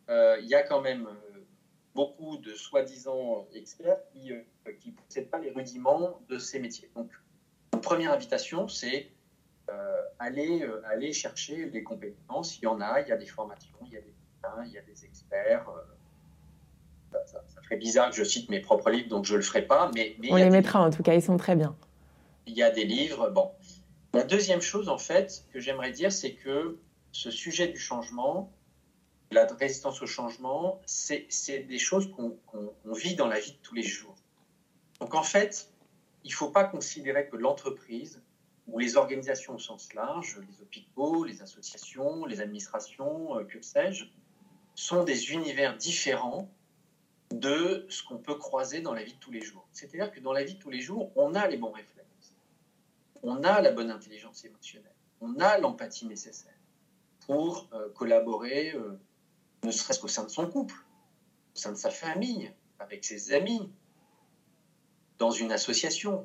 euh, 0.10 0.38
il 0.40 0.48
y 0.48 0.54
a 0.54 0.62
quand 0.62 0.82
même 0.82 1.08
euh, 1.08 1.40
beaucoup 1.96 2.38
de 2.38 2.54
soi-disant 2.54 3.48
experts 3.56 3.98
qui 4.14 4.92
ne 4.92 4.92
possèdent 4.92 5.32
pas 5.32 5.40
les 5.40 5.50
rudiments 5.50 6.22
de 6.30 6.38
ces 6.38 6.60
métiers. 6.60 6.92
Donc, 6.96 7.10
première 7.82 8.14
invitation, 8.14 8.68
c'est 8.68 9.10
aller, 10.20 10.64
aller 10.84 11.14
chercher 11.14 11.70
les 11.70 11.82
compétences. 11.82 12.60
Il 12.60 12.66
y 12.66 12.68
en 12.68 12.80
a, 12.80 13.02
il 13.02 13.08
y 13.08 13.12
a 13.12 13.18
des 13.18 13.26
formations, 13.26 13.78
il 13.86 13.94
y 13.94 13.98
a 13.98 14.02
des 14.02 14.14
Hein, 14.44 14.64
il 14.66 14.72
y 14.72 14.78
a 14.78 14.82
des 14.82 15.06
experts. 15.06 15.66
Euh, 15.70 17.18
ça, 17.26 17.42
ferait 17.64 17.78
bizarre 17.78 18.10
que 18.10 18.16
je 18.16 18.24
cite 18.24 18.50
mes 18.50 18.60
propres 18.60 18.90
livres, 18.90 19.10
donc 19.10 19.26
je 19.26 19.34
ne 19.34 19.38
le 19.38 19.44
ferai 19.44 19.62
pas. 19.62 19.92
Mais, 19.94 20.16
On 20.30 20.36
les 20.36 20.50
mettra 20.50 20.82
en 20.82 20.90
tout 20.90 21.04
cas, 21.04 21.14
ils 21.14 21.22
sont 21.22 21.38
très 21.38 21.56
bien. 21.56 21.76
Il 22.52 22.58
y 22.58 22.64
a 22.64 22.70
des 22.70 22.84
livres. 22.84 23.30
Bon. 23.30 23.50
La 24.14 24.24
deuxième 24.24 24.60
chose, 24.60 24.90
en 24.90 24.98
fait, 24.98 25.46
que 25.54 25.62
j'aimerais 25.62 25.92
dire, 25.92 26.12
c'est 26.12 26.34
que 26.34 26.78
ce 27.14 27.32
sujet 27.32 27.70
du 27.70 27.80
changement, 27.80 28.52
la 29.32 29.46
résistance 29.46 30.02
au 30.02 30.06
changement, 30.06 30.82
c'est 30.86 31.60
des 31.60 31.80
choses 31.80 32.12
qu'on 32.12 32.38
vit 32.94 33.16
dans 33.16 33.28
la 33.28 33.40
vie 33.40 33.54
de 33.54 33.58
tous 33.64 33.74
les 33.74 33.84
jours. 33.84 34.16
Donc 35.00 35.16
en 35.16 35.24
fait, 35.24 35.72
il 36.26 36.32
ne 36.32 36.36
faut 36.36 36.50
pas 36.50 36.66
considérer 36.66 37.30
que 37.30 37.38
l'entreprise 37.38 38.22
ou 38.68 38.80
les 38.80 38.98
organisations 38.98 39.56
au 39.56 39.60
sens 39.60 39.94
large, 39.94 40.38
les 40.50 40.62
hôpitaux, 40.62 41.24
les 41.24 41.42
associations, 41.42 42.26
les 42.26 42.42
administrations, 42.42 43.38
euh, 43.38 43.46
que 43.46 43.62
sais-je, 43.62 44.04
sont 44.76 45.06
des 45.06 45.32
univers 45.32 45.78
différents 45.78 46.50
de 47.32 47.86
ce 47.90 48.04
qu'on 48.04 48.18
peut 48.18 48.36
croiser 48.36 48.82
dans 48.82 48.94
la 48.94 49.04
vie 49.04 49.14
de 49.14 49.20
tous 49.20 49.32
les 49.32 49.42
jours. 49.42 49.66
C'est-à-dire 49.72 50.12
que 50.12 50.20
dans 50.20 50.34
la 50.34 50.44
vie 50.44 50.56
de 50.56 50.60
tous 50.60 50.70
les 50.70 50.82
jours, 50.82 51.12
on 51.16 51.34
a 51.34 51.48
les 51.48 51.58
bons 51.58 51.72
réflexes, 51.72 52.01
on 53.24 53.44
a 53.44 53.62
la 53.62 53.72
bonne 53.72 53.92
intelligence 53.92 54.44
émotionnelle, 54.46 54.96
on 55.20 55.40
a 55.40 55.58
l'empathie 55.58 56.06
nécessaire 56.06 56.54
pour 57.26 57.70
euh, 57.74 57.90
collaborer, 57.90 58.74
euh, 58.74 59.00
ne 59.64 59.72
serait-ce 59.72 60.00
qu'au 60.00 60.08
sein 60.08 60.24
de 60.24 60.30
son 60.30 60.48
couple, 60.48 60.76
au 61.56 61.58
sein 61.58 61.72
de 61.72 61.78
sa 61.78 61.92
famille, 61.92 62.52
avec 62.80 63.06
ses 63.06 63.34
amis, 63.34 63.72
dans 65.20 65.32
une 65.32 65.52
association. 65.52 66.24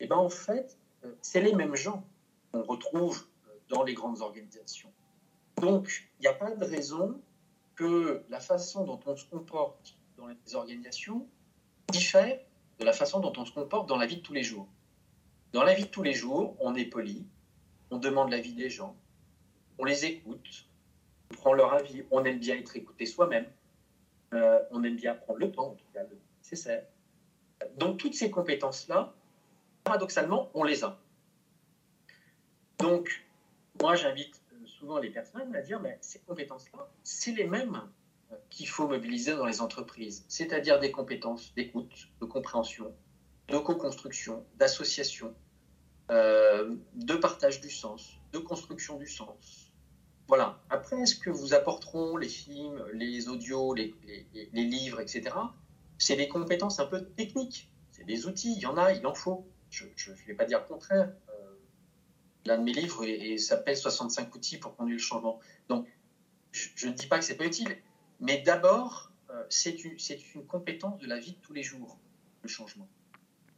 Et 0.00 0.04
eh 0.04 0.06
bien 0.08 0.16
en 0.16 0.28
fait, 0.28 0.76
euh, 1.04 1.14
c'est 1.22 1.40
les 1.40 1.54
mêmes 1.54 1.76
gens 1.76 2.04
qu'on 2.50 2.62
retrouve 2.62 3.26
dans 3.68 3.84
les 3.84 3.94
grandes 3.94 4.20
organisations. 4.20 4.92
Donc, 5.56 6.08
il 6.18 6.22
n'y 6.22 6.28
a 6.28 6.34
pas 6.34 6.50
de 6.50 6.64
raison 6.64 7.20
que 7.76 8.24
la 8.28 8.40
façon 8.40 8.84
dont 8.84 9.00
on 9.06 9.16
se 9.16 9.24
comporte 9.26 9.96
dans 10.16 10.26
les 10.26 10.54
organisations 10.54 11.26
diffère 11.88 12.38
de 12.78 12.84
la 12.84 12.92
façon 12.92 13.20
dont 13.20 13.32
on 13.36 13.44
se 13.44 13.52
comporte 13.52 13.88
dans 13.88 13.96
la 13.96 14.06
vie 14.06 14.16
de 14.16 14.22
tous 14.22 14.32
les 14.32 14.42
jours. 14.42 14.66
Dans 15.52 15.64
la 15.64 15.74
vie 15.74 15.84
de 15.84 15.88
tous 15.88 16.02
les 16.02 16.14
jours, 16.14 16.56
on 16.60 16.74
est 16.74 16.86
poli, 16.86 17.26
on 17.90 17.98
demande 17.98 18.30
l'avis 18.30 18.54
des 18.54 18.70
gens, 18.70 18.96
on 19.78 19.84
les 19.84 20.06
écoute, 20.06 20.66
on 21.30 21.34
prend 21.34 21.52
leur 21.52 21.74
avis, 21.74 22.04
on 22.10 22.24
aime 22.24 22.38
bien 22.38 22.56
être 22.56 22.74
écouté 22.74 23.04
soi-même, 23.04 23.46
euh, 24.32 24.60
on 24.70 24.82
aime 24.82 24.96
bien 24.96 25.14
prendre 25.14 25.38
le 25.38 25.52
temps, 25.52 25.76
cas, 25.92 26.04
nécessaire. 26.38 26.86
Donc 27.76 27.98
toutes 27.98 28.14
ces 28.14 28.30
compétences-là, 28.30 29.12
paradoxalement, 29.84 30.50
on 30.54 30.64
les 30.64 30.84
a. 30.84 30.98
Donc, 32.78 33.24
moi, 33.80 33.94
j'invite 33.94 34.40
souvent 34.64 34.98
les 34.98 35.10
personnes 35.10 35.54
à 35.54 35.60
dire 35.60 35.80
mais 35.80 35.98
ces 36.00 36.20
compétences-là, 36.20 36.88
c'est 37.02 37.32
les 37.32 37.46
mêmes 37.46 37.78
euh, 38.32 38.36
qu'il 38.48 38.68
faut 38.68 38.88
mobiliser 38.88 39.34
dans 39.34 39.46
les 39.46 39.60
entreprises, 39.60 40.24
c'est-à-dire 40.28 40.80
des 40.80 40.90
compétences 40.90 41.54
d'écoute, 41.54 42.08
de 42.22 42.24
compréhension, 42.24 42.94
de 43.48 43.58
co-construction, 43.58 44.46
d'association, 44.56 45.34
euh, 46.12 46.76
de 46.94 47.14
partage 47.14 47.60
du 47.60 47.70
sens, 47.70 48.12
de 48.32 48.38
construction 48.38 48.96
du 48.98 49.08
sens. 49.08 49.72
Voilà. 50.28 50.60
Après, 50.70 51.00
est-ce 51.00 51.16
que 51.16 51.30
vous 51.30 51.52
apporteront 51.52 52.16
les 52.16 52.28
films, 52.28 52.84
les 52.92 53.28
audios, 53.28 53.74
les, 53.74 53.94
livres, 54.52 55.00
etc. 55.00 55.34
C'est 55.98 56.16
des 56.16 56.28
compétences 56.28 56.78
un 56.78 56.86
peu 56.86 57.04
techniques. 57.04 57.68
C'est 57.90 58.04
des 58.04 58.26
outils. 58.26 58.54
Il 58.54 58.60
y 58.60 58.66
en 58.66 58.76
a, 58.76 58.92
il 58.92 59.06
en 59.06 59.14
faut. 59.14 59.46
Je 59.70 59.84
ne 59.84 60.14
vais 60.26 60.34
pas 60.34 60.44
dire 60.44 60.60
le 60.60 60.66
contraire 60.66 61.10
l'un 62.44 62.58
de 62.58 62.62
mes 62.62 62.72
livres 62.72 63.04
et, 63.04 63.38
s'appelle 63.38 63.76
65 63.76 64.34
outils 64.34 64.58
pour 64.58 64.76
conduire 64.76 64.96
le 64.96 65.02
changement. 65.02 65.40
Donc, 65.68 65.86
je, 66.50 66.86
ne 66.86 66.92
dis 66.92 67.06
pas 67.06 67.18
que 67.18 67.24
c'est 67.24 67.36
pas 67.36 67.46
utile, 67.46 67.76
mais 68.20 68.38
d'abord, 68.38 69.10
euh, 69.30 69.44
c'est 69.48 69.84
une, 69.84 69.96
une, 70.34 70.46
compétence 70.46 70.98
de 70.98 71.06
la 71.06 71.18
vie 71.18 71.32
de 71.32 71.38
tous 71.38 71.52
les 71.52 71.62
jours, 71.62 71.98
le 72.42 72.48
changement. 72.48 72.88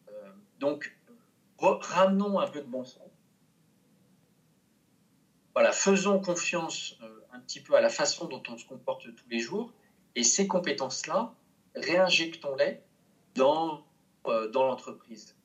Euh, 0.09 0.31
Donc, 0.61 0.97
ramenons 1.59 2.39
un 2.39 2.47
peu 2.49 2.61
de 2.61 2.67
bon 2.67 2.85
sens. 2.85 3.03
Voilà, 5.55 5.71
faisons 5.73 6.19
confiance 6.21 6.97
euh, 7.03 7.21
un 7.33 7.39
petit 7.41 7.61
peu 7.61 7.75
à 7.75 7.81
la 7.81 7.89
façon 7.89 8.27
dont 8.27 8.43
on 8.49 8.59
se 8.59 8.67
comporte 8.67 9.03
tous 9.15 9.29
les 9.31 9.39
jours, 9.39 9.73
et 10.17 10.25
ces 10.25 10.49
compétences-là, 10.49 11.33
réinjectons-les 11.77 12.81
dans, 13.35 13.85
euh, 14.27 14.49
dans 14.51 14.67
l'entreprise. 14.67 15.37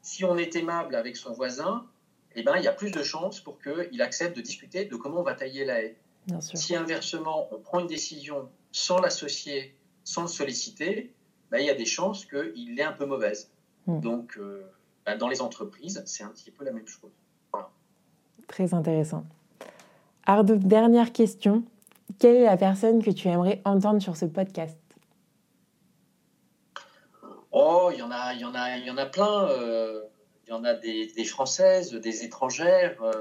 Si 0.00 0.24
on 0.24 0.36
est 0.36 0.56
aimable 0.56 0.94
avec 0.94 1.16
son 1.16 1.32
voisin, 1.32 1.86
eh 2.34 2.42
ben, 2.42 2.56
il 2.56 2.64
y 2.64 2.68
a 2.68 2.72
plus 2.72 2.90
de 2.90 3.02
chances 3.02 3.40
pour 3.40 3.58
qu'il 3.60 4.00
accepte 4.02 4.36
de 4.36 4.42
discuter 4.42 4.86
de 4.86 4.96
comment 4.96 5.20
on 5.20 5.22
va 5.22 5.34
tailler 5.34 5.64
la 5.64 5.82
haie. 5.82 5.96
Si 6.40 6.74
inversement, 6.74 7.48
on 7.52 7.58
prend 7.58 7.80
une 7.80 7.86
décision 7.86 8.48
sans 8.70 9.00
l'associer, 9.00 9.76
sans 10.04 10.22
le 10.22 10.28
solliciter, 10.28 11.12
ben, 11.50 11.58
il 11.58 11.66
y 11.66 11.70
a 11.70 11.74
des 11.74 11.84
chances 11.84 12.24
qu'il 12.24 12.78
est 12.78 12.82
un 12.82 12.92
peu 12.92 13.04
mauvaise. 13.04 13.50
Hmm. 13.86 14.00
Donc, 14.00 14.38
euh, 14.38 14.62
ben, 15.04 15.18
dans 15.18 15.28
les 15.28 15.40
entreprises, 15.40 16.02
c'est 16.06 16.24
un 16.24 16.28
petit 16.28 16.50
peu 16.50 16.64
la 16.64 16.72
même 16.72 16.86
chose. 16.86 17.10
Très 18.48 18.74
intéressant. 18.74 19.24
Ardo, 20.26 20.56
dernière 20.56 21.12
question. 21.12 21.64
Quelle 22.18 22.36
est 22.36 22.44
la 22.44 22.56
personne 22.56 23.02
que 23.02 23.10
tu 23.10 23.28
aimerais 23.28 23.62
entendre 23.64 24.00
sur 24.00 24.16
ce 24.16 24.26
podcast? 24.26 24.78
Oh, 27.50 27.90
il 27.92 27.98
y 27.98 28.02
en 28.02 28.10
a, 28.10 28.32
il 28.34 28.40
y 28.40 28.44
en 28.44 28.54
a, 28.54 28.76
il 28.76 28.84
y 28.84 28.90
en 28.90 28.96
a 28.96 29.06
plein. 29.06 29.48
Euh, 29.48 30.02
il 30.46 30.50
y 30.50 30.52
en 30.52 30.64
a 30.64 30.74
des, 30.74 31.24
françaises, 31.24 31.92
des 31.92 32.24
étrangères. 32.24 33.00
Euh, 33.02 33.12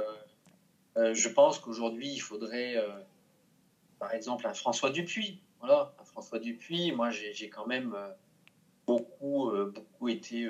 euh, 0.97 1.13
je 1.13 1.29
pense 1.29 1.59
qu'aujourd'hui, 1.59 2.09
il 2.09 2.19
faudrait, 2.19 2.75
par 3.99 4.13
exemple, 4.13 4.47
un 4.47 4.53
François 4.53 4.89
Dupuis. 4.89 5.39
Voilà, 5.59 5.93
un 5.99 6.05
François 6.05 6.39
Dupuis. 6.39 6.91
Moi, 6.91 7.09
j'ai 7.09 7.49
quand 7.49 7.67
même 7.67 7.95
beaucoup, 8.85 9.51
beaucoup 9.73 10.09
été 10.09 10.49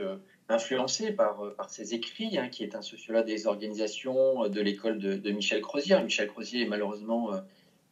influencé 0.51 1.11
par, 1.11 1.53
ses 1.69 1.93
écrits, 1.93 2.37
hein, 2.37 2.49
qui 2.49 2.63
est 2.63 2.75
un 2.75 2.81
sociologue 2.81 3.25
des 3.25 3.47
organisations 3.47 4.47
de 4.47 4.61
l'école 4.61 4.99
de, 4.99 5.31
Michel 5.31 5.61
Crozier. 5.61 6.01
Michel 6.03 6.27
Crozier 6.27 6.63
est 6.63 6.67
malheureusement 6.67 7.31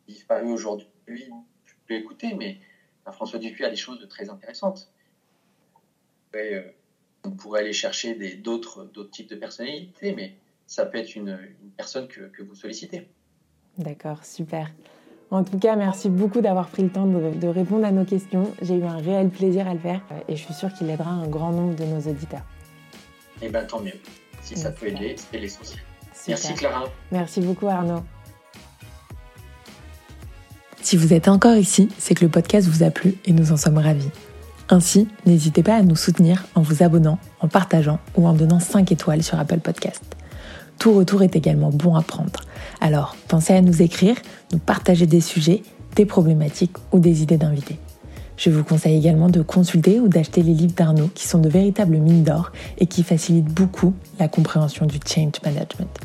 disparu 0.07 0.51
aujourd'hui. 0.51 1.25
Je 1.65 1.73
peux 1.87 1.95
écouter, 1.95 2.33
mais 2.35 2.59
François 3.11 3.39
Dupuis 3.39 3.65
a 3.65 3.69
des 3.69 3.75
choses 3.75 4.05
très 4.09 4.29
intéressantes. 4.29 4.91
Euh, 6.35 6.63
on 7.23 7.31
pourrait 7.31 7.61
aller 7.61 7.73
chercher 7.73 8.15
d'autres 8.37 8.89
types 9.11 9.29
de 9.29 9.35
personnalités, 9.35 10.13
mais 10.13 10.35
ça 10.67 10.85
peut 10.85 10.97
être 10.97 11.15
une, 11.15 11.37
personne 11.75 12.07
que, 12.07 12.41
vous 12.41 12.55
sollicitez. 12.55 13.07
D'accord, 13.77 14.23
super. 14.23 14.71
En 15.31 15.43
tout 15.43 15.59
cas, 15.59 15.75
merci 15.75 16.09
beaucoup 16.09 16.41
d'avoir 16.41 16.67
pris 16.69 16.81
le 16.81 16.89
temps 16.89 17.05
de, 17.05 17.47
répondre 17.47 17.85
à 17.85 17.91
nos 17.91 18.03
questions. 18.03 18.51
J'ai 18.61 18.75
eu 18.75 18.83
un 18.83 18.97
réel 18.97 19.29
plaisir 19.29 19.67
à 19.67 19.73
le 19.73 19.79
faire 19.79 20.01
euh, 20.11 20.19
et 20.27 20.35
je 20.35 20.43
suis 20.43 20.53
sûre 20.55 20.73
qu'il 20.73 20.89
aidera 20.89 21.11
un 21.11 21.27
grand 21.27 21.51
nombre 21.51 21.75
de 21.75 21.83
nos 21.83 21.99
auditeurs. 21.99 22.41
Eh 23.41 23.49
bien, 23.49 23.63
tant 23.63 23.79
mieux. 23.79 23.93
Si 24.41 24.57
ça 24.57 24.71
peut 24.71 24.87
aider, 24.87 25.15
c'est 25.17 25.37
l'essentiel. 25.37 25.79
Merci 26.27 26.53
Clara. 26.55 26.85
Merci 27.11 27.41
beaucoup 27.41 27.67
Arnaud. 27.67 28.03
Si 30.81 30.97
vous 30.97 31.13
êtes 31.13 31.27
encore 31.27 31.55
ici, 31.55 31.89
c'est 31.97 32.15
que 32.15 32.25
le 32.25 32.31
podcast 32.31 32.67
vous 32.67 32.83
a 32.83 32.89
plu 32.89 33.15
et 33.25 33.31
nous 33.31 33.51
en 33.51 33.57
sommes 33.57 33.77
ravis. 33.77 34.09
Ainsi, 34.69 35.07
n'hésitez 35.25 35.61
pas 35.61 35.75
à 35.75 35.81
nous 35.81 35.95
soutenir 35.95 36.45
en 36.55 36.61
vous 36.61 36.83
abonnant, 36.83 37.19
en 37.39 37.47
partageant 37.47 37.99
ou 38.15 38.27
en 38.27 38.33
donnant 38.33 38.59
5 38.59 38.91
étoiles 38.91 39.23
sur 39.23 39.39
Apple 39.39 39.59
Podcast. 39.59 40.03
Tout 40.79 40.93
retour 40.93 41.23
est 41.23 41.35
également 41.35 41.71
bon 41.71 41.95
à 41.95 42.01
prendre. 42.01 42.39
Alors, 42.79 43.17
pensez 43.27 43.53
à 43.53 43.61
nous 43.61 43.81
écrire, 43.81 44.15
nous 44.53 44.59
partager 44.59 45.05
des 45.05 45.19
sujets, 45.19 45.61
des 45.97 46.05
problématiques 46.05 46.75
ou 46.93 46.99
des 46.99 47.21
idées 47.21 47.37
d'invités. 47.37 47.77
Je 48.37 48.49
vous 48.49 48.63
conseille 48.63 48.97
également 48.97 49.27
de 49.27 49.41
consulter 49.41 49.99
ou 49.99 50.07
d'acheter 50.07 50.41
les 50.41 50.53
livres 50.53 50.73
d'Arnaud 50.73 51.09
qui 51.13 51.27
sont 51.27 51.39
de 51.39 51.49
véritables 51.49 51.97
mines 51.97 52.23
d'or 52.23 52.53
et 52.77 52.85
qui 52.85 53.03
facilitent 53.03 53.53
beaucoup 53.53 53.93
la 54.17 54.29
compréhension 54.29 54.85
du 54.85 54.99
change 55.05 55.41
management. 55.43 55.99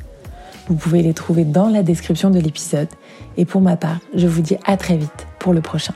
Vous 0.66 0.75
pouvez 0.75 1.03
les 1.03 1.14
trouver 1.14 1.45
dans 1.45 1.68
la 1.68 1.85
description 1.85 2.31
de 2.31 2.41
l'épisode. 2.41 2.89
Et 3.37 3.45
pour 3.45 3.61
ma 3.61 3.77
part, 3.77 4.01
je 4.14 4.27
vous 4.27 4.43
dis 4.43 4.57
à 4.66 4.77
très 4.77 4.97
vite 4.97 5.27
pour 5.39 5.53
le 5.53 5.61
prochain. 5.61 5.95